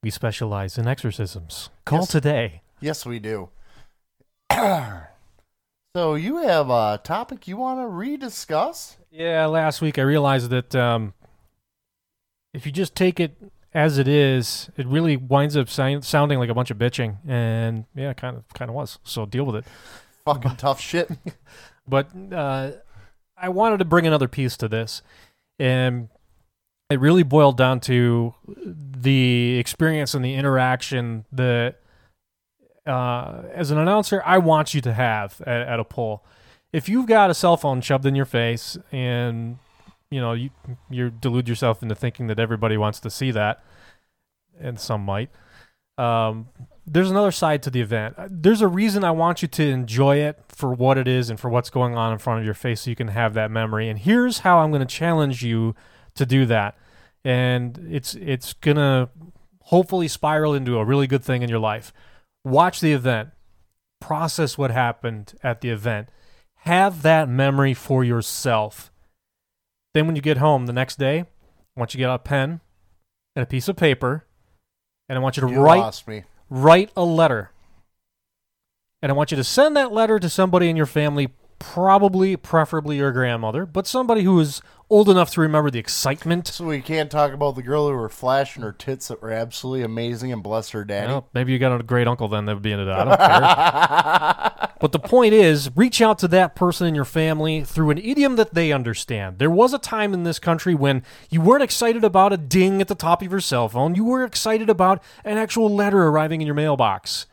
[0.02, 1.68] We specialize in exorcisms.
[1.84, 2.08] Call Yes.
[2.08, 2.62] today.
[2.80, 3.50] Yes, we do.
[5.96, 8.96] so, you have a topic you want to rediscuss?
[9.10, 11.14] Yeah, last week I realized that um,
[12.52, 13.36] if you just take it
[13.72, 17.84] as it is, it really winds up sound, sounding like a bunch of bitching, and
[17.94, 18.98] yeah, kind of, kind of was.
[19.04, 19.64] So deal with it.
[20.24, 21.10] Fucking tough shit.
[21.86, 22.70] But uh,
[23.36, 25.02] I wanted to bring another piece to this,
[25.58, 26.08] and
[26.88, 31.80] it really boiled down to the experience and the interaction that,
[32.86, 36.24] uh, as an announcer, I want you to have at, at a poll.
[36.72, 39.58] If you've got a cell phone shoved in your face and
[40.10, 40.50] you know you
[40.90, 43.62] you delude yourself into thinking that everybody wants to see that,
[44.60, 45.30] and some might.
[45.96, 46.48] Um,
[46.86, 48.14] there's another side to the event.
[48.18, 51.38] Uh, There's a reason I want you to enjoy it for what it is and
[51.38, 53.88] for what's going on in front of your face so you can have that memory.
[53.88, 55.74] And here's how I'm going to challenge you
[56.16, 56.76] to do that.
[57.24, 59.08] And it's it's going to
[59.62, 61.92] hopefully spiral into a really good thing in your life.
[62.44, 63.30] Watch the event.
[64.04, 66.10] process what happened at the event.
[66.58, 68.92] Have that memory for yourself.
[69.94, 72.60] Then when you get home the next day, I want you to get a pen
[73.34, 74.26] and a piece of paper,
[75.08, 76.02] and I want you to You write
[76.50, 77.50] write a letter.
[79.00, 81.32] And I want you to send that letter to somebody in your family,
[81.72, 84.60] probably, preferably your grandmother, but somebody who is
[84.90, 86.46] old enough to remember the excitement.
[86.48, 89.82] So we can't talk about the girl who were flashing her tits that were absolutely
[89.82, 91.08] amazing and bless her daddy.
[91.08, 93.08] Well, maybe you got a great uncle then that would be into that.
[93.08, 94.68] I don't care.
[94.80, 98.36] but the point is, reach out to that person in your family through an idiom
[98.36, 99.38] that they understand.
[99.38, 102.88] There was a time in this country when you weren't excited about a ding at
[102.88, 103.94] the top of your cell phone.
[103.94, 107.26] You were excited about an actual letter arriving in your mailbox.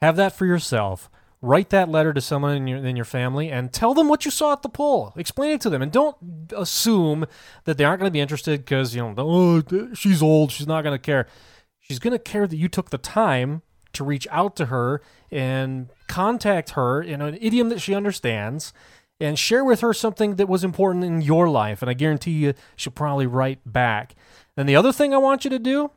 [0.00, 1.10] Have that for yourself.
[1.42, 4.30] Write that letter to someone in your in your family and tell them what you
[4.30, 5.12] saw at the poll.
[5.16, 6.16] Explain it to them, and don't
[6.56, 7.26] assume
[7.64, 10.82] that they aren't going to be interested because you know, oh, she's old, she's not
[10.82, 11.26] going to care.
[11.78, 15.88] She's going to care that you took the time to reach out to her and
[16.06, 18.72] contact her in an idiom that she understands
[19.20, 21.82] and share with her something that was important in your life.
[21.82, 24.14] And I guarantee you, she'll probably write back.
[24.56, 25.90] Then the other thing I want you to do,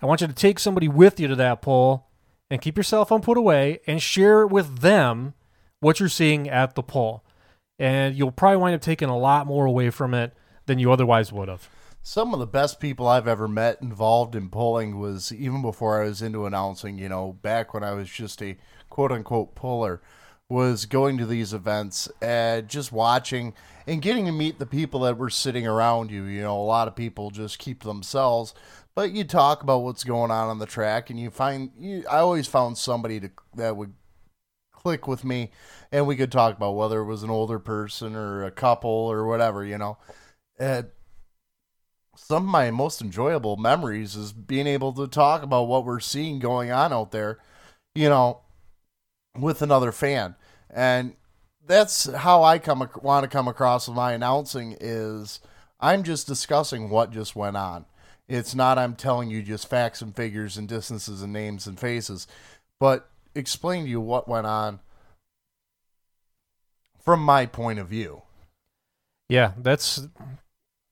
[0.00, 2.06] I want you to take somebody with you to that poll
[2.52, 5.32] and keep your cell phone put away and share with them
[5.80, 7.24] what you're seeing at the poll.
[7.78, 10.34] And you'll probably wind up taking a lot more away from it
[10.66, 11.70] than you otherwise would have.
[12.02, 16.04] Some of the best people I've ever met involved in polling was even before I
[16.04, 18.58] was into announcing, you know, back when I was just a
[18.90, 20.02] quote unquote puller,
[20.50, 23.54] was going to these events and just watching
[23.86, 26.24] and getting to meet the people that were sitting around you.
[26.24, 28.52] You know, a lot of people just keep themselves,
[28.94, 32.18] but you talk about what's going on on the track and you find, you, I
[32.18, 33.94] always found somebody to, that would
[34.72, 35.50] click with me
[35.90, 39.26] and we could talk about whether it was an older person or a couple or
[39.26, 39.98] whatever, you know.
[40.58, 40.88] And
[42.16, 46.38] some of my most enjoyable memories is being able to talk about what we're seeing
[46.38, 47.38] going on out there,
[47.94, 48.40] you know,
[49.38, 50.34] with another fan.
[50.68, 51.16] And
[51.66, 55.40] that's how I come want to come across with my announcing is
[55.80, 57.86] I'm just discussing what just went on.
[58.32, 62.26] It's not I'm telling you just facts and figures and distances and names and faces,
[62.80, 64.80] but explain to you what went on
[67.04, 68.22] from my point of view.
[69.28, 70.08] Yeah, that's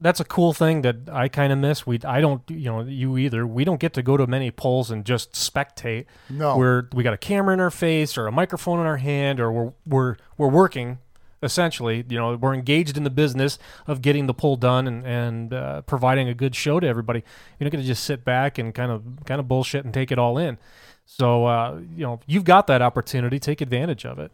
[0.03, 1.87] that's a cool thing that I kind of miss.
[1.87, 3.47] We I don't you know you either.
[3.47, 6.05] We don't get to go to many polls and just spectate.
[6.29, 6.59] No.
[6.59, 9.51] we're we got a camera in our face or a microphone in our hand or
[9.51, 10.99] we're we're we're working
[11.43, 12.05] essentially.
[12.09, 15.83] You know we're engaged in the business of getting the pull done and and uh,
[15.83, 17.23] providing a good show to everybody.
[17.59, 20.11] You're not going to just sit back and kind of kind of bullshit and take
[20.13, 20.59] it all in.
[21.07, 23.39] So uh, you know you've got that opportunity.
[23.39, 24.33] Take advantage of it.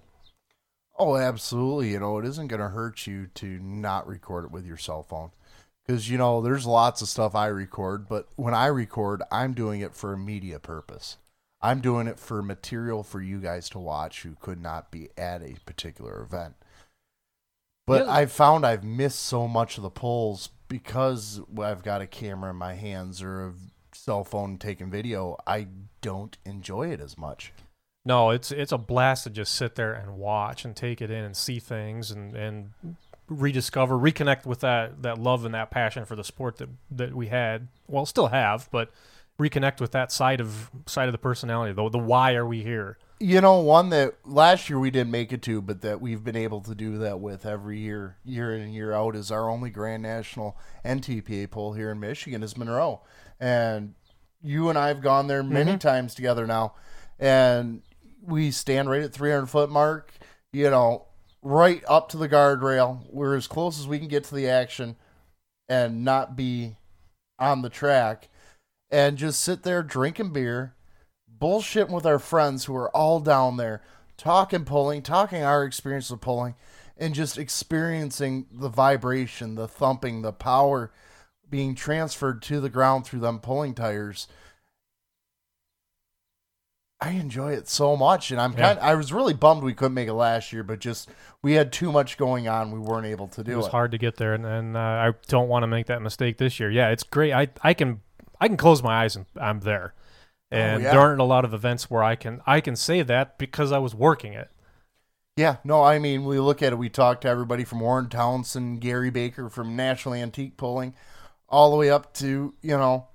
[0.99, 1.91] Oh, absolutely.
[1.91, 5.03] You know, it isn't going to hurt you to not record it with your cell
[5.03, 5.31] phone.
[5.87, 9.83] Because, you know, there's lots of stuff I record, but when I record, I'm doing
[9.83, 11.19] it for a media purpose.
[11.61, 15.43] I'm doing it for material for you guys to watch who could not be at
[15.43, 16.55] a particular event.
[17.87, 18.13] But Yeah.
[18.13, 22.57] I've found I've missed so much of the polls because I've got a camera in
[22.57, 23.55] my hands or a
[23.93, 25.37] cell phone taking video.
[25.47, 25.69] I
[26.01, 27.53] don't enjoy it as much.
[28.05, 31.25] No, it's it's a blast to just sit there and watch and take it in
[31.25, 32.71] and see things and and
[33.29, 37.29] rediscover, reconnect with that that love and that passion for the sport that that we
[37.29, 37.69] had.
[37.89, 38.91] Well, still have, but
[39.41, 41.73] reconnect with that side of side of the personality.
[41.73, 42.97] The the why are we here?
[43.19, 46.37] You know, one that last year we didn't make it to, but that we've been
[46.37, 49.71] able to do that with every year, year in and year out, is our only
[49.71, 53.01] Grand National NTPA poll here in Michigan is Monroe,
[53.41, 53.95] and
[54.43, 55.81] you and I have gone there many Mhm.
[55.81, 56.75] times together now,
[57.19, 57.81] and
[58.23, 60.13] we stand right at 300 foot mark.
[60.53, 61.07] You know,
[61.43, 63.07] right up to the guardrail.
[63.11, 64.97] We're as close as we can get to the action,
[65.71, 66.77] and not be
[67.39, 68.29] on the track,
[68.91, 70.75] and just sit there drinking beer
[71.41, 73.83] bullshitting with our friends who are all down there
[74.17, 76.55] talking pulling, talking our experience of pulling,
[76.97, 80.91] and just experiencing the vibration, the thumping, the power
[81.49, 84.27] being transferred to the ground through them pulling tires.
[86.99, 88.75] I enjoy it so much, and I'm Yeah.
[88.75, 88.79] kind.
[88.81, 91.11] I was really bummed we couldn't make it last year, but just
[91.43, 92.73] we had too much going on.
[92.73, 93.59] We weren't able to do it it.
[93.59, 96.39] was hard to get there, and, and uh, I don't want to make that mistake
[96.39, 96.71] this year.
[96.71, 97.33] Yeah, it's great.
[97.35, 98.01] I I can
[98.41, 99.93] I can close my eyes and I'm there.
[100.51, 100.93] And yeah.
[100.93, 103.79] there aren't a lot of events where I can I can say that because I
[103.79, 104.51] was working it.
[105.37, 106.77] Yeah, no, I mean, we look at it.
[106.77, 110.95] We talk to everybody from Warren Townsend, Gary Baker from National Antique Pulling,
[111.49, 113.09] all the way up to you know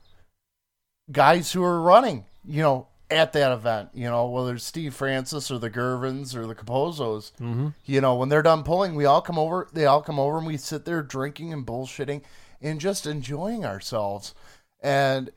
[1.12, 3.90] guys who are running, you know, at that event.
[3.94, 7.32] You know, whether it's Steve Francis or the Gervins or the Capozos.
[7.40, 7.70] Mm-hmm.
[7.86, 9.68] You know, when they're done pulling, we all come over.
[9.72, 12.22] They all come over, and we sit there drinking and bullshitting
[12.62, 14.36] and just enjoying ourselves.
[14.84, 15.32] And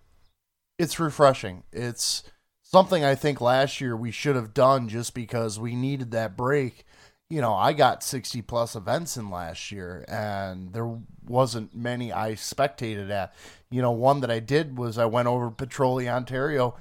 [0.78, 1.62] it's refreshing.
[1.72, 2.22] It's
[2.62, 6.84] something I think last year we should have done just because we needed that break.
[7.30, 12.32] You know, I got 60 plus events in last year, and there wasn't many I
[12.32, 13.34] spectated at.
[13.70, 16.76] You know, one that I did was I went over to Petrolia, Ontario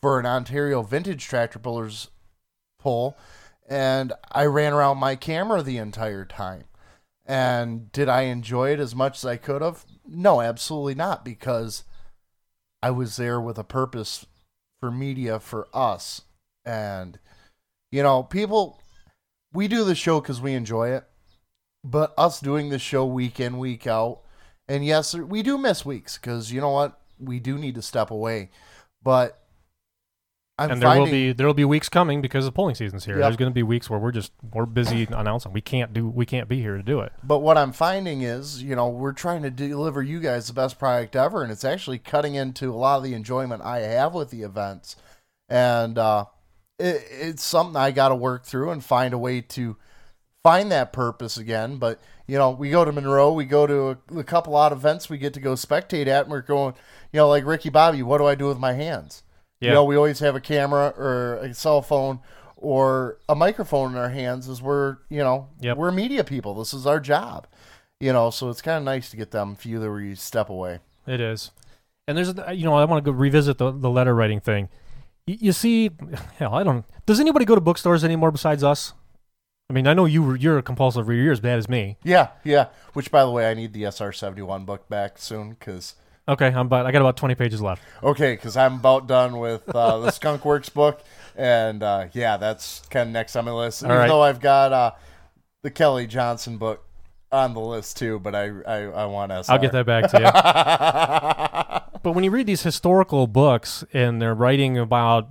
[0.00, 2.08] for an Ontario Vintage Tractor Pullers
[2.78, 3.18] pull,
[3.68, 6.64] and I ran around my camera the entire time.
[7.26, 9.84] And did I enjoy it as much as I could have?
[10.06, 11.84] No, absolutely not, because
[12.82, 14.26] I was there with a purpose
[14.80, 16.22] for media for us.
[16.64, 17.18] And,
[17.90, 18.80] you know, people,
[19.52, 21.04] we do the show because we enjoy it,
[21.84, 24.20] but us doing the show week in, week out,
[24.68, 27.00] and yes, we do miss weeks because you know what?
[27.18, 28.50] We do need to step away.
[29.02, 29.42] But
[30.58, 33.04] I'm and there finding, will be there will be weeks coming because the polling season's
[33.04, 33.14] here.
[33.16, 33.22] Yep.
[33.22, 35.52] There's going to be weeks where we're just we're busy announcing.
[35.52, 37.12] We can't do we can't be here to do it.
[37.22, 40.78] But what I'm finding is, you know, we're trying to deliver you guys the best
[40.78, 44.30] product ever, and it's actually cutting into a lot of the enjoyment I have with
[44.30, 44.96] the events.
[45.48, 46.26] And uh,
[46.78, 49.76] it, it's something I got to work through and find a way to
[50.42, 51.76] find that purpose again.
[51.78, 55.08] But, you know, we go to Monroe, we go to a, a couple odd events
[55.08, 56.74] we get to go spectate at, and we're going,
[57.12, 59.22] you know, like Ricky Bobby, what do I do with my hands?
[59.60, 59.68] Yeah.
[59.70, 62.20] You know, we always have a camera or a cell phone
[62.56, 65.76] or a microphone in our hands as we're, you know, Yep.
[65.76, 66.54] we're media people.
[66.54, 67.46] This is our job.
[68.00, 70.48] You know, so it's kind of nice to get them few that where you step
[70.50, 70.78] away.
[71.06, 71.50] It is.
[72.06, 74.68] And there's, uh, you know, I want to go revisit the, the letter writing thing.
[75.26, 75.90] You, you see,
[76.38, 76.84] hell, I don't.
[77.06, 78.92] Does anybody go to bookstores anymore besides us?
[79.68, 81.22] I mean, I know you were- you're a compulsive reader.
[81.24, 81.96] You're as bad as me.
[82.04, 82.66] Yeah, yeah.
[82.94, 85.94] Which, by the way, I need the SR seventy one book back soon because
[86.28, 86.84] Okay, I'm about.
[86.84, 87.82] I got about 20 pages left.
[88.02, 91.02] okay, because I'm about done with uh, the Skunk Works book,
[91.34, 93.82] and uh, yeah, that's kind of next on my list.
[93.82, 94.08] All Even right.
[94.08, 94.92] though I've got uh,
[95.62, 96.84] the Kelly Johnson book
[97.32, 99.42] on the list too, but I I, I want to.
[99.48, 102.00] I'll get that back to you.
[102.02, 105.28] but when you read these historical books and they're writing about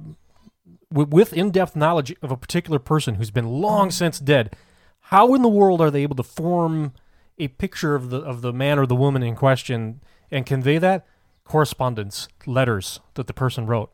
[0.91, 4.55] with, with in-depth knowledge of a particular person who's been long since dead,
[5.01, 6.93] how in the world are they able to form
[7.37, 10.01] a picture of the of the man or the woman in question
[10.31, 11.05] and convey that
[11.43, 13.91] correspondence, letters that the person wrote?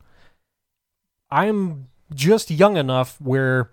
[1.31, 3.71] I'm just young enough where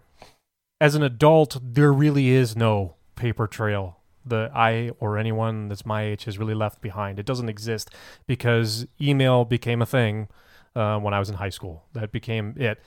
[0.81, 6.03] as an adult there really is no paper trail that I or anyone that's my
[6.03, 7.19] age has really left behind.
[7.19, 7.91] It doesn't exist
[8.27, 10.29] because email became a thing
[10.75, 11.85] uh, when I was in high school.
[11.93, 12.81] That became it.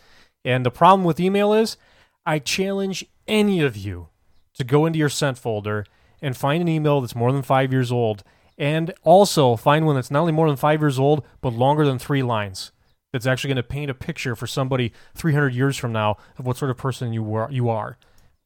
[0.45, 1.77] And the problem with email is
[2.25, 4.09] I challenge any of you
[4.55, 5.85] to go into your sent folder
[6.21, 8.23] and find an email that's more than five years old
[8.63, 11.99] and also find one that's not only more than five years old but longer than
[11.99, 12.71] three lines.
[13.11, 16.55] That's actually going to paint a picture for somebody 300 years from now of what
[16.55, 17.97] sort of person you were you are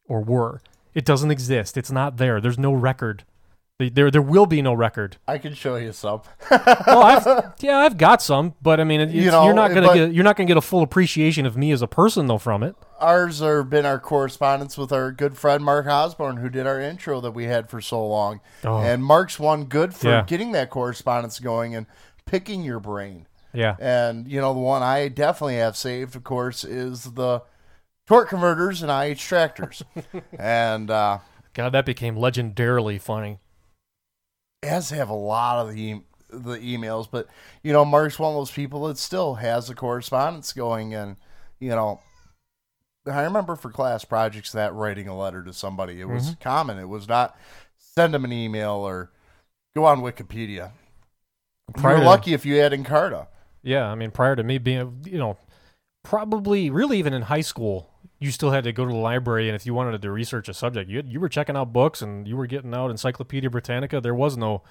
[0.05, 0.59] or were.
[0.95, 1.77] It doesn't exist.
[1.77, 2.41] It's not there.
[2.41, 3.25] There's no record
[3.79, 6.21] There- there will be no record I can show you some.
[6.49, 10.13] well I've, yeah i've got some but i mean you you're not going to get
[10.15, 12.75] you're not to get a full appreciation of me as a person though from it
[12.99, 17.21] Ours have been our correspondence with our good friend Mark Osborne, who did our intro
[17.21, 18.39] that we had for so long.
[18.63, 18.79] Oh.
[18.79, 20.23] And Mark's one good for Yeah.
[20.25, 21.85] getting that correspondence going and
[22.25, 23.27] picking your brain.
[23.53, 27.43] yeah And you know, the one I definitely have saved, of course, is the
[28.07, 29.83] torque converters and IH tractors.
[30.39, 31.19] and uh,
[31.53, 33.37] god that became legendarily funny
[34.63, 37.27] as have a lot of the the emails, but
[37.63, 41.15] you know, Mark's one of those people that still has the correspondence going, and
[41.59, 42.01] you know,
[43.09, 46.39] I remember for class projects that writing a letter to somebody it was Mhm.
[46.41, 46.77] common.
[46.79, 47.37] It was not
[47.77, 49.11] send them an email or
[49.75, 50.71] go on Wikipedia.
[51.75, 53.27] Prior You're to- lucky if you had Encarta.
[53.63, 55.37] Yeah, I mean, prior to me being, you know,
[56.07, 59.55] probably really even in high school, you still had to go to the library, and
[59.57, 62.25] if you wanted to research a subject, you had, you were checking out books and
[62.25, 63.99] you were getting out Encyclopedia Britannica.
[63.99, 64.63] There was no,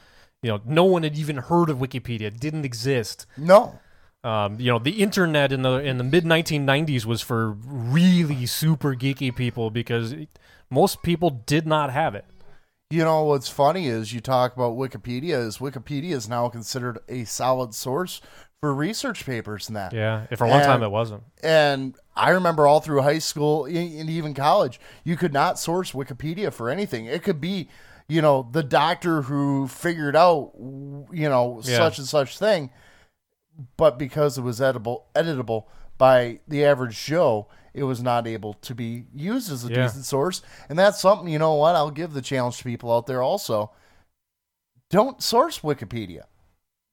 [0.42, 2.22] you know, no one had even heard of Wikipedia.
[2.22, 3.26] It didn't exist.
[3.36, 3.78] No,
[4.24, 8.94] Um, you know, the internet in the in the mid 1990s was for really super
[8.94, 10.38] geeky people because it,
[10.70, 12.24] most people did not have it.
[12.88, 17.24] You know what's funny is you talk about Wikipedia is Wikipedia is now considered a
[17.24, 18.20] solid source
[18.60, 19.92] for research papers and that.
[19.92, 21.22] Yeah, if for a long time it wasn't.
[21.42, 26.52] And I remember all through high school and even college, you could not source Wikipedia
[26.52, 27.06] for anything.
[27.06, 27.68] It could be,
[28.08, 31.76] you know, the doctor who figured out, you know, Yeah.
[31.76, 32.70] such and such thing,
[33.76, 35.64] but because it was editable, editable
[35.98, 39.82] by the average Joe, it was not able to be used as a Yeah.
[39.82, 40.40] decent source.
[40.70, 41.76] And that's something, you know what?
[41.76, 43.70] I'll give the challenge to people out there also.
[44.88, 46.22] Don't source Wikipedia.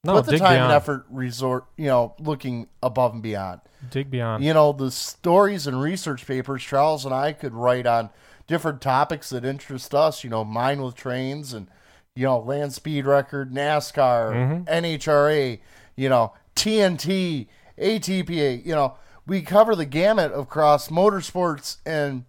[0.05, 0.63] No, Put the dig time beyond.
[0.63, 3.61] and effort resort, you know, looking above and beyond.
[3.89, 4.43] Dig beyond.
[4.43, 8.09] You know, the stories and research papers Charles and I could write on
[8.47, 11.67] different topics that interest us, you know, mine with trains and,
[12.15, 14.65] you know, land speed record, NASCAR, Mhm.
[14.67, 15.61] NHRA,
[15.95, 17.47] you know, TNT,
[17.77, 22.25] ATPA, you know, we cover the gamut across motorsports and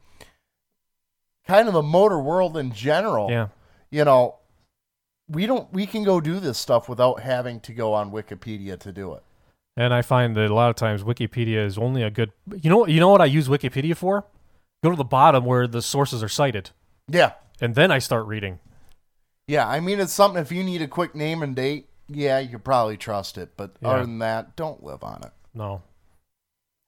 [1.46, 3.30] kind of the motor world in general.
[3.30, 3.48] Yeah.
[3.90, 4.36] You know,
[5.28, 8.92] we don't we can go do this stuff without having to go on Wikipedia to
[8.92, 9.22] do it.
[9.76, 12.30] And I find that a lot of times Wikipedia is only a good.
[12.62, 14.24] You know, you know what I use Wikipedia for?
[14.84, 16.70] Go to the bottom where the sources are cited,
[17.08, 17.32] Yeah.
[17.60, 18.60] and then I start reading.
[19.48, 22.50] Yeah, I mean it's something if you need a quick name and date, yeah, you
[22.50, 23.88] could probably trust it, but Yeah.
[23.88, 25.32] other than that, don't live on it.
[25.54, 25.82] No.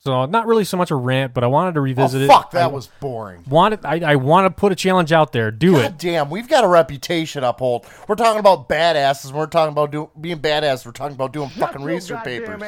[0.07, 2.29] So not really so much a rant, but I wanted to revisit oh, it.
[2.29, 3.43] fuck, that I was boring.
[3.49, 5.51] Wanted I, I want to put a challenge out there.
[5.51, 5.99] Do God it.
[5.99, 7.85] damn, we've got a reputation uphold.
[8.07, 9.33] We're talking about badasses.
[9.33, 10.87] We're talking about do, being badass.
[10.87, 12.63] We're talking about doing fucking research papers.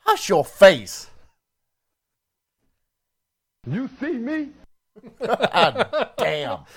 [0.00, 1.08] Hush your face.
[3.66, 4.48] You see me?
[5.24, 6.58] God damn.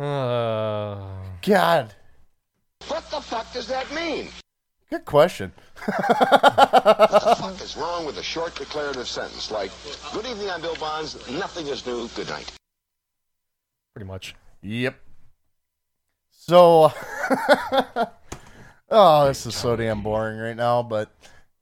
[0.00, 0.96] Uh,
[1.42, 1.92] God.
[2.88, 4.30] What the fuck does that mean?
[4.90, 5.52] Good question.
[5.84, 9.70] What the fuck is wrong with a short declarative sentence like,
[10.12, 12.50] Good evening, I'm Bill Bonds, nothing is new, good night?
[13.94, 14.34] pretty much.
[14.62, 14.96] Yep.
[16.30, 16.92] So,
[18.90, 21.10] oh, this is so damn boring right now, but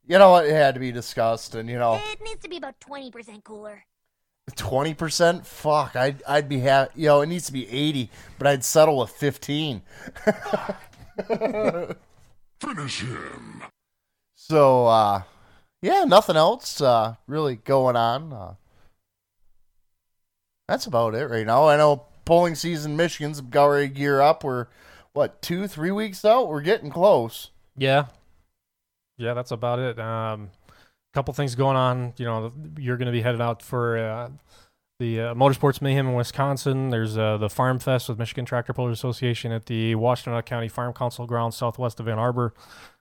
[0.07, 0.45] you know what?
[0.45, 3.83] It had to be discussed, and you know, It needs to be about 20% cooler.
[4.55, 5.45] twenty percent.
[5.45, 7.01] Fuck, I'd I'd be happy.
[7.01, 9.81] You know, it needs to be eighty, but I'd settle with fifteen.
[12.59, 13.63] Finish him.
[14.35, 15.23] So, uh,
[15.81, 18.33] yeah, nothing else uh, really going on.
[18.33, 18.53] Uh,
[20.67, 21.67] that's about it right now.
[21.67, 24.43] I know polling season Michigan's got ready to gear up.
[24.43, 24.67] We're,
[25.13, 26.49] what, two, three weeks out?
[26.49, 27.51] We're getting close.
[27.77, 28.05] Yeah.
[29.17, 29.99] Yeah, that's about it.
[29.99, 30.51] Um,
[31.13, 32.13] couple things going on.
[32.17, 34.29] You know, you're going to be headed out for uh,
[34.99, 36.89] the uh, Motorsports Mayhem in Wisconsin.
[36.89, 40.91] There's uh, the Farm Fest with Michigan Tractor Pullers Association at the Washtenaw County Farm
[40.91, 42.53] Council grounds southwest of Ann Arbor.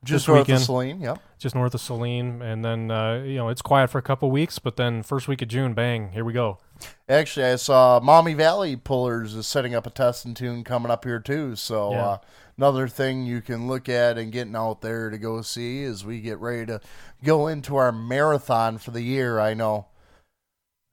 [0.04, 0.64] Just this north of weekend.
[0.64, 1.18] Saline, yep.
[1.40, 2.40] Just north of Saline.
[2.40, 5.42] And then, uh, you know, it's quiet for a couple weeks, but then first week
[5.42, 6.58] of June, bang, here we go.
[7.08, 11.04] Actually, I saw Maumee Valley Pullers is setting up a test and tune coming up
[11.04, 11.56] here too.
[11.56, 12.06] So Yeah.
[12.06, 12.18] uh,
[12.56, 16.20] another thing you can look at and getting out there to go see as we
[16.20, 16.80] get ready to
[17.24, 19.40] go into our marathon for the year.
[19.40, 19.86] I know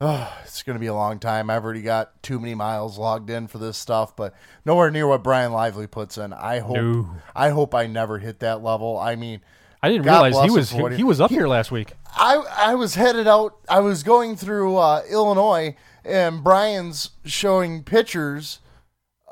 [0.01, 1.49] oh, it's going to be a long time.
[1.49, 4.33] I've already got too many miles logged in for this stuff, but
[4.65, 6.33] nowhere near what Brian Lively puts in.
[6.33, 7.09] I hope No.
[7.35, 8.97] I hope I never hit that level.
[8.97, 9.41] I mean,
[9.81, 11.93] I didn't God realize he was he, he was up here last week.
[12.15, 13.57] I I was headed out.
[13.69, 18.59] I was going through uh, Illinois, and Brian's showing pictures,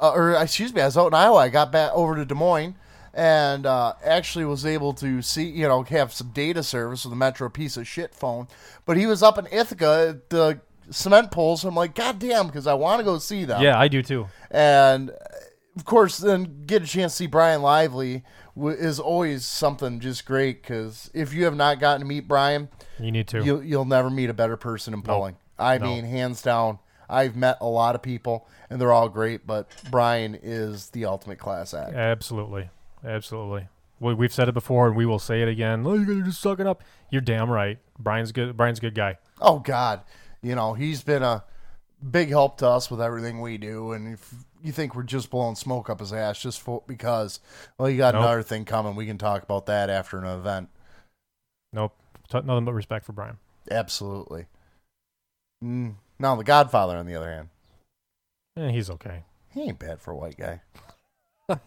[0.02, 1.38] uh, or excuse me, I was out in Iowa.
[1.38, 2.76] I got back over to Des Moines,
[3.14, 7.18] and uh, actually was able to see, you know, have some data service with a
[7.18, 8.48] Metro piece of shit phone.
[8.86, 10.60] But he was up in Ithaca at the
[10.90, 11.64] cement pulls.
[11.64, 13.62] I'm like, God damn, because I want to go see them.
[13.62, 14.28] Yeah, I do too.
[14.52, 15.12] And
[15.76, 18.24] of course, then get a chance to see Brian Lively
[18.56, 22.70] w- is always something just great because if you have not gotten to meet Brian,
[23.00, 23.44] You need to.
[23.44, 25.36] You'll, you'll never meet a better person in pulling.
[25.58, 25.86] I No.
[25.86, 26.80] mean, hands down.
[27.10, 31.38] I've met a lot of people, and they're all great, but Brian is the ultimate
[31.38, 31.94] class act.
[31.94, 32.70] Absolutely,
[33.06, 33.68] absolutely.
[34.00, 35.86] We, we've said it before, and we will say it again.
[35.86, 36.84] Oh, you gotta just suck it up.
[37.10, 37.78] You're damn right.
[38.00, 38.58] Brian's good.
[38.58, 39.18] Brian's a good guy.
[39.40, 40.02] Oh God,
[40.42, 41.44] you know he's been a
[42.12, 45.56] big help to us with everything we do, and if you think we're just blowing
[45.56, 47.40] smoke up his ass just for, because,
[47.78, 48.24] well, you got Nope.
[48.24, 48.96] another thing coming.
[48.96, 50.70] We can talk about that after an event.
[51.72, 51.94] Nope.
[52.30, 53.38] T- nothing but respect for Brian.
[53.70, 54.46] Absolutely.
[55.64, 55.96] Mm.
[56.20, 57.50] Now the Godfather, on the other hand,
[58.58, 59.24] Eh, he's okay.
[59.54, 60.62] he ain't bad for a white guy.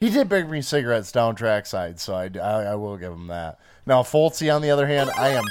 [0.00, 3.58] He did bring me cigarettes down trackside, so I, I, I will give him that.
[3.86, 5.44] Now Foltzy, on the other hand, I am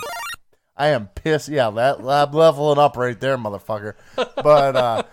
[0.75, 1.49] I am pissed.
[1.49, 3.93] Yeah, that I'm leveling up right there, motherfucker.
[4.15, 5.03] But uh,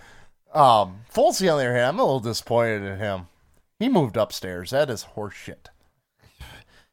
[0.55, 3.27] um, Foltzy, on the other hand, I'm a little disappointed in him.
[3.79, 4.71] He moved upstairs.
[4.71, 5.67] That is horseshit.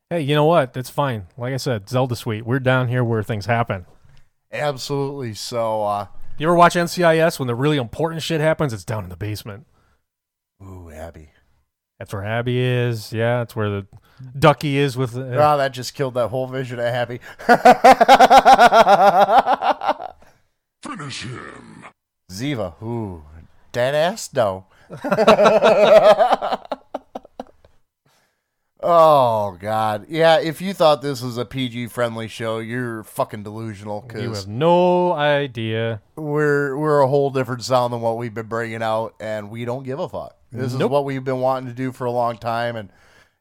[0.10, 0.74] Hey, you know what?
[0.74, 1.28] That's fine.
[1.38, 2.45] Like I said, Zelda Suite.
[2.45, 3.86] We're down here where things happen.
[4.52, 5.34] Absolutely.
[5.34, 6.07] So, uh,
[6.38, 8.74] You ever watch NCIS when the really important shit happens?
[8.74, 9.65] It's down in the basement.
[10.61, 11.30] ooh, Abby.
[12.03, 13.13] That's where Abby is.
[13.13, 13.88] Yeah, that's where the
[14.38, 15.11] Ducky is with.
[15.13, 17.21] The, Oh, that just killed that whole vision of Happy.
[20.84, 21.85] Finish him.
[22.30, 23.23] Ziva, ooh,
[23.71, 24.65] dead ass no.
[28.84, 30.39] oh God, yeah.
[30.39, 34.01] If you thought this was a PG friendly show, you're fucking delusional.
[34.01, 36.01] Cause you have no idea.
[36.15, 39.84] we're we're a whole different sound than what we've been bringing out, and we don't
[39.84, 40.38] give a fuck.
[40.51, 42.89] This is what we've been wanting to do for a long time, and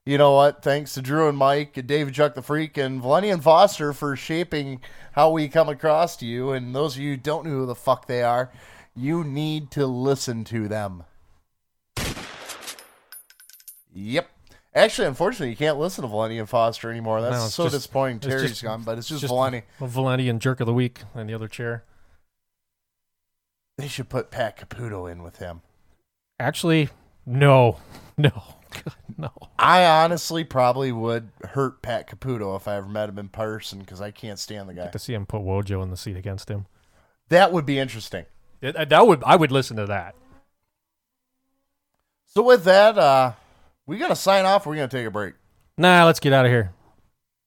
[0.06, 0.62] you know what?
[0.62, 4.16] Thanks to Drew and Mike, and David Chuck the Freak, and Valenti and Foster for
[4.16, 4.81] shaping
[5.12, 6.52] how we come across to you.
[6.52, 8.51] And those of you who don't know who the fuck they are,
[8.97, 11.05] you need to listen to them.
[13.94, 14.31] Yep.
[14.74, 17.20] Actually, unfortunately, you can't listen to Valenti and Foster anymore.
[17.20, 18.20] That's No, so just- disappointing.
[18.20, 19.62] Terry's just- gone, but it's just, just Valenti.
[19.78, 21.85] Valenti and Jerk of the Week in the other chair.
[23.77, 25.61] They should put Pat Caputo in with him.
[26.40, 26.89] Actually,
[27.27, 27.78] no,
[28.16, 28.31] no,
[28.70, 29.31] God, no.
[29.59, 34.01] I honestly probably would hurt Pat Caputo if I ever met him in person because
[34.01, 34.89] I can't stand the guy.
[34.89, 36.66] To see him put Wojo in the seat against him,
[37.28, 38.24] That would be interesting.
[38.62, 40.15] It- that would I would listen to that.
[42.27, 43.32] So with that, uh,
[43.87, 44.67] we gotta sign off.
[44.67, 45.35] We're gonna take a break.
[45.79, 46.73] Nah, let's get out of here.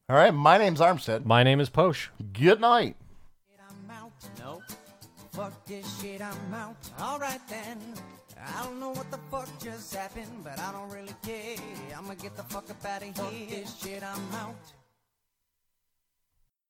[0.10, 0.34] All right.
[0.34, 1.26] My name's Armstead.
[1.26, 2.12] My name is Posh.
[2.34, 2.96] Good night.
[4.40, 4.62] No.
[5.32, 6.78] Fuck this shit, I'm out.
[7.00, 7.80] Alright then.
[8.38, 11.58] I don't know what the fuck just happened, but I don't really care.
[11.98, 13.14] I'ma get the fuck up out of here.
[13.14, 14.56] Fuck this shit, I'm out.